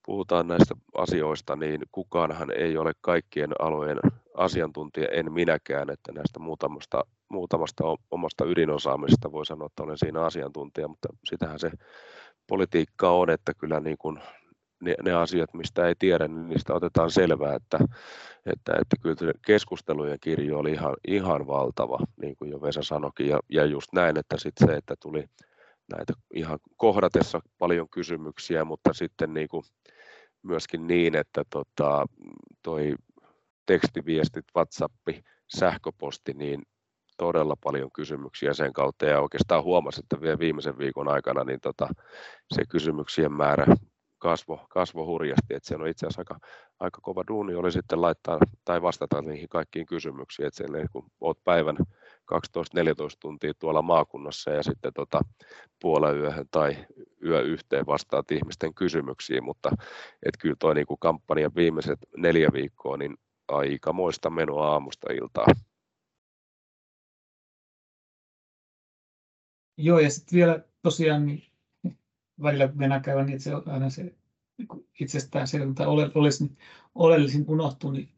puhutaan 0.08 0.48
näistä 0.48 0.74
asioista, 0.94 1.56
niin 1.56 1.80
kukaanhan 1.92 2.50
ei 2.50 2.76
ole 2.76 2.92
kaikkien 3.00 3.50
alojen 3.58 3.98
asiantuntija, 4.34 5.08
en 5.08 5.32
minäkään, 5.32 5.90
että 5.90 6.12
näistä 6.12 6.38
muutamasta, 6.38 7.04
muutamasta 7.28 7.84
omasta 8.10 8.44
ydinosaamisesta 8.44 9.32
voi 9.32 9.46
sanoa, 9.46 9.66
että 9.66 9.82
olen 9.82 9.98
siinä 9.98 10.24
asiantuntija, 10.24 10.88
mutta 10.88 11.08
sitähän 11.24 11.58
se 11.58 11.70
politiikka 12.46 13.10
on, 13.10 13.30
että 13.30 13.52
kyllä 13.54 13.80
niin 13.80 13.98
kuin 13.98 14.20
ne, 14.80 14.94
ne 15.04 15.12
asiat, 15.12 15.54
mistä 15.54 15.88
ei 15.88 15.94
tiedä, 15.98 16.28
niin 16.28 16.48
niistä 16.48 16.74
otetaan 16.74 17.10
selvää, 17.10 17.54
että, 17.54 17.78
että, 18.46 18.72
että 18.72 18.96
kyllä 19.02 19.32
keskustelujen 19.46 20.18
kirjo 20.20 20.58
oli 20.58 20.72
ihan, 20.72 20.96
ihan 21.08 21.46
valtava, 21.46 21.98
niin 22.22 22.36
kuin 22.36 22.50
jo 22.50 22.62
Vesa 22.62 22.82
sanoikin, 22.82 23.28
ja, 23.28 23.40
ja 23.48 23.64
just 23.64 23.92
näin, 23.92 24.18
että 24.18 24.36
sitten 24.38 24.68
se, 24.68 24.74
että 24.74 24.94
tuli 25.02 25.24
näitä 25.96 26.12
ihan 26.34 26.58
kohdatessa 26.76 27.40
paljon 27.58 27.88
kysymyksiä, 27.88 28.64
mutta 28.64 28.92
sitten 28.92 29.34
niin 29.34 29.48
kuin 29.48 29.62
myöskin 30.42 30.86
niin, 30.86 31.16
että 31.16 31.42
tota, 31.50 32.06
toi 32.62 32.94
tekstiviestit, 33.66 34.44
WhatsApp, 34.56 34.94
sähköposti, 35.56 36.34
niin 36.34 36.62
todella 37.18 37.56
paljon 37.64 37.92
kysymyksiä 37.92 38.54
sen 38.54 38.72
kautta. 38.72 39.06
Ja 39.06 39.20
oikeastaan 39.20 39.64
huomasin, 39.64 40.04
että 40.04 40.20
vielä 40.20 40.38
viimeisen 40.38 40.78
viikon 40.78 41.08
aikana 41.08 41.44
niin 41.44 41.60
tota, 41.60 41.88
se 42.54 42.62
kysymyksien 42.68 43.32
määrä 43.32 43.66
kasvo, 44.18 44.66
kasvo 44.70 45.06
hurjasti, 45.06 45.54
että 45.54 45.68
siellä 45.68 45.82
on 45.82 45.88
itse 45.88 46.06
asiassa 46.06 46.20
aika, 46.20 46.38
aika 46.80 47.00
kova 47.02 47.24
duuni 47.28 47.54
oli 47.54 47.72
sitten 47.72 48.02
laittaa 48.02 48.38
tai 48.64 48.82
vastata 48.82 49.22
niihin 49.22 49.48
kaikkiin 49.48 49.86
kysymyksiin, 49.86 50.46
että 50.46 50.56
siellä 50.56 50.78
kun 50.92 51.10
olet 51.20 51.44
päivän 51.44 51.76
12-14 52.34 53.16
tuntia 53.20 53.52
tuolla 53.54 53.82
maakunnassa 53.82 54.50
ja 54.50 54.62
sitten 54.62 54.92
tota, 54.94 55.20
puolen 55.82 56.18
yöhön 56.18 56.46
tai 56.50 56.86
yö 57.24 57.42
yhteen 57.42 57.86
vastaat 57.86 58.30
ihmisten 58.30 58.74
kysymyksiin, 58.74 59.44
mutta 59.44 59.70
et 60.22 60.36
kyllä 60.38 60.56
tuo 60.58 60.74
niin 60.74 60.86
kampanjan 61.00 61.54
viimeiset 61.54 61.98
neljä 62.16 62.48
viikkoa, 62.52 62.96
niin 62.96 63.16
aikamoista 63.48 64.30
menoa 64.30 64.72
aamusta 64.72 65.12
iltaa. 65.12 65.46
Joo, 69.76 69.98
ja 69.98 70.10
sitten 70.10 70.36
vielä 70.36 70.64
tosiaan 70.82 71.26
niin 71.26 71.42
välillä 72.42 72.68
mennään 72.74 73.02
käyvän 73.02 73.26
niin, 73.26 73.34
että 73.34 73.44
se 73.44 73.54
on 73.54 73.62
aina 73.66 73.90
se 73.90 74.14
niin 74.58 74.68
itsestään 75.00 75.48
se, 75.48 75.58
tai 75.74 75.86
olisi, 76.14 76.44
niin 76.44 76.58
oleellisin 76.94 77.44
unohtuu, 77.48 77.90
niin 77.90 78.08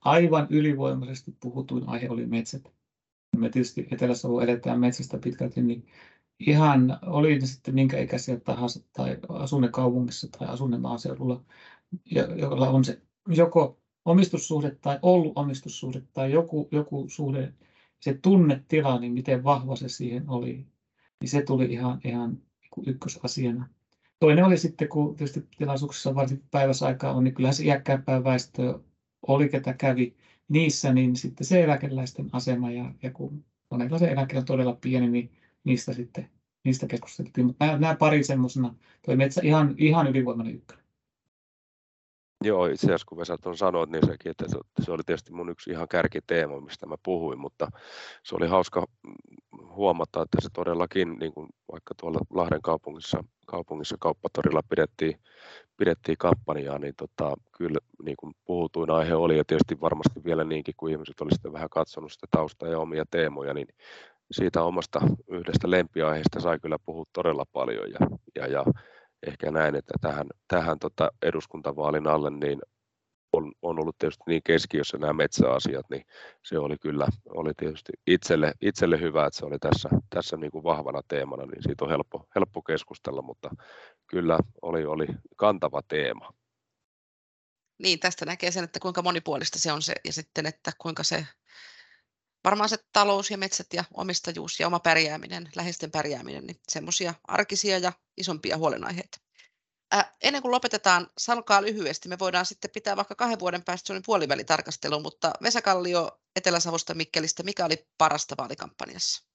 aivan 0.00 0.46
ylivoimaisesti 0.50 1.36
puhutuin 1.40 1.88
aihe 1.88 2.10
oli 2.10 2.26
metsät. 2.26 2.77
Me 3.36 3.50
tietysti 3.50 3.88
Etelä-Savo 3.92 4.40
eletään 4.40 4.80
metsästä 4.80 5.18
pitkälti, 5.18 5.62
niin 5.62 5.86
ihan 6.40 6.98
oli 7.06 7.38
ne 7.38 7.46
sitten 7.46 7.74
minkä 7.74 8.00
ikäisiä 8.00 8.36
tahansa, 8.40 8.80
tai 8.92 9.16
asunne 9.28 9.68
kaupungissa 9.68 10.28
tai 10.38 10.48
asunne 10.48 10.78
maaseudulla, 10.78 11.42
jolla 12.36 12.68
on 12.68 12.84
se 12.84 13.02
joko 13.28 13.78
omistussuhde 14.04 14.70
tai 14.70 14.98
ollut 15.02 15.38
omistussuhde 15.38 16.02
tai 16.12 16.32
joku, 16.32 16.68
joku 16.72 17.04
suhde, 17.08 17.52
se 18.00 18.18
tunnetila, 18.22 18.98
niin 18.98 19.12
miten 19.12 19.44
vahva 19.44 19.76
se 19.76 19.88
siihen 19.88 20.30
oli, 20.30 20.66
niin 21.20 21.28
se 21.28 21.42
tuli 21.42 21.64
ihan, 21.64 22.00
ihan 22.04 22.38
ykkösasiana. 22.86 23.68
Toinen 24.20 24.44
oli 24.44 24.58
sitten, 24.58 24.88
kun 24.88 25.16
tietysti 25.16 25.48
tilaisuuksissa 25.56 26.14
varsinkin 26.14 26.48
päiväsaikaa 26.50 27.12
on, 27.12 27.24
niin 27.24 27.34
kyllähän 27.34 27.54
se 27.54 27.64
iäkkäämpää 27.64 28.24
väestöä 28.24 28.78
oli, 29.26 29.48
ketä 29.48 29.72
kävi 29.72 30.16
niissä, 30.48 30.92
niin 30.92 31.16
sitten 31.16 31.46
se 31.46 31.62
eläkeläisten 31.62 32.28
asema 32.32 32.70
ja, 32.70 32.92
ja 33.02 33.10
kun 33.10 33.44
monella 33.70 33.98
se 33.98 34.10
eläke 34.10 34.38
on 34.38 34.44
todella 34.44 34.78
pieni, 34.80 35.08
niin 35.08 35.30
niistä 35.64 35.92
sitten 35.92 36.30
niistä 36.64 36.86
keskusteltiin. 36.86 37.46
Mutta 37.46 37.64
nämä, 37.66 37.78
nämä 37.78 37.94
pari 37.94 38.24
semmoisena, 38.24 38.74
toi 39.06 39.16
metsä 39.16 39.40
ihan, 39.44 39.74
ihan 39.78 40.06
ylivoimainen 40.06 40.54
ykkönen. 40.54 40.84
Joo, 42.44 42.66
itse 42.66 42.86
asiassa 42.86 43.06
kun 43.08 43.18
Vesa 43.18 43.38
tuon 43.38 43.56
sanoit, 43.56 43.90
niin 43.90 44.06
sekin, 44.06 44.30
että 44.30 44.44
se 44.82 44.92
oli 44.92 45.02
tietysti 45.06 45.32
mun 45.32 45.48
yksi 45.48 45.70
ihan 45.70 45.88
kärkiteema, 45.88 46.60
mistä 46.60 46.86
mä 46.86 46.94
puhuin, 47.02 47.38
mutta 47.38 47.70
se 48.22 48.36
oli 48.36 48.46
hauska 48.46 48.86
huomata, 49.62 50.22
että 50.22 50.38
se 50.40 50.48
todellakin, 50.52 51.16
niin 51.18 51.32
kuin 51.32 51.48
vaikka 51.72 51.94
tuolla 52.00 52.18
Lahden 52.30 52.62
kaupungissa, 52.62 53.24
kaupungissa 53.46 53.96
kauppatorilla 54.00 54.62
pidettiin, 54.68 55.20
pidettiin 55.76 56.18
kampanjaa, 56.18 56.78
niin 56.78 56.94
tota, 56.96 57.34
kyllä 57.52 57.78
niin 58.04 58.16
kuin 58.16 58.34
puhutuin 58.44 58.90
aihe 58.90 59.14
oli, 59.14 59.36
ja 59.36 59.44
tietysti 59.44 59.80
varmasti 59.80 60.24
vielä 60.24 60.44
niinkin, 60.44 60.74
kun 60.76 60.90
ihmiset 60.90 61.20
olisivat 61.20 61.36
sitten 61.36 61.52
vähän 61.52 61.70
katsonut 61.70 62.12
sitä 62.12 62.26
taustaa 62.30 62.68
ja 62.68 62.78
omia 62.78 63.04
teemoja, 63.10 63.54
niin 63.54 63.68
siitä 64.30 64.62
omasta 64.62 65.00
yhdestä 65.28 65.70
lempiaiheesta 65.70 66.40
sai 66.40 66.58
kyllä 66.58 66.78
puhua 66.86 67.04
todella 67.12 67.44
paljon, 67.52 67.90
ja, 67.90 67.98
ja, 68.34 68.46
ja 68.46 68.64
ehkä 69.26 69.50
näin, 69.50 69.74
että 69.74 69.94
tähän, 70.00 70.26
tähän 70.48 70.78
tota 70.78 71.10
eduskuntavaalin 71.22 72.06
alle 72.06 72.30
niin 72.30 72.60
on, 73.32 73.52
on 73.62 73.78
ollut 73.80 73.98
tietysti 73.98 74.22
niin 74.26 74.42
keskiössä 74.42 74.98
nämä 74.98 75.12
metsäasiat, 75.12 75.90
niin 75.90 76.04
se 76.44 76.58
oli 76.58 76.76
kyllä 76.78 77.06
oli 77.28 77.52
tietysti 77.56 77.92
itselle, 78.06 78.52
itselle 78.60 79.00
hyvä, 79.00 79.26
että 79.26 79.38
se 79.38 79.46
oli 79.46 79.58
tässä, 79.58 79.88
tässä 80.10 80.36
niin 80.36 80.50
kuin 80.50 80.64
vahvana 80.64 81.00
teemana, 81.08 81.46
niin 81.46 81.62
siitä 81.62 81.84
on 81.84 81.90
helppo, 81.90 82.26
helppo 82.34 82.62
keskustella, 82.62 83.22
mutta 83.22 83.50
kyllä 84.06 84.38
oli, 84.62 84.84
oli 84.84 85.06
kantava 85.36 85.82
teema. 85.88 86.32
Niin, 87.78 87.98
tästä 87.98 88.24
näkee 88.26 88.50
sen, 88.50 88.64
että 88.64 88.80
kuinka 88.80 89.02
monipuolista 89.02 89.58
se 89.58 89.72
on 89.72 89.82
se, 89.82 89.94
ja 90.04 90.12
sitten, 90.12 90.46
että 90.46 90.72
kuinka 90.78 91.02
se 91.02 91.26
varmaan 92.44 92.68
se 92.68 92.76
talous 92.92 93.30
ja 93.30 93.38
metsät 93.38 93.66
ja 93.72 93.84
omistajuus 93.94 94.60
ja 94.60 94.66
oma 94.66 94.80
pärjääminen, 94.80 95.48
läheisten 95.56 95.90
pärjääminen, 95.90 96.46
niin 96.46 96.60
semmoisia 96.68 97.14
arkisia 97.24 97.78
ja 97.78 97.92
isompia 98.16 98.56
huolenaiheita. 98.56 99.18
Ää, 99.92 100.16
ennen 100.22 100.42
kuin 100.42 100.52
lopetetaan, 100.52 101.06
sanokaa 101.18 101.62
lyhyesti, 101.62 102.08
me 102.08 102.18
voidaan 102.18 102.46
sitten 102.46 102.70
pitää 102.74 102.96
vaikka 102.96 103.14
kahden 103.14 103.40
vuoden 103.40 103.64
päästä 103.64 103.86
sellainen 103.86 104.06
puolivälitarkastelu, 104.06 105.00
mutta 105.00 105.32
Vesa 105.42 105.62
Kallio 105.62 106.20
Etelä-Savosta 106.36 106.94
Mikkelistä, 106.94 107.42
mikä 107.42 107.64
oli 107.64 107.86
parasta 107.98 108.34
vaalikampanjassa? 108.38 109.28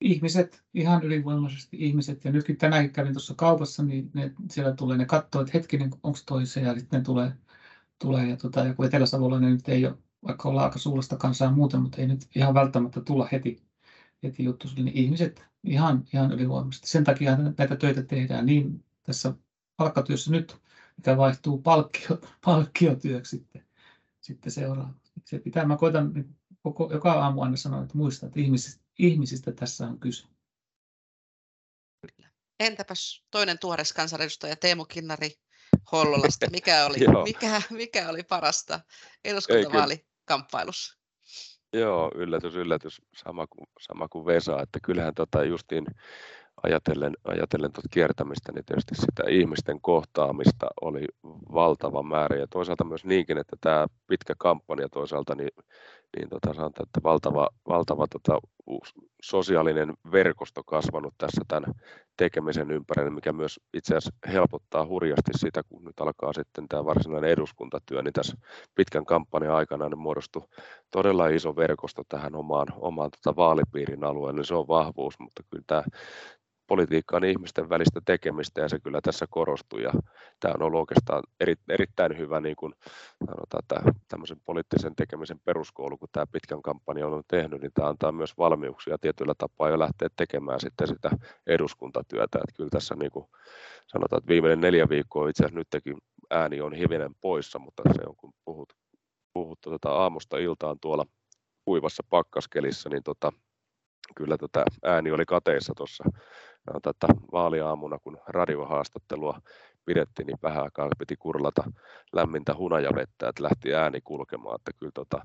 Ihmiset, 0.00 0.64
ihan 0.74 1.02
ylivoimaisesti 1.02 1.76
ihmiset. 1.80 2.24
Ja 2.24 2.32
nytkin 2.32 2.56
tänäänkin 2.56 2.92
kävin 2.92 3.12
tuossa 3.12 3.34
kaupassa, 3.34 3.82
niin 3.82 4.10
ne, 4.14 4.32
siellä 4.50 4.72
tulee, 4.72 4.96
ne 4.96 5.06
katsoo, 5.06 5.40
että 5.42 5.52
hetkinen, 5.54 5.90
onko 6.02 6.18
toi 6.26 6.46
se, 6.46 6.60
ja 6.60 6.74
sitten 6.78 6.98
ne 6.98 7.04
tulee, 7.04 7.32
tulee 7.98 8.28
ja, 8.28 8.36
tota, 8.36 8.60
ja 8.60 8.74
kun 8.74 8.86
Etelä-Savolainen 8.86 9.52
nyt 9.52 9.68
ei 9.68 9.86
ole 9.86 9.98
vaikka 10.26 10.48
ollaan 10.48 10.64
aika 10.64 10.78
suullista 10.78 11.16
kansaa 11.16 11.52
muuten, 11.52 11.82
mutta 11.82 12.00
ei 12.00 12.06
nyt 12.06 12.28
ihan 12.34 12.54
välttämättä 12.54 13.00
tulla 13.00 13.28
heti, 13.32 13.62
heti 14.22 14.44
juttu, 14.44 14.68
niin 14.76 14.88
ihmiset 14.88 15.44
ihan, 15.64 16.04
ihan 16.14 16.32
ylivoimaisesti. 16.32 16.88
Sen 16.88 17.04
takia 17.04 17.36
näitä 17.36 17.76
töitä 17.76 18.02
tehdään 18.02 18.46
niin 18.46 18.84
tässä 19.02 19.34
palkkatyössä 19.76 20.30
nyt, 20.30 20.56
mikä 20.96 21.16
vaihtuu 21.16 21.58
palkkio, 21.58 22.20
palkkiotyöksi 22.44 23.36
sitten, 23.36 23.66
sitten 24.20 24.52
seuraavaksi. 24.52 25.12
Se 25.24 25.38
pitää, 25.38 25.64
mä 25.64 25.76
koitan 25.76 26.12
koko, 26.62 26.92
joka 26.92 27.12
aamu 27.12 27.42
aina 27.42 27.56
sanoa, 27.56 27.82
että 27.82 27.98
muista, 27.98 28.26
että 28.26 28.40
ihmisistä, 28.40 28.84
ihmisistä 28.98 29.52
tässä 29.52 29.86
on 29.86 30.00
kyse. 30.00 30.26
Entäpäs 32.60 33.24
toinen 33.30 33.58
tuores 33.58 33.92
kansanedustaja 33.92 34.56
Teemu 34.56 34.84
Kinnari 34.84 35.30
Hollolasta, 35.92 36.50
mikä 36.50 36.86
oli, 36.86 36.98
mikä, 37.24 37.62
mikä 37.70 38.08
oli 38.08 38.22
parasta? 38.22 38.80
Eduskuntavaali 39.24 40.11
kamppailussa. 40.24 40.98
Joo, 41.72 42.10
yllätys, 42.14 42.54
yllätys, 42.54 43.02
sama 43.16 43.46
kuin, 43.46 43.66
sama 43.80 44.08
kuin 44.08 44.26
Vesa, 44.26 44.62
että 44.62 44.78
kyllähän 44.82 45.14
tota 45.14 45.44
justiin 45.44 45.86
ajatellen, 46.62 47.14
ajatellen 47.24 47.72
tuota 47.72 47.88
kiertämistä, 47.90 48.52
niin 48.52 48.64
tietysti 48.64 48.94
sitä 48.94 49.22
ihmisten 49.28 49.80
kohtaamista 49.80 50.66
oli 50.80 51.06
valtava 51.52 52.02
määrä 52.02 52.36
ja 52.36 52.46
toisaalta 52.46 52.84
myös 52.84 53.04
niinkin, 53.04 53.38
että 53.38 53.56
tämä 53.60 53.86
pitkä 54.06 54.34
kampanja 54.38 54.88
toisaalta, 54.88 55.34
niin, 55.34 55.50
niin 56.16 56.28
tota, 56.28 56.54
sanotaan, 56.54 56.88
että 56.88 57.00
valtava, 57.02 57.48
valtava 57.68 58.06
tota, 58.06 58.38
sosiaalinen 59.22 59.94
verkosto 60.12 60.62
kasvanut 60.64 61.14
tässä 61.18 61.40
tämän 61.48 61.74
tekemisen 62.16 62.70
ympärillä, 62.70 63.10
mikä 63.10 63.32
myös 63.32 63.60
itse 63.74 63.96
asiassa 63.96 64.28
helpottaa 64.32 64.86
hurjasti 64.86 65.30
sitä, 65.36 65.62
kun 65.62 65.84
nyt 65.84 66.00
alkaa 66.00 66.32
sitten 66.32 66.68
tämä 66.68 66.84
varsinainen 66.84 67.30
eduskuntatyö, 67.30 68.02
niin 68.02 68.12
tässä 68.12 68.36
pitkän 68.74 69.04
kampanjan 69.04 69.54
aikana 69.54 69.88
niin 69.88 69.98
muodostui 69.98 70.48
todella 70.90 71.28
iso 71.28 71.56
verkosto 71.56 72.02
tähän 72.08 72.34
omaan, 72.34 72.66
omaan 72.76 73.10
tota 73.10 73.36
vaalipiirin 73.36 74.04
alueelle, 74.04 74.38
niin 74.38 74.46
se 74.46 74.54
on 74.54 74.68
vahvuus, 74.68 75.18
mutta 75.18 75.42
kyllä 75.50 75.64
tämä, 75.66 75.82
politiikka 76.72 77.16
on 77.16 77.24
ihmisten 77.24 77.68
välistä 77.68 78.00
tekemistä 78.04 78.60
ja 78.60 78.68
se 78.68 78.78
kyllä 78.78 79.00
tässä 79.02 79.26
korostuu 79.30 79.78
ja 79.78 79.92
tämä 80.40 80.54
on 80.54 80.62
ollut 80.62 80.80
oikeastaan 80.80 81.22
eri, 81.40 81.54
erittäin 81.68 82.18
hyvä 82.18 82.40
niin 82.40 82.56
kuin, 82.56 82.74
sanotaan, 83.26 83.62
että 83.62 84.00
tämmöisen 84.08 84.40
poliittisen 84.44 84.96
tekemisen 84.96 85.40
peruskoulu, 85.44 85.98
kun 85.98 86.08
tämä 86.12 86.26
pitkän 86.26 86.62
kampanjan 86.62 87.12
on 87.12 87.22
tehnyt, 87.28 87.60
niin 87.60 87.72
tämä 87.74 87.88
antaa 87.88 88.12
myös 88.12 88.38
valmiuksia 88.38 88.98
tietyllä 88.98 89.34
tapaa 89.38 89.68
jo 89.68 89.78
lähteä 89.78 90.08
tekemään 90.16 90.60
sitten 90.60 90.88
sitä 90.88 91.10
eduskuntatyötä, 91.46 92.38
että 92.38 92.56
kyllä 92.56 92.70
tässä 92.70 92.94
niin 92.94 93.10
kuin, 93.10 93.26
sanotaan, 93.86 94.18
että 94.18 94.28
viimeinen 94.28 94.60
neljä 94.60 94.88
viikkoa 94.88 95.28
itse 95.28 95.44
asiassa 95.44 95.58
nytkin 95.58 95.96
ääni 96.30 96.60
on 96.60 96.72
hivenen 96.72 97.14
poissa, 97.20 97.58
mutta 97.58 97.82
se 97.94 98.02
on 98.06 98.16
kun 98.16 98.32
puhut, 98.44 98.72
puhut 99.32 99.60
tuota 99.60 99.90
aamusta 99.90 100.38
iltaan 100.38 100.80
tuolla 100.80 101.06
kuivassa 101.64 102.02
pakkaskelissä, 102.10 102.88
niin 102.88 103.02
tota, 103.02 103.32
kyllä 104.16 104.38
tota 104.38 104.64
ääni 104.82 105.10
oli 105.10 105.24
kateissa 105.24 105.72
tuossa 105.76 106.04
tätä 106.82 107.06
vaaliaamuna, 107.32 107.98
kun 107.98 108.18
radiohaastattelua 108.26 109.40
pidettiin, 109.84 110.26
niin 110.26 110.38
vähän 110.42 110.62
aikaa 110.62 110.88
piti 110.98 111.16
kurlata 111.16 111.72
lämmintä 112.12 112.54
hunajavettä, 112.56 113.28
että 113.28 113.42
lähti 113.42 113.74
ääni 113.74 114.00
kulkemaan, 114.00 114.56
että 114.60 114.70
kyllä 114.78 114.92
tota, 114.94 115.22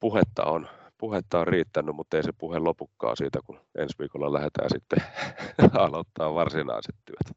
puhetta 0.00 0.44
on, 0.44 0.68
puhetta 0.98 1.38
on 1.38 1.46
riittänyt, 1.46 1.96
mutta 1.96 2.16
ei 2.16 2.22
se 2.22 2.32
puhe 2.32 2.58
lopukkaan 2.58 3.16
siitä, 3.16 3.38
kun 3.46 3.60
ensi 3.78 3.98
viikolla 3.98 4.32
lähdetään 4.32 4.70
sitten 4.70 4.98
aloittaa 5.84 6.34
varsinaiset 6.34 6.94
työt. 7.04 7.36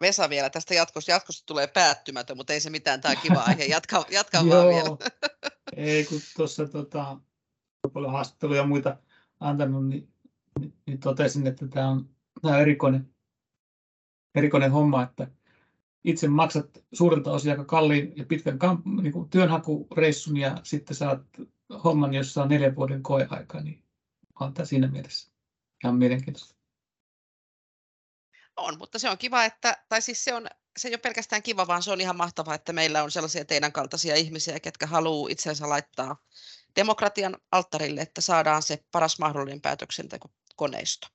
Vesa 0.00 0.30
vielä 0.30 0.50
tästä 0.50 0.74
jatkossa. 0.74 1.12
Jatkossa 1.12 1.46
tulee 1.46 1.66
päättymätön, 1.66 2.36
mutta 2.36 2.52
ei 2.52 2.60
se 2.60 2.70
mitään, 2.70 3.00
tämä 3.00 3.16
kiva 3.16 3.40
aihe. 3.48 3.64
Jatka, 3.64 4.04
jatka 4.10 4.38
vaan 4.38 4.68
vielä. 4.68 4.96
ei, 5.76 6.04
kun 6.04 6.20
tuossa 6.36 6.68
tota, 6.68 7.16
paljon 7.92 8.12
haastatteluja 8.12 8.60
ja 8.60 8.66
muita 8.66 8.96
antanut, 9.40 9.88
niin 9.88 10.13
niin, 10.60 11.00
totesin, 11.00 11.46
että 11.46 11.68
tämä 11.68 11.88
on, 11.88 12.08
tämä 12.42 12.54
on 12.54 12.60
erikoinen, 12.60 13.14
erikoinen 14.34 14.72
homma, 14.72 15.02
että 15.02 15.30
itse 16.04 16.28
maksat 16.28 16.84
suurelta 16.92 17.32
osin 17.32 17.50
aika 17.50 17.64
kalliin 17.64 18.12
ja 18.16 18.24
pitkän 18.24 18.58
niin 19.02 19.12
kuin 19.12 19.30
työnhakureissun 19.30 20.36
ja 20.36 20.60
sitten 20.62 20.96
saat 20.96 21.20
homman, 21.84 22.14
jossa 22.14 22.42
on 22.42 22.48
neljän 22.48 22.76
vuoden 22.76 23.02
koeaika, 23.02 23.60
niin 23.60 23.84
on 24.40 24.54
tämä 24.54 24.66
siinä 24.66 24.88
mielessä 24.88 25.32
ihan 25.84 25.96
mielenkiintoista. 25.96 26.54
On, 28.56 28.78
mutta 28.78 28.98
se 28.98 29.10
on 29.10 29.18
kiva, 29.18 29.44
että, 29.44 29.84
tai 29.88 30.02
siis 30.02 30.24
se 30.24 30.34
on, 30.34 30.46
se 30.76 30.88
ei 30.88 30.94
ole 30.94 30.98
pelkästään 30.98 31.42
kiva, 31.42 31.66
vaan 31.66 31.82
se 31.82 31.90
on 31.90 32.00
ihan 32.00 32.16
mahtavaa, 32.16 32.54
että 32.54 32.72
meillä 32.72 33.02
on 33.02 33.10
sellaisia 33.10 33.44
teidän 33.44 33.72
kaltaisia 33.72 34.14
ihmisiä, 34.14 34.60
ketkä 34.60 34.86
haluaa 34.86 35.30
itsensä 35.30 35.68
laittaa 35.68 36.16
demokratian 36.76 37.36
alttarille, 37.52 38.00
että 38.00 38.20
saadaan 38.20 38.62
se 38.62 38.84
paras 38.92 39.18
mahdollinen 39.18 39.60
päätöksentekokoneisto. 40.56 41.08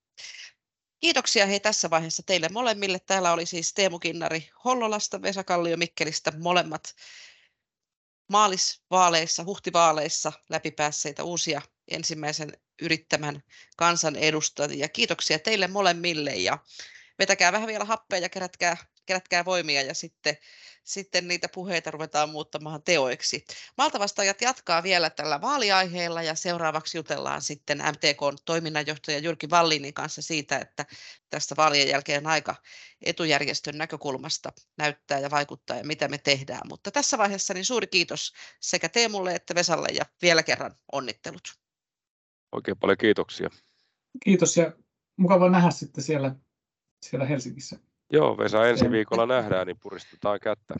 Kiitoksia 0.99 1.45
hei 1.45 1.59
tässä 1.59 1.89
vaiheessa 1.89 2.23
teille 2.25 2.49
molemmille. 2.49 2.99
Täällä 2.99 3.31
oli 3.31 3.45
siis 3.45 3.73
Teemu 3.73 3.99
Kinnari 3.99 4.49
Hollolasta, 4.65 5.21
Vesa 5.21 5.43
Kallio 5.43 5.77
Mikkelistä, 5.77 6.31
molemmat 6.37 6.95
maalisvaaleissa, 8.29 9.43
huhtivaaleissa 9.43 10.31
läpipäässeitä 10.49 11.23
uusia 11.23 11.61
ensimmäisen 11.87 12.51
yrittämän 12.81 13.43
kansan 13.77 14.15
edustajia. 14.15 14.89
Kiitoksia 14.89 15.39
teille 15.39 15.67
molemmille 15.67 16.35
ja 16.35 16.57
vetäkää 17.19 17.51
vähän 17.51 17.67
vielä 17.67 17.85
happea 17.85 18.19
ja 18.19 18.29
kerätkää, 18.29 18.77
kerätkää 19.05 19.45
voimia 19.45 19.81
ja 19.81 19.93
sitten, 19.93 20.37
sitten 20.89 21.27
niitä 21.27 21.47
puheita 21.53 21.91
ruvetaan 21.91 22.29
muuttamaan 22.29 22.83
teoiksi. 22.83 23.45
Maltavastaajat 23.77 24.41
jatkaa 24.41 24.83
vielä 24.83 25.09
tällä 25.09 25.41
vaaliaiheella 25.41 26.23
ja 26.23 26.35
seuraavaksi 26.35 26.97
jutellaan 26.97 27.41
sitten 27.41 27.77
MTK 27.77 28.41
toiminnanjohtaja 28.45 29.19
Jyrki 29.19 29.49
Vallinin 29.49 29.93
kanssa 29.93 30.21
siitä, 30.21 30.57
että 30.57 30.85
tästä 31.29 31.55
vaalien 31.57 31.87
jälkeen 31.87 32.27
aika 32.27 32.55
etujärjestön 33.05 33.77
näkökulmasta 33.77 34.53
näyttää 34.77 35.19
ja 35.19 35.31
vaikuttaa 35.31 35.77
ja 35.77 35.83
mitä 35.83 36.07
me 36.07 36.17
tehdään. 36.17 36.67
Mutta 36.69 36.91
tässä 36.91 37.17
vaiheessa 37.17 37.53
niin 37.53 37.65
suuri 37.65 37.87
kiitos 37.87 38.33
sekä 38.59 38.89
Teemulle 38.89 39.35
että 39.35 39.55
Vesalle 39.55 39.87
ja 39.93 40.05
vielä 40.21 40.43
kerran 40.43 40.75
onnittelut. 40.91 41.59
Oikein 42.51 42.77
paljon 42.77 42.97
kiitoksia. 42.97 43.49
Kiitos 44.23 44.57
ja 44.57 44.73
mukava 45.17 45.49
nähdä 45.49 45.71
sitten 45.71 46.03
siellä, 46.03 46.35
siellä 47.05 47.25
Helsingissä. 47.25 47.88
Joo, 48.11 48.37
Vesa, 48.37 48.67
ensi 48.67 48.91
viikolla 48.91 49.25
nähdään, 49.25 49.67
niin 49.67 49.79
puristetaan 49.79 50.39
kättä. 50.39 50.75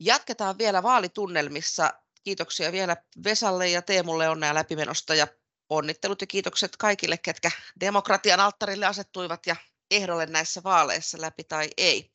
Jatketaan 0.00 0.58
vielä 0.58 0.82
vaalitunnelmissa. 0.82 1.90
Kiitoksia 2.24 2.72
vielä 2.72 2.96
Vesalle 3.24 3.68
ja 3.68 3.82
Teemulle 3.82 4.28
onnea 4.28 4.54
läpimenosta 4.54 5.14
ja 5.14 5.26
onnittelut 5.68 6.20
ja 6.20 6.26
kiitokset 6.26 6.76
kaikille, 6.76 7.18
ketkä 7.18 7.50
demokratian 7.80 8.40
alttarille 8.40 8.86
asettuivat 8.86 9.46
ja 9.46 9.56
ehdolle 9.90 10.26
näissä 10.26 10.62
vaaleissa 10.62 11.20
läpi 11.20 11.44
tai 11.44 11.68
ei. 11.76 12.10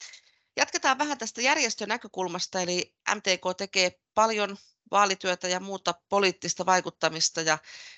Jatketaan 0.58 0.98
vähän 0.98 1.18
tästä 1.18 1.42
järjestön 1.42 1.90
näkökulmasta, 1.90 2.62
eli 2.62 2.96
MTK 3.16 3.58
tekee 3.58 4.00
paljon 4.14 4.58
vaalityötä 4.94 5.48
ja 5.48 5.60
muuta 5.60 5.94
poliittista 6.10 6.66
vaikuttamista 6.66 7.42
ja 7.42 7.58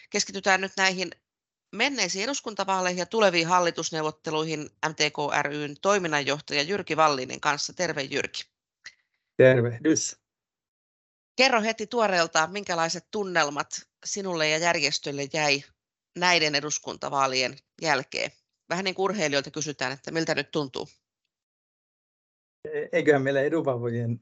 keskitytään 0.10 0.62
nyt 0.62 0.72
näihin 0.78 1.12
menneisiin 1.72 2.24
eduskuntavaaleihin 2.24 3.00
ja 3.00 3.06
tuleviin 3.06 3.48
hallitusneuvotteluihin 3.48 4.70
MTK 4.90 5.18
ryn 5.42 5.76
toiminnanjohtaja 5.82 6.62
Jyrki 6.62 6.98
Vallinin 6.98 7.42
kanssa. 7.42 7.74
Terve 7.74 8.02
Jyrki. 8.02 8.44
Tervehdys. 9.38 10.20
Kerro 11.36 11.62
heti 11.62 11.88
tuoreeltaan, 11.88 12.52
minkälaiset 12.52 13.08
tunnelmat 13.12 13.88
sinulle 14.06 14.50
ja 14.50 14.58
järjestölle 14.58 15.28
jäi 15.34 15.64
näiden 16.18 16.56
eduskuntavaalien 16.56 17.58
jälkeen? 17.82 18.32
Vähän 18.70 18.86
niin 18.86 18.96
kuin 18.96 19.04
urheilijoilta 19.04 19.52
kysytään, 19.52 19.92
että 19.92 20.12
miltä 20.12 20.36
nyt 20.36 20.52
tuntuu? 20.52 20.88
eiköhän 22.92 23.22
meillä 23.22 23.42
edunvalvojien, 23.42 24.22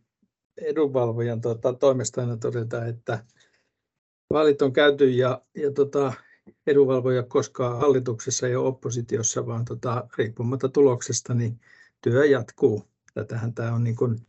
edunvalvojan 0.57 1.41
tuota, 1.41 1.73
toimesta 1.73 2.21
aina 2.21 2.37
todeta, 2.37 2.85
että 2.85 3.25
vaalit 4.29 4.61
on 4.61 4.73
käyty 4.73 5.09
ja, 5.09 5.41
ja 5.55 5.71
tota, 5.71 6.13
edunvalvoja 6.67 7.23
koskaan 7.23 7.79
hallituksessa 7.79 8.47
ja 8.47 8.59
oppositiossa, 8.59 9.45
vaan 9.45 9.65
tota, 9.65 10.07
riippumatta 10.17 10.69
tuloksesta, 10.69 11.33
niin 11.33 11.59
työ 12.01 12.25
jatkuu. 12.25 12.83
Tätähän 13.13 13.53
tämä 13.53 13.73
on 13.73 13.83
niin 13.83 13.95
kuin 13.95 14.27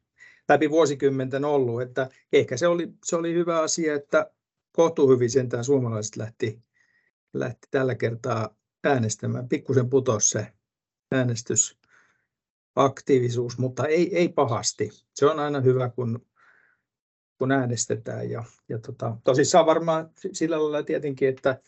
läpi 0.49 0.71
vuosikymmenten 0.71 1.45
ollut, 1.45 1.83
että 1.83 2.09
ehkä 2.33 2.57
se 2.57 2.67
oli, 2.67 2.93
se 3.05 3.17
oli 3.17 3.35
hyvä 3.35 3.61
asia, 3.61 3.95
että 3.95 4.31
kohtuuhyvin 4.73 5.31
sentään 5.31 5.65
suomalaiset 5.65 6.17
lähti, 6.17 6.63
lähti 7.33 7.69
tällä 7.71 7.95
kertaa 7.95 8.57
äänestämään. 8.85 9.49
Pikkusen 9.49 9.91
putosi 9.91 10.29
se 10.29 10.53
äänestys 11.13 11.79
aktiivisuus, 12.77 13.59
mutta 13.59 13.87
ei, 13.87 14.17
ei 14.17 14.29
pahasti. 14.29 14.91
Se 15.15 15.27
on 15.27 15.39
aina 15.39 15.61
hyvä, 15.61 15.89
kun, 15.89 16.27
kun 17.39 17.53
äänestetään. 17.53 18.31
Ja, 18.31 18.45
ja 18.69 18.79
tota, 18.79 19.17
tosissaan 19.25 19.67
varmaan 19.67 20.11
sillä 20.33 20.63
lailla 20.63 20.83
tietenkin, 20.83 21.29
että 21.29 21.61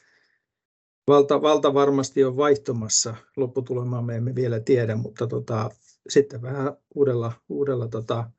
valta, 1.07 1.42
valta 1.42 1.74
varmasti 1.74 2.24
on 2.24 2.36
vaihtumassa. 2.36 3.14
Lopputulemaa 3.36 4.02
me 4.02 4.16
emme 4.16 4.34
vielä 4.34 4.61
tiedä, 4.61 4.96
mutta 4.96 5.26
tota, 5.26 5.70
sitten 6.09 6.42
vähän 6.42 6.76
uudella, 6.94 7.32
uudella 7.48 7.88
tota, 7.88 8.30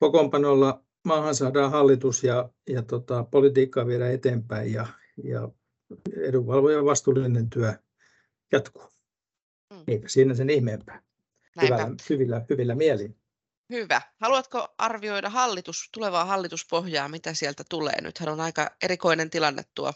kokoonpanolla 0.00 0.84
maahan 1.04 1.34
saadaan 1.34 1.70
hallitus 1.70 2.24
ja, 2.24 2.48
ja 2.68 2.82
tota, 2.82 3.24
politiikkaa 3.30 3.86
viedä 3.86 4.10
eteenpäin 4.10 4.72
ja, 4.72 4.86
ja 5.24 5.48
edunvalvojan 6.16 6.84
vastuullinen 6.84 7.50
työ 7.50 7.74
jatkuu. 8.52 8.82
Mm. 9.72 9.84
Eipä 9.88 10.08
siinä 10.08 10.34
sen 10.34 10.50
ihmeempää 10.50 11.02
hyvällä, 11.62 11.88
hyvillä, 12.10 12.44
hyvillä 12.50 12.74
mielin. 12.74 13.16
Hyvä. 13.70 14.02
Haluatko 14.20 14.74
arvioida 14.78 15.30
hallitus, 15.30 15.88
tulevaa 15.92 16.24
hallituspohjaa, 16.24 17.08
mitä 17.08 17.34
sieltä 17.34 17.64
tulee? 17.68 18.00
Nythän 18.00 18.28
on 18.28 18.40
aika 18.40 18.70
erikoinen 18.82 19.30
tilanne 19.30 19.62
tuo, 19.74 19.92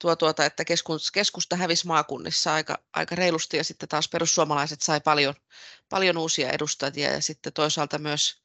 tuo 0.00 0.16
tuota, 0.16 0.44
että 0.44 0.64
keskusta 1.12 1.56
hävisi 1.56 1.86
maakunnissa 1.86 2.54
aika, 2.54 2.78
aika 2.92 3.14
reilusti 3.14 3.56
ja 3.56 3.64
sitten 3.64 3.88
taas 3.88 4.08
perussuomalaiset 4.08 4.82
sai 4.82 5.00
paljon, 5.00 5.34
paljon 5.88 6.18
uusia 6.18 6.50
edustajia 6.50 7.12
ja 7.12 7.22
sitten 7.22 7.52
toisaalta 7.52 7.98
myös 7.98 8.42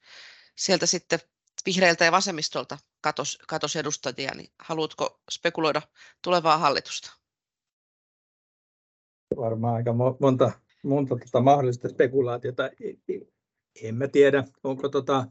sieltä 0.56 0.86
sitten 0.86 1.20
vihreiltä 1.66 2.06
ja 2.06 2.12
vasemmistolta 2.12 2.78
katos, 3.02 3.40
katos 3.48 3.76
edustajia, 3.76 4.32
niin 4.36 4.52
haluatko 4.60 5.22
spekuloida 5.32 5.82
tulevaa 6.22 6.58
hallitusta? 6.58 7.14
Varmaan 9.38 9.76
aika 9.76 9.94
monta 10.20 10.52
monta 10.84 11.16
tota 11.16 11.42
mahdollista 11.42 11.90
spekulaatiota. 11.90 12.70
En 13.82 13.96
mä 13.96 14.08
tiedä, 14.08 14.44
onko 14.64 14.90
tota, 14.90 15.28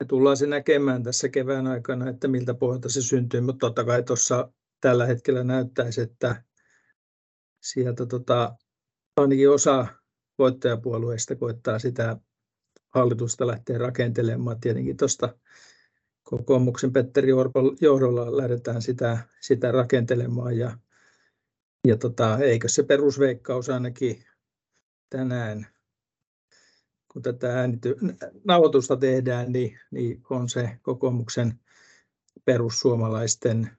me 0.00 0.06
tullaan 0.06 0.36
se 0.36 0.46
näkemään 0.46 1.02
tässä 1.02 1.28
kevään 1.28 1.66
aikana, 1.66 2.08
että 2.08 2.28
miltä 2.28 2.54
pohjalta 2.54 2.88
se 2.88 3.02
syntyy, 3.02 3.40
mutta 3.40 3.66
totta 3.66 3.84
kai 3.84 4.02
tuossa 4.02 4.52
tällä 4.80 5.06
hetkellä 5.06 5.44
näyttäisi, 5.44 6.00
että 6.00 6.42
sieltä 7.62 8.06
tota, 8.06 8.56
ainakin 9.16 9.50
osa 9.50 9.86
voittajapuolueista 10.38 11.36
koittaa 11.36 11.78
sitä 11.78 12.16
hallitusta 12.88 13.46
lähteä 13.46 13.78
rakentelemaan. 13.78 14.60
Tietenkin 14.60 14.96
tuosta 14.96 15.38
kokoomuksen 16.22 16.92
Petteri 16.92 17.32
Orpon 17.32 17.76
johdolla 17.80 18.36
lähdetään 18.36 18.82
sitä, 18.82 19.18
sitä 19.40 19.72
rakentelemaan 19.72 20.58
ja 20.58 20.78
ja 21.84 21.96
tota, 21.96 22.38
eikö 22.38 22.68
se 22.68 22.82
perusveikkaus 22.82 23.68
ainakin 23.70 24.24
tänään, 25.10 25.66
kun 27.12 27.22
tätä 27.22 27.58
äänity, 27.58 27.96
nauhoitusta 28.44 28.96
tehdään, 28.96 29.52
niin, 29.52 29.78
niin 29.90 30.22
on 30.30 30.48
se 30.48 30.78
kokoomuksen 30.82 31.60
perussuomalaisten 32.44 33.70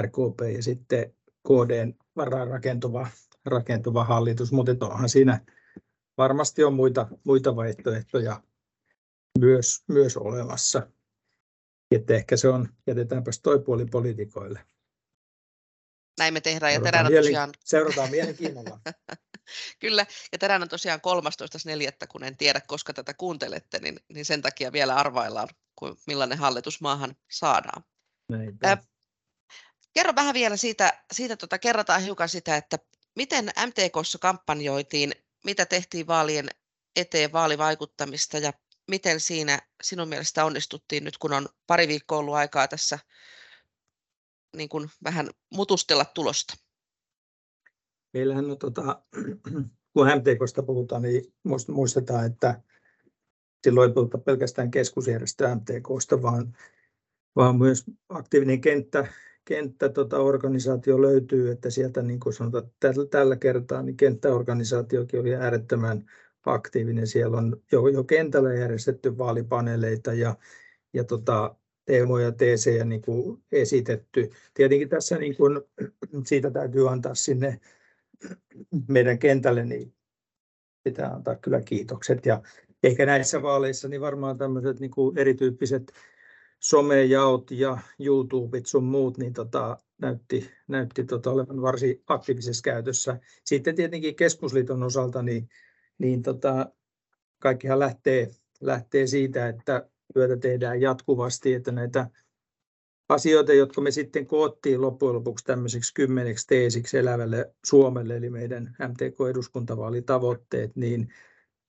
RKP 0.00 0.40
ja 0.54 0.62
sitten 0.62 1.14
KDn 1.48 1.94
varaan 2.16 2.48
rakentuva, 2.48 3.08
rakentuva 3.44 4.04
hallitus, 4.04 4.52
mutta 4.52 4.86
onhan 4.86 5.08
siinä 5.08 5.40
varmasti 6.18 6.64
on 6.64 6.74
muita, 6.74 7.08
muita 7.24 7.56
vaihtoehtoja 7.56 8.42
myös, 9.38 9.84
myös 9.88 10.16
olemassa. 10.16 10.90
Että 11.90 12.14
ehkä 12.14 12.36
se 12.36 12.48
on, 12.48 12.68
jätetäänpäs 12.86 13.40
toi 13.40 13.58
puoli 13.58 13.86
poliitikoille. 13.86 14.73
Näin 16.18 16.34
me 16.34 16.40
tehdään. 16.40 16.72
Ja 16.72 16.80
terän 16.80 17.06
on 17.06 17.12
tosiaan... 17.12 17.52
Seurataan 17.64 18.10
mielenkiinnolla. 18.10 18.80
Kyllä, 19.80 20.06
ja 20.32 20.38
tänään 20.38 20.62
on 20.62 20.68
tosiaan 20.68 21.00
13.4., 22.02 22.06
kun 22.08 22.24
en 22.24 22.36
tiedä, 22.36 22.60
koska 22.66 22.92
tätä 22.92 23.14
kuuntelette, 23.14 23.78
niin, 23.78 24.00
niin 24.08 24.24
sen 24.24 24.42
takia 24.42 24.72
vielä 24.72 24.94
arvaillaan, 24.96 25.48
kuin 25.76 25.96
millainen 26.06 26.38
hallitus 26.38 26.80
maahan 26.80 27.16
saadaan. 27.30 27.84
Ä, 28.64 28.76
kerro 29.94 30.14
vähän 30.14 30.34
vielä 30.34 30.56
siitä, 30.56 31.04
siitä 31.12 31.36
tota, 31.36 31.58
kerrataan 31.58 32.02
hiukan 32.02 32.28
sitä, 32.28 32.56
että 32.56 32.78
miten 33.16 33.44
MTKssa 33.66 34.18
kampanjoitiin, 34.18 35.12
mitä 35.44 35.66
tehtiin 35.66 36.06
vaalien 36.06 36.48
eteen 36.96 37.32
vaalivaikuttamista 37.32 38.38
ja 38.38 38.52
miten 38.90 39.20
siinä 39.20 39.58
sinun 39.82 40.08
mielestä 40.08 40.44
onnistuttiin 40.44 41.04
nyt, 41.04 41.18
kun 41.18 41.32
on 41.32 41.48
pari 41.66 41.88
viikkoa 41.88 42.18
ollut 42.18 42.34
aikaa 42.34 42.68
tässä 42.68 42.98
niin 44.54 44.68
kuin 44.68 44.90
vähän 45.04 45.30
mutustella 45.54 46.04
tulosta? 46.04 46.54
Meillähän 48.12 48.50
on, 48.50 48.58
tota, 48.58 49.02
kun 49.92 50.06
MTKsta 50.06 50.62
puhutaan, 50.62 51.02
niin 51.02 51.34
muistetaan, 51.68 52.26
että 52.26 52.62
silloin 53.64 53.90
ei 53.90 53.94
puhuta 53.94 54.18
pelkästään 54.18 54.70
keskusjärjestö 54.70 55.54
MTKsta, 55.54 56.22
vaan, 56.22 56.56
vaan 57.36 57.58
myös 57.58 57.84
aktiivinen 58.08 58.60
kenttä, 58.60 59.06
kenttä 59.44 59.88
tota, 59.88 60.18
organisaatio 60.18 61.02
löytyy, 61.02 61.50
että 61.50 61.70
sieltä 61.70 62.02
niin 62.02 62.20
kuin 62.20 62.32
sanotaan, 62.32 62.70
tällä, 62.80 63.06
tällä 63.06 63.36
kertaa 63.36 63.82
niin 63.82 63.96
kenttäorganisaatiokin 63.96 65.20
oli 65.20 65.34
äärettömän 65.34 66.10
aktiivinen. 66.46 67.06
Siellä 67.06 67.36
on 67.36 67.62
jo, 67.72 67.88
jo 67.88 68.04
kentällä 68.04 68.54
järjestetty 68.54 69.18
vaalipaneeleita 69.18 70.12
ja, 70.12 70.36
ja 70.92 71.04
tota, 71.04 71.56
teemoja, 71.84 72.32
teesejä 72.32 72.84
niin 72.84 73.02
kuin 73.02 73.42
esitetty. 73.52 74.30
Tietenkin 74.54 74.88
tässä 74.88 75.18
niin 75.18 75.36
kuin, 75.36 75.60
siitä 76.26 76.50
täytyy 76.50 76.90
antaa 76.90 77.14
sinne 77.14 77.60
meidän 78.88 79.18
kentälle, 79.18 79.64
niin 79.64 79.94
pitää 80.84 81.14
antaa 81.14 81.36
kyllä 81.36 81.60
kiitokset. 81.60 82.26
Ja 82.26 82.42
ehkä 82.82 83.06
näissä 83.06 83.42
vaaleissa 83.42 83.88
niin 83.88 84.00
varmaan 84.00 84.38
tämmöiset 84.38 84.80
niin 84.80 84.90
kuin 84.90 85.18
erityyppiset 85.18 85.92
somejaot 86.60 87.50
ja 87.50 87.78
YouTubet 87.98 88.66
sun 88.66 88.84
muut 88.84 89.18
niin 89.18 89.32
tota, 89.32 89.78
näytti, 89.98 90.50
näytti 90.68 91.04
tota 91.04 91.30
olevan 91.30 91.62
varsin 91.62 92.02
aktiivisessa 92.06 92.62
käytössä. 92.62 93.20
Sitten 93.44 93.74
tietenkin 93.74 94.16
keskusliiton 94.16 94.82
osalta 94.82 95.22
niin, 95.22 95.48
niin 95.98 96.22
tota, 96.22 96.72
kaikkihan 97.38 97.78
lähtee, 97.78 98.30
lähtee 98.60 99.06
siitä, 99.06 99.48
että 99.48 99.88
työtä 100.14 100.36
tehdään 100.36 100.80
jatkuvasti, 100.80 101.54
että 101.54 101.72
näitä 101.72 102.10
asioita, 103.08 103.52
jotka 103.52 103.80
me 103.80 103.90
sitten 103.90 104.26
koottiin 104.26 104.80
loppujen 104.80 105.14
lopuksi 105.14 105.44
tämmöiseksi 105.44 105.94
kymmeneksi 105.94 106.46
teesiksi 106.46 106.98
elävälle 106.98 107.54
Suomelle, 107.66 108.16
eli 108.16 108.30
meidän 108.30 108.76
MTK-eduskuntavaalitavoitteet, 108.88 110.76
niin 110.76 111.08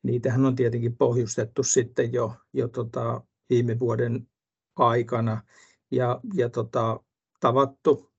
niitähän 0.03 0.45
on 0.45 0.55
tietenkin 0.55 0.97
pohjustettu 0.97 1.63
sitten 1.63 2.13
jo, 2.13 2.33
jo 2.53 2.67
tota 2.67 3.21
viime 3.49 3.79
vuoden 3.79 4.27
aikana 4.75 5.43
ja, 5.91 6.19
ja 6.33 6.49
tota, 6.49 6.99
tavattu. 7.39 8.11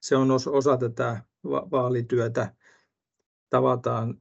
Se 0.00 0.16
on 0.16 0.30
osa 0.30 0.76
tätä 0.76 1.22
vaalityötä. 1.44 2.54
Tavataan 3.50 4.20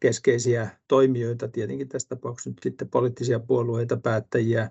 keskeisiä 0.00 0.68
toimijoita, 0.88 1.48
tietenkin 1.48 1.88
tässä 1.88 2.08
tapauksessa 2.08 2.50
nyt 2.50 2.58
sitten 2.62 2.88
poliittisia 2.88 3.40
puolueita, 3.40 3.96
päättäjiä, 3.96 4.70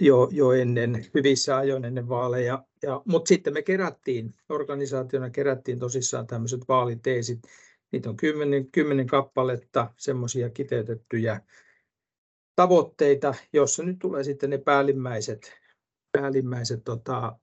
jo, 0.00 0.28
jo 0.32 0.52
ennen, 0.52 1.06
hyvissä 1.14 1.56
ajoin 1.56 1.84
ennen 1.84 2.08
vaaleja. 2.08 2.64
Ja, 2.82 3.02
mutta 3.04 3.28
sitten 3.28 3.52
me 3.52 3.62
kerättiin, 3.62 4.34
organisaationa 4.48 5.30
kerättiin 5.30 5.78
tosissaan 5.78 6.26
tämmöiset 6.26 6.60
vaaliteesit. 6.68 7.38
Niitä 7.92 8.10
on 8.10 8.16
kymmenen, 8.16 8.70
kymmenen 8.70 9.06
kappaletta, 9.06 9.94
semmoisia 9.96 10.50
kiteytettyjä 10.50 11.40
tavoitteita, 12.56 13.34
jossa 13.52 13.82
nyt 13.82 13.98
tulee 13.98 14.24
sitten 14.24 14.50
ne 14.50 14.58
päällimmäiset, 14.58 15.52
päällimmäiset 16.12 16.84
tota, 16.84 17.38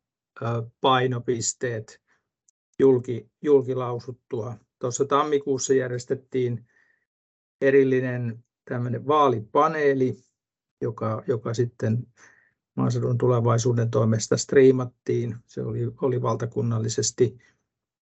painopisteet 0.82 2.02
julki, 2.80 3.30
julkilausuttua. 3.42 4.58
Tuossa 4.80 5.06
tammikuussa 5.06 5.74
järjestettiin 5.74 6.66
erillinen 7.62 8.44
tämmöinen 8.66 9.08
vaalipaneeli, 9.08 10.18
joka, 10.82 11.24
joka 11.28 11.54
sitten 11.54 12.08
maaseudun 12.76 13.18
tulevaisuuden 13.18 13.92
toimesta 13.92 14.38
striimattiin. 14.38 15.36
Se 15.46 15.62
oli, 15.62 15.80
oli 16.02 16.22
valtakunnallisesti 16.22 17.38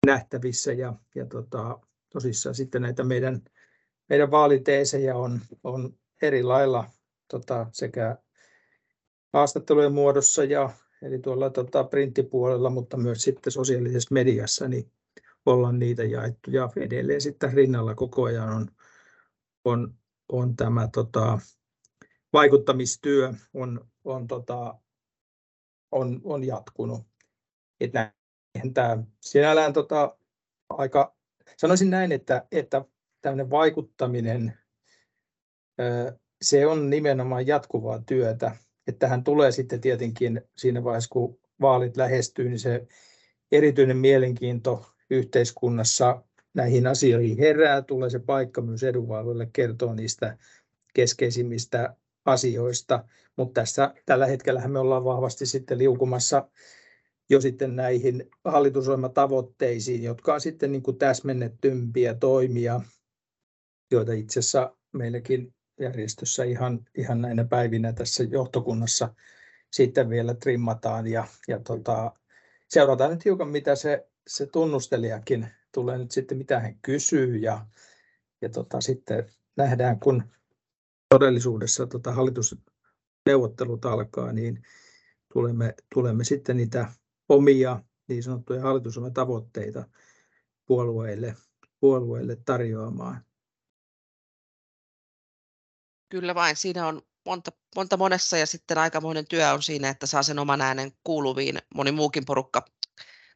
nähtävissä 0.06 0.74
ja, 0.74 0.94
ja 1.16 1.26
tota, 1.26 1.80
tosissaan 2.10 2.56
sitten 2.56 2.82
näitä 2.82 3.04
meidän, 3.04 3.42
meidän 4.10 4.32
vaaliteesejä 4.32 5.16
on, 5.16 5.40
on 5.64 5.94
eri 6.22 6.44
lailla 6.44 6.90
tota, 7.28 7.68
sekä 7.72 8.18
haastattelujen 9.34 9.94
muodossa 9.94 10.44
ja 10.44 10.70
eli 11.02 11.20
tuolla 11.20 11.50
tota, 11.50 11.84
printtipuolella, 11.84 12.70
mutta 12.70 12.98
myös 12.98 13.22
sitten 13.22 13.52
sosiaalisessa 13.52 14.14
mediassa, 14.14 14.68
niin 14.68 14.92
ollaan 15.46 15.80
niitä 15.80 16.04
jaettu 16.04 16.52
ja 16.52 16.70
edelleen 16.76 17.22
sitten 17.22 17.54
rinnalla 17.54 17.96
koko 17.96 18.24
ajan 18.24 18.50
on, 18.50 18.68
on, 19.66 19.94
on 20.30 20.56
tämä 20.56 20.88
tota, 20.94 21.40
vaikuttamistyö 22.34 23.34
on, 23.54 23.88
on, 24.04 24.28
tota, 24.28 24.80
on, 25.92 26.22
on 26.24 26.44
jatkunut. 26.44 27.02
Että 27.80 28.14
tämä 28.74 29.04
sinällään 29.22 29.74
tota, 29.74 30.18
aika, 30.70 31.16
sanoisin 31.58 31.90
näin, 31.90 32.12
että, 32.12 32.48
että 32.52 32.86
tämmöinen 33.22 33.50
vaikuttaminen 33.50 34.58
se 36.42 36.68
on 36.68 36.90
nimenomaan 36.90 37.48
jatkuvaa 37.48 38.00
työtä. 38.00 38.56
Että 38.88 39.00
tähän 39.00 39.24
tulee 39.24 39.52
sitten 39.52 39.82
tietenkin 39.82 40.42
siinä 40.58 40.84
vaiheessa, 40.84 41.10
kun 41.12 41.40
vaalit 41.62 41.98
lähestyy, 41.98 42.50
niin 42.50 42.60
se 42.60 42.88
erityinen 43.52 43.98
mielenkiinto 43.98 44.86
yhteiskunnassa 45.12 46.24
näihin 46.54 46.88
asioihin 46.88 47.38
herää, 47.38 47.82
tulee 47.82 48.10
se 48.10 48.20
paikka 48.20 48.62
myös 48.62 48.84
edunvalvoille 48.84 49.50
kertoa 49.54 49.96
niistä 49.96 50.38
keskeisimmistä 50.94 51.96
asioista, 52.26 53.04
mutta 53.36 53.62
tässä 53.62 53.94
tällä 54.06 54.26
hetkellä 54.26 54.68
me 54.68 54.80
ollaan 54.80 55.04
vahvasti 55.04 55.46
sitten 55.46 55.78
liukumassa 55.78 56.48
jo 57.30 57.42
sitten 57.42 57.76
näihin 57.76 58.30
hallitusohjelmatavoitteisiin, 58.46 60.04
jotka 60.04 60.34
on 60.34 60.42
sitten 60.42 60.72
niin 60.72 60.84
kuin 60.84 60.98
täsmennettympiä 60.98 62.14
toimia, 62.14 62.82
joita 63.92 64.14
itse 64.14 64.40
asiassa 64.40 64.76
meilläkin 64.92 65.54
järjestössä 65.80 66.44
ihan, 66.44 66.86
ihan 66.98 67.22
näinä 67.22 67.44
päivinä 67.44 67.94
tässä 67.94 68.24
johtokunnassa 68.24 69.14
sitten 69.72 70.10
vielä 70.10 70.34
trimmataan 70.34 71.08
ja, 71.08 71.28
ja 71.48 71.60
tota, 71.60 72.12
seurataan 72.68 73.12
nyt 73.12 73.26
hiukan 73.26 73.50
mitä 73.50 73.76
se, 73.76 74.08
se 74.28 74.46
tunnustelijakin 74.46 75.48
tulee 75.72 75.98
nyt 75.98 76.12
sitten 76.12 76.38
mitä 76.38 76.60
hän 76.60 76.80
kysyy 76.82 77.36
ja, 77.38 77.66
ja 78.42 78.50
tota, 78.50 78.82
sitten 78.82 79.32
nähdään 79.58 80.00
kun 80.00 80.24
todellisuudessa 81.10 81.88
tota, 81.88 82.12
hallitusneuvottelut 82.12 83.86
alkaa, 83.86 84.32
niin 84.32 84.64
tulemme, 85.34 85.76
tulemme 85.94 86.24
sitten 86.24 86.58
niitä 86.58 86.92
omia 87.30 87.84
niin 88.08 88.24
sanottuja 88.24 88.62
tavoitteita 89.14 89.90
puolueille, 90.66 91.36
puolueille 91.80 92.36
tarjoamaan. 92.36 93.26
Kyllä 96.10 96.36
vain, 96.36 96.56
siinä 96.56 96.88
on 96.88 97.02
monta, 97.26 97.52
monta 97.76 97.98
monessa 97.98 98.38
ja 98.38 98.46
sitten 98.46 98.78
aikamoinen 98.78 99.28
työ 99.28 99.54
on 99.54 99.62
siinä, 99.62 99.90
että 99.90 100.06
saa 100.06 100.24
sen 100.24 100.40
oman 100.40 100.62
äänen 100.62 100.92
kuuluviin. 101.04 101.60
Moni 101.76 101.92
muukin 101.92 102.26
porukka 102.26 102.66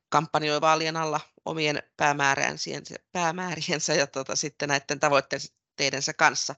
kampanjoi 0.09 0.61
vaalien 0.61 0.97
alla 0.97 1.19
omien 1.45 1.83
päämääriensä, 1.97 2.71
päämääriensä 3.11 3.93
ja 3.93 4.07
tota, 4.07 4.35
sitten 4.35 4.69
näiden 4.69 4.99
tavoitteidensa 4.99 6.13
kanssa. 6.13 6.55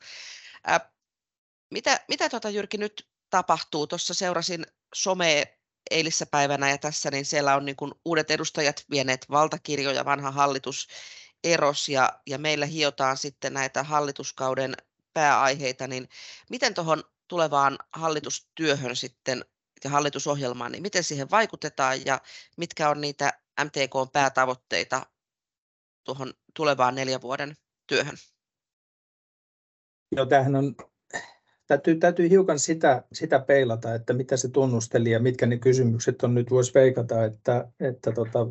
Ää, 0.64 0.92
mitä 1.72 2.00
mitä 2.08 2.30
tota, 2.30 2.50
Jyrki 2.50 2.78
nyt 2.78 3.08
tapahtuu? 3.30 3.88
Tuossa 3.88 4.14
seurasin 4.14 4.66
somea 4.96 5.46
eilissä 5.92 6.26
päivänä 6.26 6.70
ja 6.70 6.78
tässä, 6.78 7.12
niin 7.12 7.26
siellä 7.26 7.56
on 7.56 7.66
niin 7.66 7.78
uudet 8.06 8.32
edustajat 8.32 8.86
vieneet 8.90 9.26
valtakirjoja, 9.30 10.06
vanha 10.06 10.32
hallitus 10.32 10.88
eros 11.44 11.90
ja, 11.90 12.20
ja 12.28 12.38
meillä 12.38 12.66
hiotaan 12.66 13.18
sitten 13.18 13.54
näitä 13.54 13.84
hallituskauden 13.84 14.74
pääaiheita, 15.14 15.88
niin 15.88 16.10
miten 16.50 16.74
tuohon 16.74 17.04
tulevaan 17.28 17.78
hallitustyöhön 17.94 18.96
sitten 18.96 19.46
hallitusohjelmaan, 19.86 20.72
niin 20.72 20.82
miten 20.82 21.04
siihen 21.04 21.32
vaikutetaan 21.32 22.06
ja 22.06 22.22
mitkä 22.58 22.90
on 22.90 23.02
niitä 23.02 23.34
MTK 23.64 24.12
päätavoitteita 24.14 25.06
tuohon 26.04 26.34
tulevaan 26.54 26.96
neljän 26.96 27.22
vuoden 27.22 27.56
työhön? 27.88 28.16
Joo, 30.16 30.26
tämähän 30.26 30.56
on, 30.56 30.76
täytyy, 31.68 31.96
täytyy 31.96 32.30
hiukan 32.30 32.60
sitä, 32.60 33.04
sitä 33.14 33.40
peilata, 33.40 33.96
että 33.96 34.14
mitä 34.14 34.38
se 34.38 34.50
tunnusteli 34.50 35.12
ja 35.12 35.20
mitkä 35.20 35.46
ne 35.46 35.58
kysymykset 35.58 36.24
on. 36.24 36.34
Nyt 36.34 36.50
voisi 36.50 36.74
veikata, 36.74 37.26
että, 37.26 37.72
että 37.80 38.12
tota, 38.12 38.48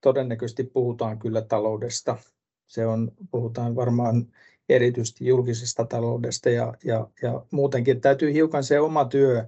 todennäköisesti 0.00 0.64
puhutaan 0.64 1.18
kyllä 1.18 1.42
taloudesta. 1.42 2.16
Se 2.66 2.86
on, 2.86 3.12
puhutaan 3.30 3.76
varmaan 3.76 4.32
erityisesti 4.74 5.26
julkisesta 5.26 5.84
taloudesta 5.84 6.50
ja, 6.50 6.74
ja, 6.84 7.06
ja 7.22 7.46
muutenkin 7.50 8.00
täytyy 8.00 8.32
hiukan 8.32 8.64
se 8.64 8.80
oma 8.80 9.04
työ, 9.04 9.46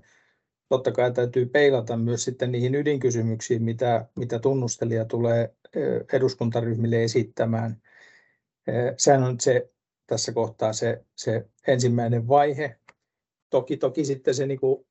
totta 0.69 0.93
kai 0.93 1.13
täytyy 1.13 1.47
peilata 1.47 1.97
myös 1.97 2.25
sitten 2.25 2.53
niihin 2.53 2.75
ydinkysymyksiin, 2.75 3.63
mitä, 3.63 4.07
mitä 4.17 4.39
tunnustelija 4.39 5.05
tulee 5.05 5.55
eduskuntaryhmille 6.13 7.05
esittämään. 7.05 7.83
Sehän 8.97 9.23
on 9.23 9.41
se 9.41 9.71
tässä 10.07 10.33
kohtaa 10.33 10.73
se, 10.73 11.05
se 11.15 11.47
ensimmäinen 11.67 12.29
vaihe. 12.29 12.77
Toki, 13.51 13.77
toki 13.77 14.05
sitten 14.05 14.35
se 14.35 14.47
niin 14.47 14.61
kuin 14.61 14.87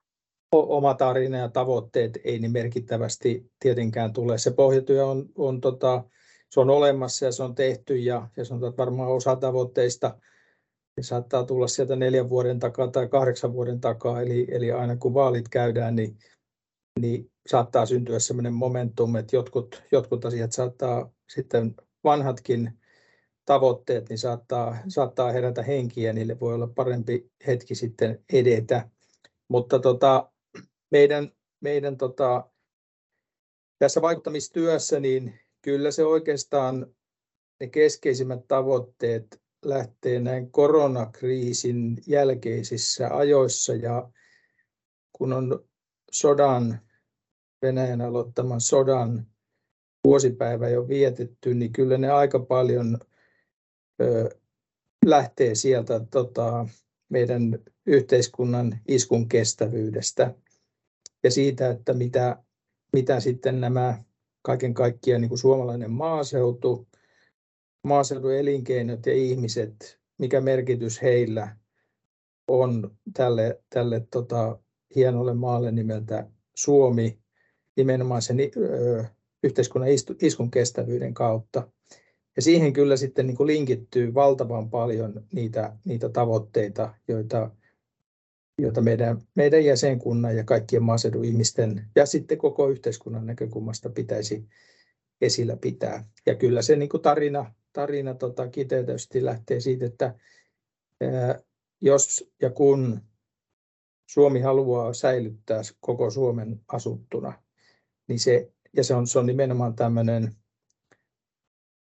oma 0.51 0.93
tarina 0.93 1.37
ja 1.37 1.49
tavoitteet 1.49 2.19
ei 2.23 2.39
niin 2.39 2.51
merkittävästi 2.51 3.51
tietenkään 3.59 4.13
tule. 4.13 4.37
Se 4.37 4.51
pohjatyö 4.51 5.05
on, 5.05 5.29
on 5.35 5.61
tota, 5.61 6.03
se 6.51 6.59
on 6.59 6.69
olemassa 6.69 7.25
ja 7.25 7.31
se 7.31 7.43
on 7.43 7.55
tehty 7.55 7.97
ja, 7.97 8.27
ja 8.37 8.45
sanotaan, 8.45 8.69
että 8.69 8.81
varmaan 8.81 9.11
osa 9.11 9.35
tavoitteista 9.35 10.19
ne 10.97 11.03
saattaa 11.03 11.43
tulla 11.43 11.67
sieltä 11.67 11.95
neljän 11.95 12.29
vuoden 12.29 12.59
takaa 12.59 12.87
tai 12.87 13.07
kahdeksan 13.07 13.53
vuoden 13.53 13.81
takaa, 13.81 14.21
eli, 14.21 14.47
eli 14.51 14.71
aina 14.71 14.95
kun 14.95 15.13
vaalit 15.13 15.49
käydään, 15.49 15.95
niin, 15.95 16.17
niin 16.99 17.31
saattaa 17.47 17.85
syntyä 17.85 18.19
sellainen 18.19 18.53
momentum, 18.53 19.15
että 19.15 19.35
jotkut, 19.35 19.83
jotkut 19.91 20.25
asiat 20.25 20.51
saattaa 20.51 21.11
sitten 21.29 21.75
vanhatkin 22.03 22.79
tavoitteet, 23.45 24.09
niin 24.09 24.17
saattaa, 24.17 24.77
saattaa 24.87 25.31
herätä 25.31 25.63
henkiä, 25.63 26.13
niille 26.13 26.39
voi 26.39 26.53
olla 26.53 26.67
parempi 26.67 27.31
hetki 27.47 27.75
sitten 27.75 28.23
edetä. 28.33 28.89
Mutta 29.47 29.79
tota, 29.79 30.31
meidän, 30.91 31.31
meidän 31.61 31.97
tota, 31.97 32.49
tässä 33.79 34.01
vaikuttamistyössä, 34.01 34.99
niin 34.99 35.40
kyllä 35.61 35.91
se 35.91 36.03
oikeastaan 36.03 36.95
ne 37.59 37.67
keskeisimmät 37.67 38.47
tavoitteet 38.47 39.41
lähtee 39.65 40.19
näin 40.19 40.51
koronakriisin 40.51 41.97
jälkeisissä 42.07 43.17
ajoissa 43.17 43.73
ja 43.73 44.11
kun 45.11 45.33
on 45.33 45.65
sodan, 46.11 46.79
Venäjän 47.61 48.01
aloittaman 48.01 48.61
sodan 48.61 49.27
vuosipäivä 50.03 50.69
jo 50.69 50.87
vietetty, 50.87 51.53
niin 51.53 51.73
kyllä 51.73 51.97
ne 51.97 52.09
aika 52.09 52.39
paljon 52.39 52.99
ö, 54.01 54.29
lähtee 55.05 55.55
sieltä 55.55 56.01
tota, 56.11 56.67
meidän 57.09 57.59
yhteiskunnan 57.85 58.79
iskun 58.87 59.27
kestävyydestä 59.27 60.35
ja 61.23 61.31
siitä, 61.31 61.69
että 61.69 61.93
mitä, 61.93 62.43
mitä 62.93 63.19
sitten 63.19 63.61
nämä 63.61 64.03
kaiken 64.41 64.73
kaikkiaan 64.73 65.21
niin 65.21 65.29
kuin 65.29 65.39
suomalainen 65.39 65.91
maaseutu, 65.91 66.87
maaseudun 67.83 68.35
elinkeinot 68.35 69.05
ja 69.05 69.13
ihmiset, 69.13 69.99
mikä 70.17 70.41
merkitys 70.41 71.01
heillä 71.01 71.55
on 72.47 72.97
tälle, 73.13 73.61
tälle 73.69 74.07
tota, 74.11 74.59
hienolle 74.95 75.33
maalle 75.33 75.71
nimeltä 75.71 76.27
Suomi 76.55 77.19
nimenomaan 77.75 78.21
sen 78.21 78.37
ö, 78.57 79.05
yhteiskunnan 79.43 79.89
iskun 80.21 80.51
kestävyyden 80.51 81.13
kautta. 81.13 81.67
Ja 82.35 82.41
siihen 82.41 82.73
kyllä 82.73 82.97
sitten 82.97 83.27
niin 83.27 83.37
kuin 83.37 83.47
linkittyy 83.47 84.13
valtavan 84.13 84.69
paljon 84.69 85.23
niitä, 85.33 85.77
niitä 85.85 86.09
tavoitteita, 86.09 86.93
joita, 87.07 87.51
joita 88.61 88.81
meidän, 88.81 89.21
meidän 89.35 89.65
jäsenkunnan 89.65 90.35
ja 90.37 90.43
kaikkien 90.43 90.83
maaseudun 90.83 91.25
ihmisten 91.25 91.87
ja 91.95 92.05
sitten 92.05 92.37
koko 92.37 92.67
yhteiskunnan 92.69 93.25
näkökulmasta 93.25 93.89
pitäisi 93.89 94.45
esillä 95.21 95.57
pitää. 95.57 96.05
Ja 96.25 96.35
kyllä 96.35 96.61
se 96.61 96.75
niin 96.75 96.89
kuin 96.89 97.01
tarina, 97.01 97.53
tarina 97.73 98.13
tota, 98.13 98.47
kiteytetysti 98.47 99.25
lähtee 99.25 99.59
siitä, 99.59 99.85
että 99.85 100.15
ää, 101.01 101.39
jos 101.81 102.31
ja 102.41 102.49
kun 102.49 103.01
Suomi 104.05 104.39
haluaa 104.39 104.93
säilyttää 104.93 105.61
koko 105.79 106.09
Suomen 106.09 106.61
asuttuna, 106.67 107.33
niin 108.07 108.19
se, 108.19 108.51
ja 108.73 108.83
se 108.83 108.95
on, 108.95 109.07
se 109.07 109.19
on 109.19 109.25
nimenomaan 109.25 109.75
tämmöinen 109.75 110.35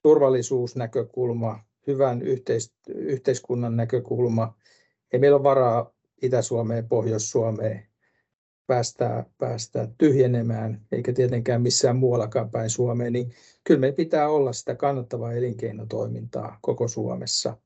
turvallisuusnäkökulma, 0.02 1.64
hyvän 1.88 2.22
yhteis, 2.22 2.74
yhteiskunnan 2.88 3.78
näkökulma. 3.78 4.58
Ei 5.14 5.20
meillä 5.20 5.36
ole 5.36 5.44
varaa 5.44 5.94
Itä-Suomeen, 6.22 6.88
Pohjois-Suomeen 6.88 7.88
päästää, 8.68 9.26
päästää 9.38 9.88
tyhjenemään, 9.98 10.82
eikä 10.92 11.14
tietenkään 11.14 11.62
missään 11.62 11.96
muuallakaan 11.96 12.52
päin 12.52 12.70
Suomeen, 12.70 13.14
niin 13.14 13.34
kyllä 13.64 13.80
meidän 13.80 13.96
pitää 13.96 14.30
olla 14.30 14.54
sitä 14.54 14.76
kannattavaa 14.76 15.34
elinkeinotoimintaa 15.34 16.60
koko 16.62 16.88
Suomessa. 16.88 17.58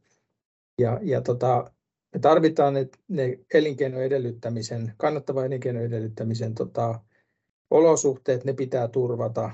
Ja, 0.80 1.00
ja 1.04 1.22
tota, 1.22 1.72
me 2.14 2.20
tarvitaan 2.20 2.74
ne, 2.74 2.90
ne 3.08 3.40
elinkeinoedellyttämisen, 3.54 4.94
kannattava 4.98 5.46
elinkeinoedellyttämisen 5.46 6.56
tota, 6.56 7.00
olosuhteet, 7.72 8.46
ne 8.46 8.54
pitää 8.54 8.88
turvata 8.88 9.52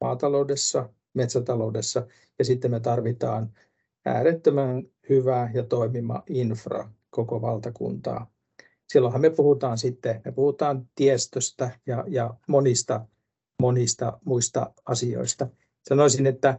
maataloudessa, 0.00 0.88
metsätaloudessa 1.14 2.06
ja 2.38 2.44
sitten 2.44 2.70
me 2.70 2.80
tarvitaan 2.80 3.52
äärettömän 4.04 4.82
hyvä 5.08 5.50
ja 5.54 5.62
toimiva 5.62 6.22
infra 6.26 6.90
koko 7.10 7.42
valtakuntaa. 7.42 8.30
Silloinhan 8.88 9.20
me 9.20 9.30
puhutaan 9.30 9.78
sitten, 9.78 10.20
me 10.24 10.32
puhutaan 10.32 10.88
tiestöstä 10.94 11.70
ja, 11.86 12.04
ja 12.08 12.34
monista, 12.48 13.06
monista 13.60 14.18
muista 14.24 14.72
asioista. 14.86 15.48
Sanoisin, 15.88 16.26
että 16.26 16.58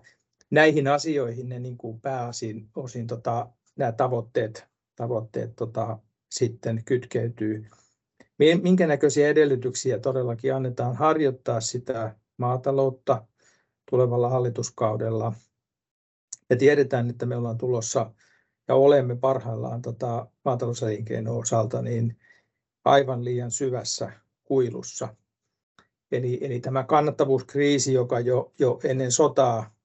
näihin 0.51 0.87
asioihin 0.87 1.49
ne 1.49 1.59
niin 1.59 1.77
kuin 1.77 2.01
pääosin 2.01 2.69
osin 2.75 3.07
tota, 3.07 3.49
nämä 3.75 3.91
tavoitteet, 3.91 4.65
tavoitteet 4.95 5.55
tota, 5.55 5.99
sitten 6.31 6.81
kytkeytyy. 6.85 7.65
Minkä 8.61 8.87
näköisiä 8.87 9.27
edellytyksiä 9.27 9.99
todellakin 9.99 10.55
annetaan 10.55 10.95
harjoittaa 10.95 11.61
sitä 11.61 12.15
maataloutta 12.37 13.25
tulevalla 13.89 14.29
hallituskaudella. 14.29 15.33
Me 16.49 16.55
tiedetään, 16.55 17.09
että 17.09 17.25
me 17.25 17.35
ollaan 17.35 17.57
tulossa 17.57 18.11
ja 18.71 18.75
olemme 18.75 19.15
parhaillaan 19.15 19.81
tota, 19.81 20.27
maatalouselinkeinon 20.45 21.37
osalta 21.37 21.81
niin 21.81 22.19
aivan 22.85 23.25
liian 23.25 23.51
syvässä 23.51 24.11
kuilussa. 24.43 25.15
Eli, 26.11 26.39
eli 26.41 26.59
tämä 26.59 26.83
kannattavuuskriisi, 26.83 27.93
joka 27.93 28.19
jo, 28.19 28.53
jo 28.59 28.79
ennen 28.83 29.11
sotaa 29.11 29.75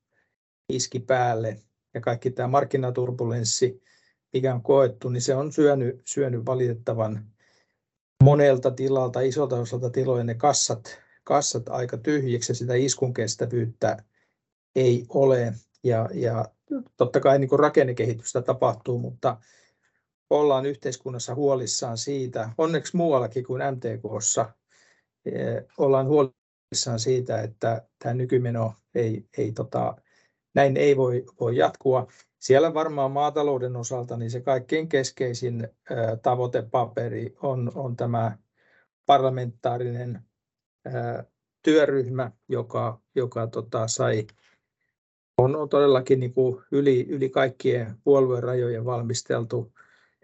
iski 0.73 1.01
päälle 1.01 1.57
ja 1.95 2.01
kaikki 2.01 2.31
tämä 2.31 2.49
markkinaturbulenssi, 2.49 3.83
mikä 4.33 4.55
on 4.55 4.63
koettu, 4.63 5.09
niin 5.09 5.23
se 5.23 5.35
on 5.35 5.53
syönyt, 5.53 6.03
syönyt 6.05 6.47
valitettavan 6.47 7.33
monelta 8.25 8.71
tilalta, 8.71 9.21
isolta 9.21 9.57
osalta 9.57 9.91
tilojen 9.91 10.27
ne 10.27 10.35
kassat, 10.35 10.99
kassat 11.25 11.69
aika 11.69 11.97
tyhjiksi 11.97 12.51
ja 12.51 12.57
sitä 12.57 12.75
iskun 12.75 13.15
kestävyyttä 13.15 14.05
ei 14.77 15.07
ole. 15.09 15.55
Ja, 15.85 16.09
ja 16.15 16.56
totta 16.97 17.21
kai 17.21 17.39
niin 17.39 17.49
kuin 17.49 17.59
rakennekehitystä 17.59 18.43
tapahtuu, 18.43 18.99
mutta 18.99 19.37
ollaan 20.31 20.67
yhteiskunnassa 20.67 21.35
huolissaan 21.35 21.99
siitä, 21.99 22.51
onneksi 22.59 22.97
muuallakin 22.97 23.45
kuin 23.45 23.63
MTKssa, 23.75 24.53
eh, 25.25 25.65
ollaan 25.79 26.07
huolissaan 26.07 26.99
siitä, 26.99 27.43
että 27.43 27.87
tämä 27.99 28.15
nykymeno 28.15 28.75
ei, 28.95 29.29
ei 29.39 29.53
tota, 29.53 29.97
näin 30.55 30.77
ei 30.77 30.97
voi, 30.97 31.25
voi 31.41 31.57
jatkua. 31.57 32.07
Siellä 32.39 32.75
varmaan 32.75 33.11
maatalouden 33.11 33.77
osalta 33.77 34.17
niin 34.17 34.31
se 34.31 34.41
kaikkein 34.41 34.89
keskeisin 34.89 35.65
eh, 35.65 36.21
tavoitepaperi 36.23 37.37
on, 37.43 37.73
on 37.75 37.97
tämä 37.97 38.39
parlamentaarinen 39.07 40.23
eh, 40.87 41.27
työryhmä, 41.63 42.31
joka, 42.49 43.01
joka 43.15 43.47
tota, 43.47 43.89
sai 43.89 44.27
on, 45.39 45.57
on 45.57 45.69
todellakin 45.69 46.21
niin 46.21 46.35
kuin 46.35 46.63
yli, 46.73 47.07
yli 47.09 47.29
kaikkien 47.29 47.95
puolueen 48.05 48.43
rajojen 48.43 48.85
valmisteltu 48.85 49.73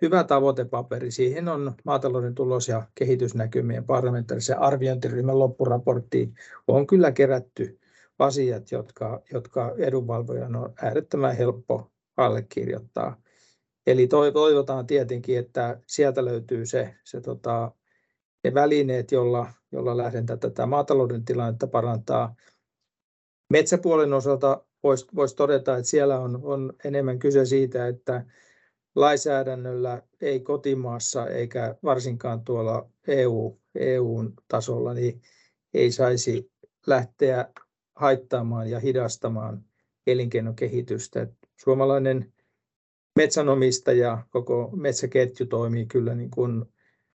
hyvä 0.03 0.25
tavoitepaperi. 0.25 1.11
Siihen 1.11 1.49
on 1.49 1.75
maatalouden 1.85 2.35
tulos- 2.35 2.69
ja 2.69 2.83
kehitysnäkymien 2.95 3.85
parlamentaarisen 3.85 4.59
arviointiryhmän 4.59 5.39
loppuraporttiin 5.39 6.35
on 6.69 6.87
kyllä 6.87 7.13
kerätty 7.13 7.79
asiat, 8.19 8.71
jotka, 8.71 9.23
jotka 9.33 9.75
edunvalvojan 9.79 10.57
on 10.57 10.73
äärettömän 10.83 11.37
helppo 11.37 11.91
allekirjoittaa. 12.17 13.17
Eli 13.87 14.07
toivotaan 14.07 14.87
tietenkin, 14.87 15.39
että 15.39 15.81
sieltä 15.87 16.25
löytyy 16.25 16.67
se, 16.67 16.95
se 17.05 17.21
tota, 17.21 17.73
ne 18.45 18.55
välineet, 18.55 19.13
jolla, 19.13 19.53
jolla 19.73 19.97
lähdetään 19.97 20.39
tätä 20.39 20.67
maatalouden 20.67 21.25
tilannetta 21.25 21.67
parantaa. 21.67 22.35
Metsäpuolen 23.51 24.13
osalta 24.13 24.65
voisi 24.83 25.07
vois 25.15 25.35
todeta, 25.35 25.77
että 25.77 25.91
siellä 25.91 26.21
on, 26.21 26.41
on 26.43 26.73
enemmän 26.85 27.19
kyse 27.19 27.45
siitä, 27.45 27.89
että 27.89 28.25
lainsäädännöllä 28.95 30.03
ei 30.21 30.41
kotimaassa 30.41 31.27
eikä 31.27 31.75
varsinkaan 31.85 32.45
tuolla 32.45 32.91
EU, 33.09 33.59
EU-tasolla 33.75 34.95
niin 34.95 35.23
ei 35.75 35.93
saisi 35.93 36.51
lähteä 36.87 37.49
haittaamaan 37.95 38.71
ja 38.71 38.81
hidastamaan 38.81 39.65
elinkeinokehitystä. 40.07 41.27
Suomalainen 41.57 42.33
metsänomistaja, 43.17 44.19
koko 44.31 44.71
metsäketju 44.77 45.47
toimii 45.47 45.87
kyllä 45.87 46.15
niin 46.15 46.31
kuin 46.31 46.65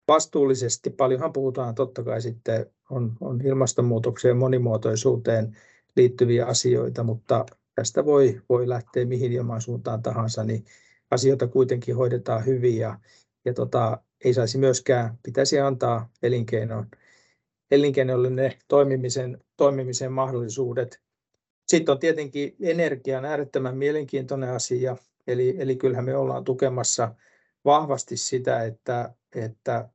vastuullisesti. 0.09 0.91
Paljonhan 0.91 1.33
puhutaan 1.33 1.75
totta 1.75 2.03
kai 2.03 2.23
sitten 2.23 2.67
on, 2.91 3.17
on 3.21 3.41
ilmastonmuutokseen 3.41 4.37
monimuotoisuuteen 4.37 5.57
liittyviä 5.97 6.47
asioita, 6.47 7.03
mutta 7.03 7.47
tästä 7.75 8.05
voi, 8.05 8.43
voi 8.49 8.69
lähteä 8.69 9.05
mihin 9.05 9.33
ilmansuuntaan 9.33 10.03
tahansa, 10.03 10.45
niin 10.45 10.65
asioita 11.11 11.47
kuitenkin 11.47 11.97
hoidetaan 11.97 12.47
hyvin 12.47 12.79
ja, 12.79 12.99
ja 13.45 13.55
tota, 13.55 13.99
ei 14.25 14.35
saisi 14.35 14.59
myöskään, 14.59 15.19
pitäisi 15.23 15.61
antaa 15.61 16.09
elinkeinoon, 16.23 16.87
elinkeinolle 17.71 18.31
ne 18.31 18.59
toimimisen, 18.69 19.45
toimimisen 19.57 20.13
mahdollisuudet. 20.13 21.01
Sitten 21.69 21.93
on 21.93 21.99
tietenkin 21.99 22.57
energian 22.61 23.25
äärettömän 23.25 23.77
mielenkiintoinen 23.77 24.51
asia. 24.51 24.97
Eli, 25.27 25.57
eli 25.59 25.77
kyllähän 25.77 26.05
me 26.05 26.17
ollaan 26.17 26.45
tukemassa 26.45 27.15
vahvasti 27.65 28.17
sitä, 28.17 28.65
että, 28.65 29.15
että 29.35 29.89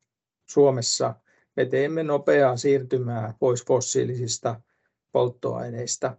Suomessa 0.50 1.16
me 1.56 1.66
teemme 1.66 2.04
nopeaa 2.04 2.58
siirtymää 2.58 3.34
pois 3.40 3.66
fossiilisista 3.66 4.62
polttoaineista. 5.12 6.18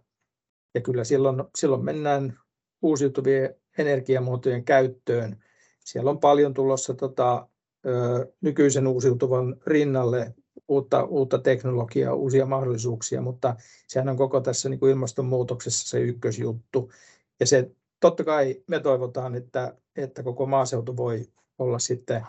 Ja 0.73 0.81
kyllä 0.81 1.03
silloin, 1.03 1.43
silloin 1.55 1.85
mennään 1.85 2.39
uusiutuvien 2.81 3.55
energiamuotojen 3.77 4.65
käyttöön. 4.65 5.43
Siellä 5.79 6.11
on 6.11 6.19
paljon 6.19 6.53
tulossa 6.53 6.93
tota, 6.93 7.47
ö, 7.85 8.31
nykyisen 8.41 8.87
uusiutuvan 8.87 9.55
rinnalle 9.65 10.35
uutta, 10.67 11.03
uutta 11.03 11.39
teknologiaa, 11.39 12.13
uusia 12.13 12.45
mahdollisuuksia, 12.45 13.21
mutta 13.21 13.55
sehän 13.87 14.09
on 14.09 14.17
koko 14.17 14.41
tässä 14.41 14.69
niin 14.69 14.79
kuin 14.79 14.91
ilmastonmuutoksessa 14.91 15.89
se 15.89 15.99
ykkösjuttu. 15.99 16.91
Ja 17.39 17.45
se 17.45 17.71
totta 17.99 18.23
kai 18.23 18.63
me 18.67 18.79
toivotaan, 18.79 19.35
että, 19.35 19.77
että 19.95 20.23
koko 20.23 20.45
maaseutu 20.45 20.97
voi 20.97 21.27
olla 21.59 21.79
sitten 21.79 22.25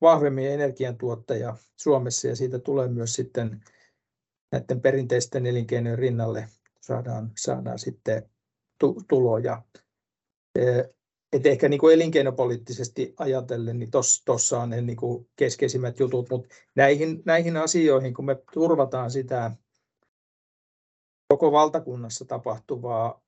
vahvemmin 0.00 0.50
energiantuottaja 0.50 1.56
Suomessa 1.76 2.28
ja 2.28 2.36
siitä 2.36 2.58
tulee 2.58 2.88
myös 2.88 3.12
sitten 3.12 3.60
näiden 4.52 4.80
perinteisten 4.80 5.46
elinkeinojen 5.46 5.98
rinnalle 5.98 6.48
saadaan, 6.80 7.32
saadaan 7.38 7.78
sitten 7.78 8.30
tuloja. 9.08 9.62
Et 11.32 11.46
ehkä 11.46 11.68
niin 11.68 11.80
kuin 11.80 11.94
elinkeinopoliittisesti 11.94 13.14
ajatellen, 13.18 13.78
niin 13.78 13.90
tuossa 14.24 14.60
on 14.60 14.70
ne 14.70 14.80
niin 14.80 14.96
kuin 14.96 15.28
keskeisimmät 15.36 15.98
jutut, 15.98 16.30
mutta 16.30 16.48
näihin, 16.74 17.22
näihin 17.24 17.56
asioihin, 17.56 18.14
kun 18.14 18.24
me 18.24 18.36
turvataan 18.52 19.10
sitä 19.10 19.50
koko 21.28 21.52
valtakunnassa 21.52 22.24
tapahtuvaa 22.24 23.22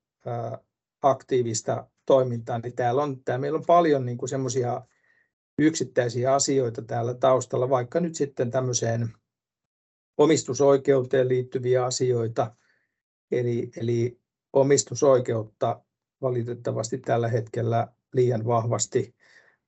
aktiivista 1.01 1.87
toimintaa, 2.05 2.59
niin 2.59 2.75
täällä, 2.75 3.03
on, 3.03 3.23
täällä 3.23 3.41
meillä 3.41 3.57
on 3.57 3.65
paljon 3.65 4.05
niin 4.05 4.29
semmoisia 4.29 4.81
yksittäisiä 5.59 6.33
asioita 6.33 6.81
täällä 6.81 7.13
taustalla, 7.13 7.69
vaikka 7.69 7.99
nyt 7.99 8.15
sitten 8.15 8.51
tämmöiseen 8.51 9.13
omistusoikeuteen 10.17 11.27
liittyviä 11.27 11.85
asioita, 11.85 12.55
eli, 13.31 13.71
eli 13.77 14.19
omistusoikeutta 14.53 15.81
valitettavasti 16.21 16.97
tällä 16.97 17.27
hetkellä 17.27 17.87
liian 18.13 18.45
vahvasti 18.45 19.15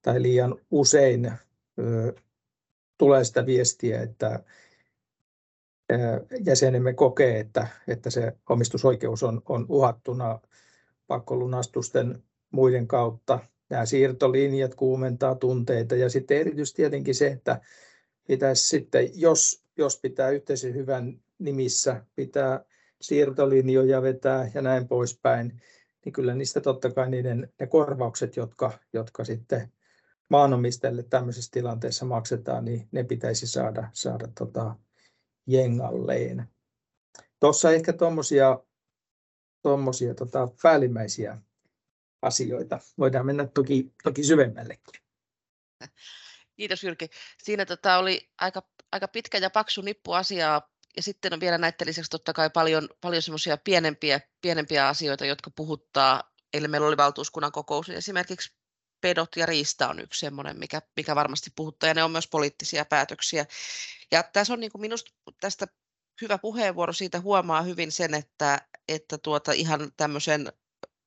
tai 0.01 0.21
liian 0.21 0.55
usein 0.71 1.25
ö, 1.25 2.13
tulee 2.97 3.23
sitä 3.23 3.45
viestiä, 3.45 4.01
että 4.01 4.43
jäsenemme 6.45 6.93
kokee, 6.93 7.39
että, 7.39 7.67
että 7.87 8.09
se 8.09 8.37
omistusoikeus 8.49 9.23
on, 9.23 9.41
on 9.45 9.65
uhattuna 9.69 10.39
pakkolunastusten 11.07 12.23
muiden 12.51 12.87
kautta. 12.87 13.39
Nämä 13.69 13.85
siirtolinjat 13.85 14.75
kuumentaa 14.75 15.35
tunteita 15.35 15.95
ja 15.95 16.09
sitten 16.09 16.37
erityisesti 16.37 16.75
tietenkin 16.75 17.15
se, 17.15 17.27
että 17.27 17.61
pitäisi 18.27 18.67
sitten, 18.67 19.09
jos, 19.13 19.63
jos 19.77 19.99
pitää 19.99 20.29
yhteisen 20.29 20.73
hyvän 20.73 21.21
nimissä, 21.39 22.05
pitää 22.15 22.65
siirtolinjoja 23.01 24.01
vetää 24.01 24.51
ja 24.53 24.61
näin 24.61 24.87
poispäin, 24.87 25.61
niin 26.05 26.13
kyllä 26.13 26.35
niistä 26.35 26.61
totta 26.61 26.91
kai 26.91 27.09
niiden, 27.09 27.53
ne 27.59 27.67
korvaukset, 27.67 28.35
jotka, 28.35 28.79
jotka 28.93 29.23
sitten 29.23 29.73
maanomistajille 30.29 31.03
tämmöisessä 31.03 31.51
tilanteessa 31.51 32.05
maksetaan, 32.05 32.65
niin 32.65 32.87
ne 32.91 33.03
pitäisi 33.03 33.47
saada, 33.47 33.89
saada 33.93 34.27
tota 34.37 34.75
jengalleen. 35.47 36.47
Tuossa 37.39 37.71
ehkä 37.71 37.93
tuommoisia 37.93 38.59
tommosia, 39.61 40.13
tota 40.13 40.47
päällimmäisiä 40.63 41.37
asioita. 42.21 42.79
Voidaan 42.97 43.25
mennä 43.25 43.47
toki, 43.47 43.93
toki 44.03 44.23
syvemmällekin. 44.23 45.01
Kiitos 46.55 46.83
Jyrki. 46.83 47.09
Siinä 47.43 47.65
tota 47.65 47.97
oli 47.97 48.29
aika, 48.37 48.63
aika 48.91 49.07
pitkä 49.07 49.37
ja 49.37 49.49
paksu 49.49 49.81
nippu 49.81 50.13
asiaa 50.13 50.69
ja 50.95 51.03
sitten 51.03 51.33
on 51.33 51.39
vielä 51.39 51.57
näiden 51.57 51.87
lisäksi 51.87 52.11
totta 52.11 52.33
kai 52.33 52.49
paljon, 52.49 52.89
paljon 53.01 53.21
semmoisia 53.21 53.57
pienempiä, 53.57 54.21
pienempiä 54.41 54.87
asioita, 54.87 55.25
jotka 55.25 55.49
puhuttaa. 55.49 56.23
Eli 56.53 56.67
meillä 56.67 56.87
oli 56.87 56.97
valtuuskunnan 56.97 57.51
kokous, 57.51 57.89
esimerkiksi 57.89 58.53
pedot 59.01 59.35
ja 59.35 59.45
riista 59.45 59.89
on 59.89 59.99
yksi 59.99 60.19
semmoinen, 60.19 60.59
mikä, 60.59 60.81
mikä 60.95 61.15
varmasti 61.15 61.49
puhuttaa, 61.55 61.87
ja 61.87 61.93
ne 61.93 62.03
on 62.03 62.11
myös 62.11 62.27
poliittisia 62.27 62.85
päätöksiä. 62.85 63.45
Ja 64.11 64.23
tässä 64.23 64.53
on 64.53 64.59
niin 64.59 64.71
kuin 64.71 64.81
minusta 64.81 65.11
tästä 65.39 65.67
hyvä 66.21 66.37
puheenvuoro, 66.37 66.93
siitä 66.93 67.19
huomaa 67.19 67.61
hyvin 67.61 67.91
sen, 67.91 68.13
että, 68.13 68.61
että 68.87 69.17
tuota 69.17 69.51
ihan 69.51 69.91
tämmöisen 69.97 70.53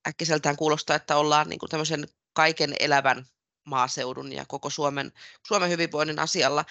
äkkiseltään 0.08 0.56
kuulostaa, 0.56 0.96
että 0.96 1.16
ollaan 1.16 1.48
niin 1.48 1.58
kuin 1.58 1.70
tämmöisen 1.70 2.08
kaiken 2.32 2.74
elävän 2.80 3.26
maaseudun 3.64 4.32
ja 4.32 4.44
koko 4.48 4.70
Suomen, 4.70 5.12
Suomen 5.46 5.70
hyvinvoinnin 5.70 6.18
asialla. 6.18 6.64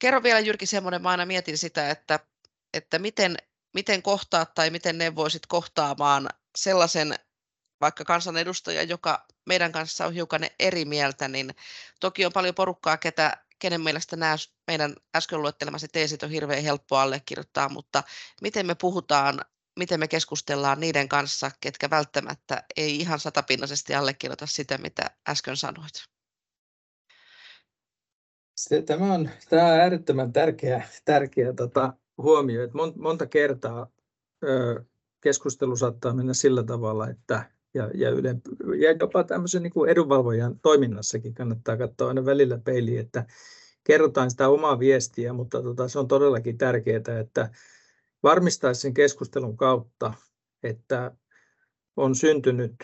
Kerro 0.00 0.22
vielä 0.22 0.40
Jyrki 0.40 0.66
semmoinen, 0.66 1.02
mä 1.02 1.10
aina 1.10 1.26
mietin 1.26 1.58
sitä, 1.58 1.90
että 1.90 2.20
että 2.74 2.98
miten, 2.98 3.36
miten 3.74 4.02
kohtaat 4.02 4.54
tai 4.54 4.70
miten 4.70 4.98
neuvoisit 4.98 5.46
kohtaamaan 5.46 6.28
sellaisen 6.58 7.14
vaikka 7.80 8.04
kansanedustaja, 8.04 8.82
joka 8.82 9.26
meidän 9.46 9.72
kanssa 9.72 10.06
on 10.06 10.12
hiukan 10.14 10.46
eri 10.58 10.84
mieltä, 10.84 11.28
niin 11.28 11.54
toki 12.00 12.26
on 12.26 12.32
paljon 12.32 12.54
porukkaa, 12.54 12.96
ketä, 12.96 13.44
kenen 13.58 13.80
mielestä 13.80 14.16
nämä 14.16 14.36
meidän 14.66 14.94
äsken 15.16 15.42
luettelemasi 15.42 15.88
teesit 15.88 16.22
on 16.22 16.30
hirveän 16.30 16.62
helppo 16.62 16.96
allekirjoittaa, 16.96 17.68
mutta 17.68 18.02
miten 18.42 18.66
me 18.66 18.74
puhutaan, 18.74 19.40
miten 19.78 20.00
me 20.00 20.08
keskustellaan 20.08 20.80
niiden 20.80 21.08
kanssa, 21.08 21.50
ketkä 21.60 21.90
välttämättä 21.90 22.64
ei 22.76 22.96
ihan 22.96 23.20
satapinnaisesti 23.20 23.94
allekirjoita 23.94 24.46
sitä, 24.46 24.78
mitä 24.78 25.10
äsken 25.28 25.56
sanoit? 25.56 25.92
Tämä 28.86 29.14
on, 29.14 29.30
tämä 29.48 29.66
on 29.66 29.80
äärettömän 29.80 30.32
tärkeä, 30.32 30.88
tärkeä 31.04 31.52
tota, 31.52 31.92
huomio, 32.18 32.62
että 32.64 32.78
monta 32.96 33.26
kertaa 33.26 33.90
keskustelu 35.20 35.76
saattaa 35.76 36.14
mennä 36.14 36.34
sillä 36.34 36.62
tavalla, 36.62 37.08
että 37.08 37.50
ja, 37.74 37.90
ja, 37.94 38.10
yle, 38.10 38.36
ja 38.78 38.92
jopa 39.00 39.24
tämmöisen 39.24 39.62
niin 39.62 39.72
kuin 39.72 39.90
edunvalvojan 39.90 40.60
toiminnassakin 40.60 41.34
kannattaa 41.34 41.76
katsoa 41.76 42.08
aina 42.08 42.24
välillä 42.24 42.58
peiliin, 42.58 43.00
että 43.00 43.26
kerrotaan 43.84 44.30
sitä 44.30 44.48
omaa 44.48 44.78
viestiä, 44.78 45.32
mutta 45.32 45.62
tota, 45.62 45.88
se 45.88 45.98
on 45.98 46.08
todellakin 46.08 46.58
tärkeää, 46.58 47.20
että 47.20 47.50
varmistaisi 48.22 48.80
sen 48.80 48.94
keskustelun 48.94 49.56
kautta, 49.56 50.14
että 50.62 51.12
on 51.96 52.14
syntynyt, 52.14 52.74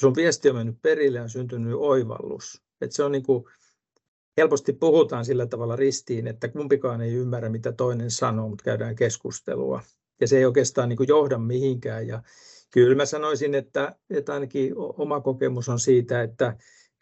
sun 0.00 0.14
viesti 0.14 0.48
on 0.48 0.56
mennyt 0.56 0.82
perille 0.82 1.18
ja 1.18 1.22
on 1.22 1.30
syntynyt 1.30 1.74
oivallus. 1.74 2.62
Että 2.80 2.96
se 2.96 3.04
on 3.04 3.12
niin 3.12 3.22
kuin, 3.22 3.44
helposti 4.36 4.72
puhutaan 4.72 5.24
sillä 5.24 5.46
tavalla 5.46 5.76
ristiin, 5.76 6.26
että 6.26 6.48
kumpikaan 6.48 7.00
ei 7.00 7.12
ymmärrä, 7.14 7.48
mitä 7.48 7.72
toinen 7.72 8.10
sanoo, 8.10 8.48
mutta 8.48 8.64
käydään 8.64 8.96
keskustelua. 8.96 9.82
Ja 10.20 10.28
se 10.28 10.38
ei 10.38 10.44
oikeastaan 10.44 10.88
niin 10.88 11.08
johda 11.08 11.38
mihinkään. 11.38 12.06
Ja 12.06 12.22
kyllä 12.70 12.96
mä 12.96 13.06
sanoisin, 13.06 13.54
että, 13.54 13.96
että 14.10 14.34
ainakin 14.34 14.72
oma 14.76 15.20
kokemus 15.20 15.68
on 15.68 15.78
siitä, 15.78 16.22
että 16.22 16.56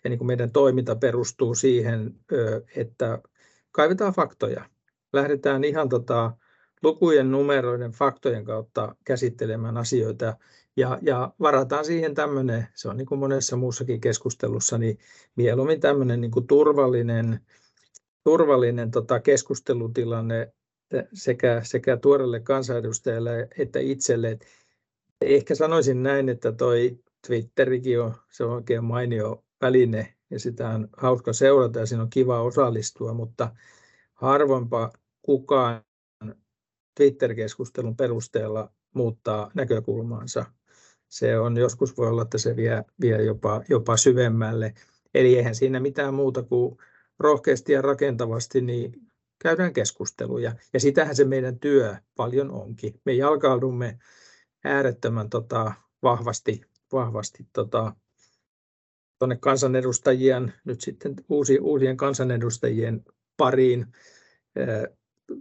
ja 0.04 0.10
niin 0.10 0.18
kuin 0.18 0.26
meidän 0.26 0.52
toiminta 0.52 0.96
perustuu 0.96 1.54
siihen, 1.54 2.14
että 2.76 3.18
kaivetaan 3.72 4.12
faktoja. 4.12 4.64
Lähdetään 5.12 5.64
ihan 5.64 5.88
tota, 5.88 6.32
lukujen, 6.82 7.30
numeroiden, 7.30 7.90
faktojen 7.90 8.44
kautta 8.44 8.96
käsittelemään 9.04 9.76
asioita 9.76 10.36
ja, 10.76 10.98
ja 11.02 11.32
varataan 11.40 11.84
siihen 11.84 12.14
tämmöinen, 12.14 12.66
se 12.74 12.88
on 12.88 12.96
niin 12.96 13.06
kuin 13.06 13.18
monessa 13.18 13.56
muussakin 13.56 14.00
keskustelussa, 14.00 14.78
niin 14.78 14.98
mieluummin 15.36 15.80
tämmöinen 15.80 16.20
niin 16.20 16.30
kuin 16.30 16.46
turvallinen, 16.46 17.40
turvallinen 18.24 18.90
tota 18.90 19.20
keskustelutilanne 19.20 20.52
sekä, 21.12 21.60
sekä 21.64 21.96
tuorelle 21.96 22.40
kansanedustajalle 22.40 23.48
että 23.58 23.78
itselle. 23.78 24.38
Ehkä 25.20 25.54
sanoisin 25.54 26.02
näin, 26.02 26.28
että 26.28 26.52
toi 26.52 26.98
Twitterikin 27.26 28.00
on, 28.00 28.14
se 28.30 28.44
on 28.44 28.52
oikein 28.52 28.84
mainio 28.84 29.44
väline 29.60 30.14
ja 30.30 30.40
sitä 30.40 30.68
on 30.68 30.88
hauska 30.96 31.32
seurata 31.32 31.78
ja 31.78 31.86
siinä 31.86 32.02
on 32.02 32.10
kiva 32.10 32.42
osallistua, 32.42 33.14
mutta 33.14 33.54
harvoinpa 34.14 34.92
kukaan 35.22 35.82
Twitter-keskustelun 36.94 37.96
perusteella 37.96 38.72
muuttaa 38.94 39.50
näkökulmaansa 39.54 40.44
se 41.10 41.38
on 41.38 41.56
joskus 41.56 41.96
voi 41.96 42.08
olla, 42.08 42.22
että 42.22 42.38
se 42.38 42.56
vie, 42.56 42.84
vie 43.00 43.22
jopa, 43.22 43.62
jopa 43.68 43.96
syvemmälle. 43.96 44.74
Eli 45.14 45.36
eihän 45.36 45.54
siinä 45.54 45.80
mitään 45.80 46.14
muuta 46.14 46.42
kuin 46.42 46.78
rohkeasti 47.18 47.72
ja 47.72 47.82
rakentavasti 47.82 48.60
niin 48.60 49.10
käydään 49.38 49.72
keskusteluja. 49.72 50.52
Ja 50.72 50.80
sitähän 50.80 51.16
se 51.16 51.24
meidän 51.24 51.58
työ 51.58 51.96
paljon 52.16 52.50
onkin. 52.50 53.00
Me 53.04 53.12
jalkaudumme 53.12 53.98
äärettömän 54.64 55.30
tota, 55.30 55.72
vahvasti, 56.02 56.60
vahvasti 56.92 57.46
tota, 57.52 57.92
tuonne 59.18 59.36
kansanedustajien, 59.36 60.54
nyt 60.64 60.80
sitten 60.80 61.14
uusi, 61.28 61.58
uusien 61.58 61.96
kansanedustajien 61.96 63.04
pariin 63.36 63.86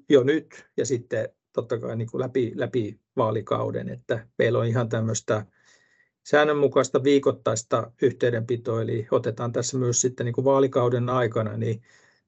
jo 0.09 0.23
nyt 0.23 0.65
ja 0.77 0.85
sitten 0.85 1.29
totta 1.53 1.79
kai 1.79 1.95
niin 1.95 2.11
kuin 2.11 2.21
läpi, 2.21 2.51
läpi 2.55 2.99
vaalikauden, 3.17 3.89
että 3.89 4.27
meillä 4.37 4.59
on 4.59 4.65
ihan 4.65 4.89
tämmöistä 4.89 5.45
säännönmukaista 6.29 7.03
viikoittaista 7.03 7.91
yhteydenpitoa, 8.01 8.81
eli 8.81 9.07
otetaan 9.11 9.51
tässä 9.51 9.77
myös 9.77 10.01
sitten 10.01 10.25
niin 10.25 10.33
kuin 10.33 10.45
vaalikauden 10.45 11.09
aikana 11.09 11.57
niin 11.57 11.81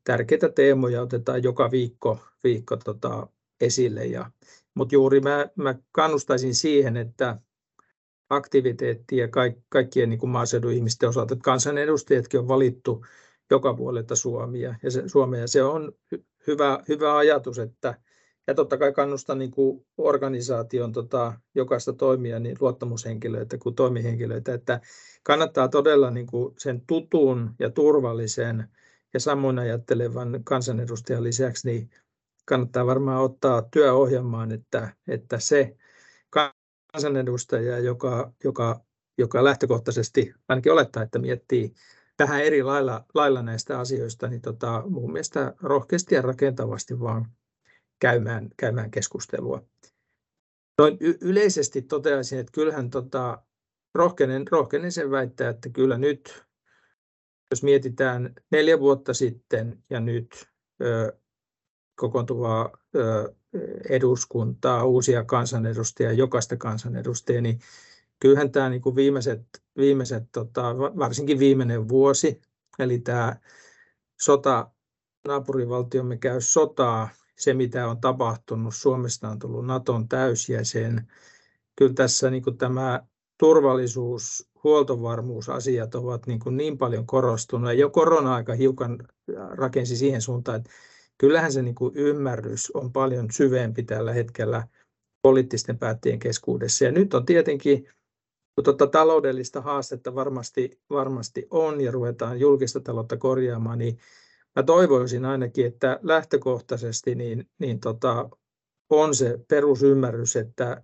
tärkeitä 0.04 0.50
teemoja 0.50 1.02
otetaan 1.02 1.44
joka 1.44 1.72
viikko, 1.72 2.20
viikko 2.44 2.78
tota, 2.78 3.28
esille. 3.62 4.06
Ja, 4.06 4.32
mutta 4.74 4.96
juuri 4.96 5.22
mä, 5.22 5.48
mä 5.56 5.76
kannustaisin 5.92 6.56
siihen, 6.56 6.98
että 6.98 7.38
aktiviteettia 8.30 9.28
kaik, 9.28 9.56
kaikkien 9.70 10.10
niin 10.10 10.20
kuin 10.20 10.30
maaseudun 10.30 10.72
ihmisten 10.72 11.10
osalta, 11.10 11.34
että 11.34 11.44
kansanedustajatkin 11.44 12.40
on 12.40 12.48
valittu 12.48 13.06
joka 13.50 13.74
puolelta 13.74 14.16
Suomea, 14.16 14.76
ja 14.84 14.92
se, 14.92 15.04
Suomea. 15.08 15.48
Se 15.48 15.64
on 15.64 15.92
hyvä, 16.48 16.84
hyvä 16.88 17.18
ajatus, 17.18 17.60
että 17.60 17.96
ja 18.48 18.56
totta 18.56 18.78
kai 18.78 18.94
kannustan 18.94 19.40
niin 19.40 19.52
kuin 19.52 19.86
organisaation 19.98 20.92
tota, 20.92 21.34
jokaista 21.56 21.94
toimia, 21.94 22.40
niin 22.40 22.58
luottamushenkilöitä 22.60 23.58
kuin 23.58 23.76
toimihenkilöitä, 23.76 24.54
että 24.54 24.82
kannattaa 25.24 25.68
todella 25.68 26.12
niin 26.12 26.28
kuin 26.28 26.54
sen 26.58 26.82
tutun 26.88 27.56
ja 27.60 27.70
turvallisen 27.70 28.68
ja 29.14 29.20
samoin 29.20 29.60
ajattelevan 29.60 30.44
kansanedustajan 30.44 31.24
lisäksi, 31.24 31.68
niin 31.68 31.90
kannattaa 32.46 32.86
varmaan 32.86 33.22
ottaa 33.22 33.62
työohjelmaan, 33.62 34.52
että, 34.52 34.96
että 35.08 35.40
se 35.40 35.78
kansanedustaja, 36.30 37.80
joka, 37.80 38.34
joka, 38.44 38.82
joka 39.18 39.44
lähtökohtaisesti 39.44 40.34
ainakin 40.48 40.72
olettaa, 40.72 41.04
että 41.04 41.20
miettii 41.20 41.74
vähän 42.20 42.44
eri 42.44 42.64
lailla, 42.64 43.06
lailla 43.14 43.42
näistä 43.42 43.80
asioista, 43.80 44.28
niin 44.28 44.42
tota, 44.42 44.84
mun 44.90 45.12
mielestä 45.12 45.54
rohkeasti 45.62 46.16
ja 46.16 46.22
rakentavasti 46.22 47.00
vaan 47.00 47.28
käymään, 48.02 48.50
käymään 48.58 48.92
keskustelua. 48.92 49.66
Noin 50.78 50.98
y- 51.00 51.18
yleisesti 51.22 51.82
toteaisin, 51.82 52.40
että 52.40 52.52
kyllähän 52.52 52.90
tota, 52.90 53.44
rohkenen, 53.96 54.48
rohkenen 54.52 54.92
sen 54.92 55.12
väittää, 55.12 55.50
että 55.50 55.70
kyllä 55.70 55.98
nyt, 55.98 56.46
jos 57.52 57.64
mietitään 57.64 58.36
neljä 58.52 58.80
vuotta 58.80 59.14
sitten 59.14 59.84
ja 59.90 60.00
nyt 60.00 60.48
ö, 60.82 61.18
kokoontuvaa 61.96 62.78
ö, 62.96 63.36
eduskuntaa, 63.90 64.86
uusia 64.86 65.24
kansanedustajia, 65.24 66.12
jokaista 66.12 66.58
kansanedustajia, 66.58 67.42
niin 67.42 67.60
kyllähän 68.20 68.52
tämä 68.52 68.70
niin 68.70 68.82
kuin 68.82 68.96
viimeiset, 68.96 69.42
viimeiset 69.78 70.24
tota, 70.32 70.78
varsinkin 70.78 71.40
viimeinen 71.40 71.90
vuosi, 71.90 72.42
eli 72.80 73.00
tämä 73.00 73.36
sota, 74.22 74.72
naapurivaltiomme 75.28 76.18
käy 76.18 76.42
sotaa, 76.42 77.10
se 77.42 77.54
mitä 77.54 77.88
on 77.88 78.02
tapahtunut, 78.02 78.76
Suomesta 78.76 79.30
on 79.30 79.40
tullut 79.40 79.66
Naton 79.66 80.08
täysjäsen. 80.08 81.08
Kyllä 81.76 81.94
tässä 81.94 82.30
niin 82.30 82.44
kuin 82.44 82.58
tämä 82.58 83.02
turvallisuus, 83.38 84.50
huoltovarmuusasiat 84.64 85.96
ovat 85.96 86.28
niin, 86.28 86.40
kuin 86.40 86.58
niin 86.58 86.78
paljon 86.78 87.06
korostunut. 87.06 87.74
jo 87.74 87.90
korona-aika 87.90 88.54
hiukan 88.54 89.08
rakensi 89.52 89.98
siihen 89.98 90.22
suuntaan, 90.22 90.58
että 90.58 90.70
kyllähän 91.18 91.52
se 91.52 91.62
niin 91.62 91.76
kuin 91.76 91.96
ymmärrys 91.96 92.72
on 92.72 92.92
paljon 92.92 93.32
syvempi 93.32 93.84
tällä 93.84 94.14
hetkellä 94.14 94.68
poliittisten 95.22 95.80
päättäjien 95.80 96.20
keskuudessa. 96.20 96.86
Ja 96.86 96.92
nyt 96.92 97.14
on 97.14 97.26
tietenkin 97.26 97.88
tuota 98.64 98.88
taloudellista 98.88 99.62
haastetta 99.62 100.16
varmasti, 100.16 100.80
varmasti 100.90 101.48
on 101.50 101.82
ja 101.82 101.92
ruvetaan 101.92 102.40
julkista 102.40 102.80
taloutta 102.80 103.18
korjaamaan, 103.18 103.78
niin 103.78 103.98
mä 104.56 104.64
toivoisin 104.64 105.26
ainakin, 105.26 105.66
että 105.66 106.00
lähtökohtaisesti 106.02 107.16
niin, 107.16 107.50
niin 107.60 107.80
tota, 107.80 108.30
on 108.90 109.16
se 109.16 109.40
perusymmärrys, 109.48 110.36
että 110.36 110.84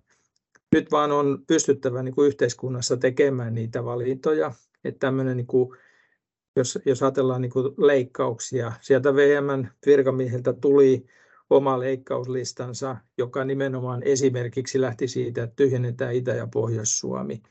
nyt 0.72 0.90
vaan 0.90 1.12
on 1.12 1.44
pystyttävä 1.46 2.02
niin 2.02 2.14
kuin 2.14 2.26
yhteiskunnassa 2.26 2.96
tekemään 2.96 3.54
niitä 3.54 3.84
valintoja, 3.84 4.52
että 4.84 4.98
tämmöinen 4.98 5.36
niin 5.36 5.46
kuin, 5.46 5.78
jos, 6.56 6.78
jos 6.86 7.02
ajatellaan 7.02 7.40
niin 7.40 7.52
kuin 7.52 7.74
leikkauksia, 7.78 8.72
sieltä 8.80 9.14
VMn 9.14 9.68
virkamiehiltä 9.86 10.52
tuli 10.52 11.06
oma 11.50 11.80
leikkauslistansa, 11.80 12.96
joka 13.18 13.44
nimenomaan 13.44 14.02
esimerkiksi 14.02 14.80
lähti 14.80 15.08
siitä, 15.08 15.42
että 15.42 15.56
tyhjennetään 15.56 16.14
Itä- 16.14 16.34
ja 16.34 16.46
Pohjois-Suomi 16.46 17.42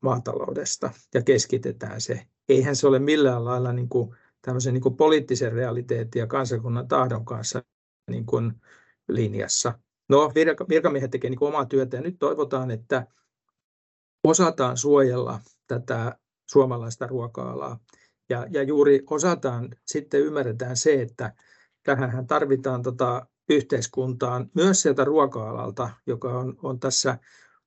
maataloudesta 0.00 0.90
ja 1.14 1.22
keskitetään 1.22 2.00
se. 2.00 2.26
Eihän 2.48 2.76
se 2.76 2.86
ole 2.86 2.98
millään 2.98 3.44
lailla 3.44 3.72
niin 3.72 3.88
kuin 3.88 4.16
tämmöisen 4.42 4.74
niin 4.74 4.82
kuin 4.82 4.96
poliittisen 4.96 5.52
realiteetin 5.52 6.20
ja 6.20 6.26
kansakunnan 6.26 6.88
tahdon 6.88 7.24
kanssa 7.24 7.62
niin 8.10 8.26
kuin 8.26 8.52
linjassa. 9.08 9.78
No, 10.08 10.32
virkamiehet 10.68 11.10
tekevät 11.10 11.30
niin 11.30 11.48
omaa 11.48 11.64
työtä 11.64 11.96
ja 11.96 12.02
nyt 12.02 12.16
toivotaan, 12.18 12.70
että 12.70 13.06
osataan 14.24 14.76
suojella 14.76 15.40
tätä 15.66 16.18
suomalaista 16.50 17.06
ruoka-alaa. 17.06 17.78
Ja, 18.28 18.46
ja 18.50 18.62
juuri 18.62 19.02
osataan, 19.10 19.68
sitten 19.86 20.20
ymmärretään 20.20 20.76
se, 20.76 21.02
että 21.02 21.34
tähän 21.82 22.26
tarvitaan 22.26 22.82
tota 22.82 23.26
yhteiskuntaan 23.48 24.50
myös 24.54 24.82
sieltä 24.82 25.04
ruoka-alalta, 25.04 25.90
joka 26.06 26.38
on, 26.38 26.58
on 26.62 26.80
tässä 26.80 27.18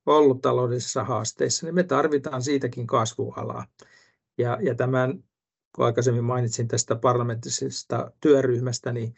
ollut 0.06 0.42
taloudellisissa 0.42 1.04
haasteissa, 1.04 1.66
niin 1.66 1.76
me 1.76 1.84
tarvitaan 1.84 2.42
siitäkin 2.42 2.88
kasvualaa. 2.88 3.66
Ja, 4.38 4.58
ja 4.62 4.76
tämän 4.76 5.24
kun 5.76 5.86
aikaisemmin 5.86 6.24
mainitsin 6.24 6.68
tästä 6.68 6.96
parlamenttisesta 6.96 8.12
työryhmästä, 8.22 8.92
niin 8.92 9.16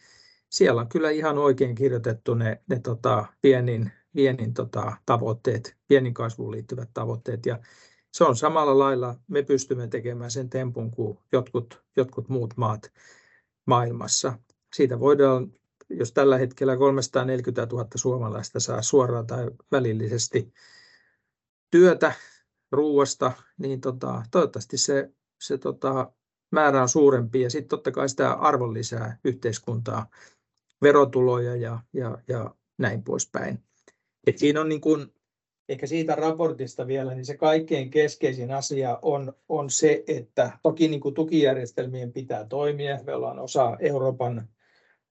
siellä 0.49 0.81
on 0.81 0.89
kyllä 0.89 1.09
ihan 1.09 1.37
oikein 1.37 1.75
kirjoitettu 1.75 2.33
ne, 2.33 2.61
ne 2.67 2.79
tota, 2.79 3.25
viennin, 3.43 3.91
viennin 4.15 4.53
tota, 4.53 4.97
tavoitteet, 5.05 5.77
viennin 5.89 6.13
kasvuun 6.13 6.51
liittyvät 6.51 6.89
tavoitteet. 6.93 7.45
Ja 7.45 7.59
se 8.11 8.23
on 8.23 8.35
samalla 8.35 8.79
lailla, 8.79 9.15
me 9.27 9.43
pystymme 9.43 9.87
tekemään 9.87 10.31
sen 10.31 10.49
tempun 10.49 10.91
kuin 10.91 11.17
jotkut, 11.31 11.83
jotkut 11.95 12.29
muut 12.29 12.53
maat 12.57 12.91
maailmassa. 13.65 14.39
Siitä 14.73 14.99
voidaan, 14.99 15.53
jos 15.89 16.11
tällä 16.11 16.37
hetkellä 16.37 16.77
340 16.77 17.75
000 17.75 17.87
suomalaista 17.95 18.59
saa 18.59 18.81
suoraan 18.81 19.27
tai 19.27 19.47
välillisesti 19.71 20.53
työtä 21.71 22.13
ruuasta, 22.71 23.31
niin 23.57 23.81
tota, 23.81 24.23
toivottavasti 24.31 24.77
se, 24.77 25.11
se 25.41 25.57
tota, 25.57 26.11
määrä 26.51 26.81
on 26.81 26.89
suurempi 26.89 27.41
ja 27.41 27.49
sitten 27.49 27.69
totta 27.69 27.91
kai 27.91 28.09
sitä 28.09 28.31
arvon 28.31 28.73
lisää 28.73 29.17
yhteiskuntaa, 29.23 30.09
verotuloja 30.81 31.55
ja, 31.55 31.79
ja, 31.93 32.17
ja 32.27 32.55
näin 32.77 33.03
poispäin. 33.03 33.59
Et 34.27 34.37
siinä 34.37 34.61
on 34.61 34.69
niin 34.69 34.81
kun, 34.81 35.13
ehkä 35.69 35.87
siitä 35.87 36.15
raportista 36.15 36.87
vielä, 36.87 37.13
niin 37.13 37.25
se 37.25 37.37
kaikkein 37.37 37.89
keskeisin 37.89 38.51
asia 38.51 38.99
on, 39.01 39.33
on 39.49 39.69
se, 39.69 40.03
että 40.07 40.59
toki 40.63 40.87
niin 40.87 41.13
tukijärjestelmien 41.13 42.13
pitää 42.13 42.45
toimia. 42.45 42.99
Me 43.03 43.15
ollaan 43.15 43.39
osa 43.39 43.77
Euroopan 43.79 44.49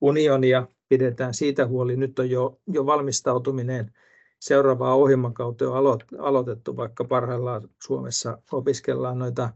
unionia, 0.01 0.67
pidetään 0.89 1.35
siitä 1.35 1.67
huoli. 1.67 1.97
Nyt 1.97 2.19
on 2.19 2.31
jo, 2.31 2.61
jo 2.67 2.87
valmistautuminen 2.87 3.93
seuraavaa 4.41 4.95
ohjelmakautta 4.95 5.71
on 5.71 5.99
aloitettu, 6.19 6.77
vaikka 6.77 7.05
parhaillaan 7.05 7.69
Suomessa 7.83 8.39
opiskellaan 8.53 9.19
noita 9.19 9.51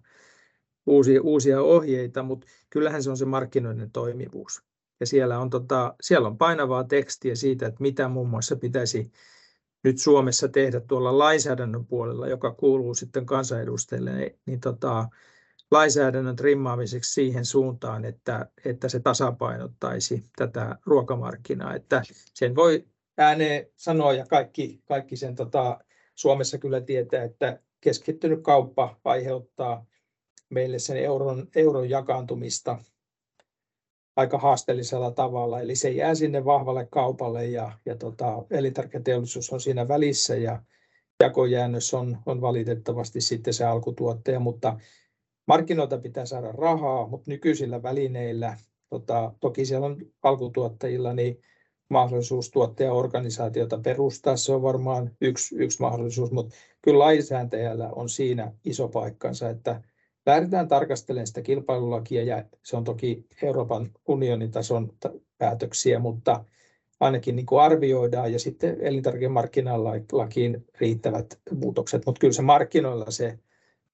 uusia, 0.91 1.23
uusia 1.23 1.63
ohjeita, 1.63 2.23
mutta 2.23 2.47
kyllähän 2.71 3.03
se 3.03 3.11
on 3.11 3.17
se 3.17 3.25
markkinoiden 3.25 3.91
toimivuus. 3.91 4.63
Ja 5.01 5.07
siellä 5.07 5.39
on, 5.39 5.51
tota, 5.51 5.95
siellä 6.01 6.29
on 6.29 6.39
painavaa 6.39 6.85
tekstiä 6.85 7.35
siitä, 7.35 7.67
että 7.67 7.83
mitä 7.83 8.09
muun 8.09 8.29
muassa 8.29 8.57
pitäisi 8.57 9.11
nyt 9.85 9.99
Suomessa 9.99 10.49
tehdä 10.49 10.81
tuolla 10.81 11.19
lainsäädännön 11.19 11.87
puolella, 11.87 12.29
joka 12.29 12.55
kuuluu 12.55 12.95
sitten 12.95 13.27
kansanedustajille, 13.27 14.13
niin, 14.13 14.39
niin 14.47 14.61
tota, 14.61 15.09
lainsäädännön 15.71 16.37
trimmaamiseksi 16.37 17.13
siihen 17.13 17.45
suuntaan, 17.45 18.05
että, 18.05 18.47
että 18.65 18.89
se 18.89 19.01
tasapainottaisi 19.01 20.23
tätä 20.37 20.77
ruokamarkkinaa. 20.87 21.75
Että 21.75 22.03
sen 22.35 22.57
voi 22.57 22.87
ääneen 23.19 23.67
sanoa 23.77 24.13
ja 24.13 24.27
kaikki, 24.27 24.81
kaikki 24.85 25.17
sen 25.17 25.35
tota, 25.35 25.79
Suomessa 26.15 26.59
kyllä 26.59 26.81
tietää, 26.81 27.25
että 27.25 27.61
keskittynyt 27.81 28.43
kauppa 28.43 29.01
aiheuttaa 29.05 29.87
meille 30.51 30.79
sen 30.79 30.97
euron, 30.97 31.49
euron 31.55 31.91
jakaantumista 31.91 32.79
aika 34.17 34.39
haasteellisella 34.39 35.11
tavalla. 35.11 35.61
Eli 35.61 35.77
se 35.77 35.91
jää 35.91 36.15
sinne 36.15 36.45
vahvalle 36.45 36.89
kaupalle 36.91 37.47
ja, 37.47 37.73
ja 37.87 37.97
tota, 37.97 38.45
elintarviketeollisuus 38.51 39.53
on 39.53 39.61
siinä 39.61 39.89
välissä 39.89 40.37
ja 40.37 40.63
jakojäännös 41.23 41.95
on, 41.95 42.19
on 42.27 42.41
valitettavasti 42.41 43.21
sitten 43.21 43.55
se 43.55 43.65
alkutuottaja, 43.65 44.41
mutta 44.41 44.79
markkinoilta 45.47 45.99
pitää 45.99 46.27
saada 46.27 46.53
rahaa, 46.53 47.09
mutta 47.09 47.31
nykyisillä 47.31 47.83
välineillä, 47.83 48.57
tota, 48.91 49.33
toki 49.41 49.65
siellä 49.65 49.87
on 49.87 49.97
alkutuottajilla 50.23 51.13
niin 51.13 51.43
mahdollisuus 51.91 52.51
tuottajaorganisaatiota 52.51 53.79
perustaa, 53.79 54.37
se 54.37 54.53
on 54.53 54.63
varmaan 54.63 55.11
yksi, 55.21 55.57
yksi 55.57 55.81
mahdollisuus, 55.81 56.31
mutta 56.31 56.57
kyllä 56.83 56.99
lainsäätäjällä 56.99 57.91
on 57.93 58.09
siinä 58.09 58.53
iso 58.65 58.89
paikkansa, 58.89 59.51
että 59.51 59.83
lähdetään 60.31 60.69
tarkastelemaan 60.69 61.27
sitä 61.27 61.43
kilpailulakia 61.43 62.25
ja 62.25 62.45
se 62.63 62.77
on 62.77 62.85
toki 62.85 63.27
Euroopan 63.43 63.91
unionin 64.09 64.51
tason 64.51 64.93
päätöksiä, 65.39 65.99
mutta 65.99 66.45
ainakin 67.01 67.37
niin 67.37 67.47
kuin 67.47 67.63
arvioidaan 67.63 68.33
ja 68.33 68.39
sitten 68.39 68.77
elintarvikemarkkinalakiin 68.81 70.67
riittävät 70.81 71.41
muutokset, 71.51 72.07
mutta 72.07 72.19
kyllä 72.19 72.33
se 72.33 72.43
markkinoilla 72.43 73.11
se 73.11 73.39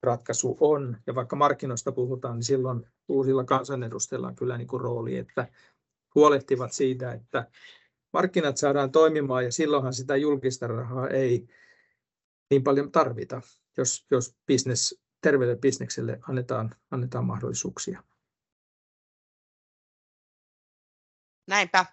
ratkaisu 0.03 0.57
on. 0.61 0.97
Ja 1.07 1.14
vaikka 1.14 1.37
markkinoista 1.37 1.93
puhutaan, 1.93 2.34
niin 2.34 2.45
silloin 2.45 2.87
uusilla 3.09 3.45
kansanedustajilla 3.45 4.28
on 4.28 4.37
kyllä 4.37 4.59
niin 4.59 4.68
kuin 4.68 4.80
rooli, 4.80 5.16
että 5.16 5.49
huolehtivat 6.14 6.72
siitä, 6.72 7.12
että 7.12 7.51
markkinat 8.12 8.57
saadaan 8.57 8.93
toimimaan 8.93 9.45
ja 9.45 9.53
silloinhan 9.53 9.95
sitä 9.95 10.16
julkista 10.16 10.66
rahaa 10.66 11.09
ei 11.09 11.49
niin 12.51 12.62
paljon 12.62 12.93
tarvita, 12.93 13.43
jos, 13.76 14.07
jos 14.11 14.37
business, 14.47 15.06
terveelle 15.21 15.57
bisnekselle 15.57 16.21
annetaan, 16.29 16.75
annetaan 16.91 17.25
mahdollisuuksia. 17.25 18.03
Näinpä. 21.47 21.87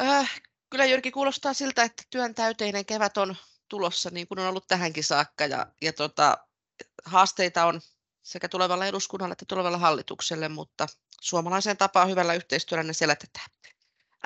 Äh, 0.00 0.40
kyllä 0.70 0.84
Jyrki 0.84 1.10
kuulostaa 1.10 1.54
siltä, 1.54 1.82
että 1.82 2.02
työn 2.10 2.34
täyteinen 2.34 2.86
kevät 2.86 3.16
on 3.16 3.36
tulossa 3.68 4.10
niin 4.10 4.28
kuin 4.28 4.38
on 4.38 4.46
ollut 4.46 4.66
tähänkin 4.68 5.04
saakka 5.04 5.46
ja, 5.46 5.66
ja 5.82 5.92
tota, 5.92 6.38
haasteita 7.04 7.66
on 7.66 7.80
sekä 8.22 8.48
tulevalle 8.48 8.88
eduskunnalle 8.88 9.32
että 9.32 9.44
tulevalle 9.48 9.78
hallitukselle, 9.78 10.48
mutta 10.48 10.86
suomalaiseen 11.20 11.76
tapaan 11.76 12.08
hyvällä 12.08 12.34
yhteistyöllä 12.34 12.82
ne 12.82 12.92
selätetään. 12.92 13.50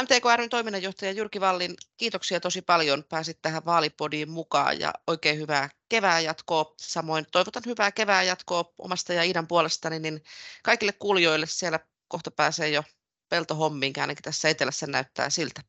MTK 0.02 0.24
ryn 0.36 0.50
toiminnanjohtaja 0.50 1.12
Jyrki 1.12 1.40
Vallin, 1.40 1.74
kiitoksia 1.96 2.40
tosi 2.40 2.62
paljon. 2.62 3.04
Pääsit 3.08 3.38
tähän 3.42 3.64
vaalipodiin 3.64 4.30
mukaan 4.30 4.80
ja 4.80 4.92
oikein 5.06 5.38
hyvää 5.38 5.70
kevää 5.88 6.20
jatkoa. 6.20 6.74
Samoin 6.80 7.26
toivotan 7.32 7.62
hyvää 7.66 7.92
kevää 7.92 8.22
jatkoa 8.22 8.72
omasta 8.78 9.12
ja 9.12 9.22
Iidan 9.22 9.46
puolestani, 9.46 9.98
niin 9.98 10.24
kaikille 10.62 10.92
kuulijoille 10.92 11.46
siellä 11.46 11.80
kohta 12.08 12.30
pääsee 12.30 12.68
jo 12.68 12.84
peltohommiin, 13.28 13.92
ainakin 14.00 14.22
tässä 14.22 14.48
etelässä 14.48 14.86
näyttää 14.86 15.30
siltä. 15.30 15.60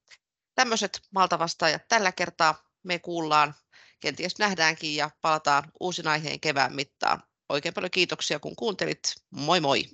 Tämmöiset 0.56 1.02
malta 1.12 1.40
vastaajat 1.40 1.88
tällä 1.88 2.12
kertaa 2.12 2.64
me 2.84 3.00
kuullaan, 3.00 3.56
kenties 4.00 4.40
nähdäänkin 4.40 4.96
ja 4.96 5.10
palataan 5.22 5.72
uusin 5.80 6.08
aiheen 6.08 6.40
kevään 6.40 6.76
mittaan. 6.76 7.24
Oikein 7.50 7.74
paljon 7.74 7.92
kiitoksia 7.92 8.40
kun 8.40 8.56
kuuntelit. 8.56 9.16
Moi 9.30 9.60
moi! 9.60 9.86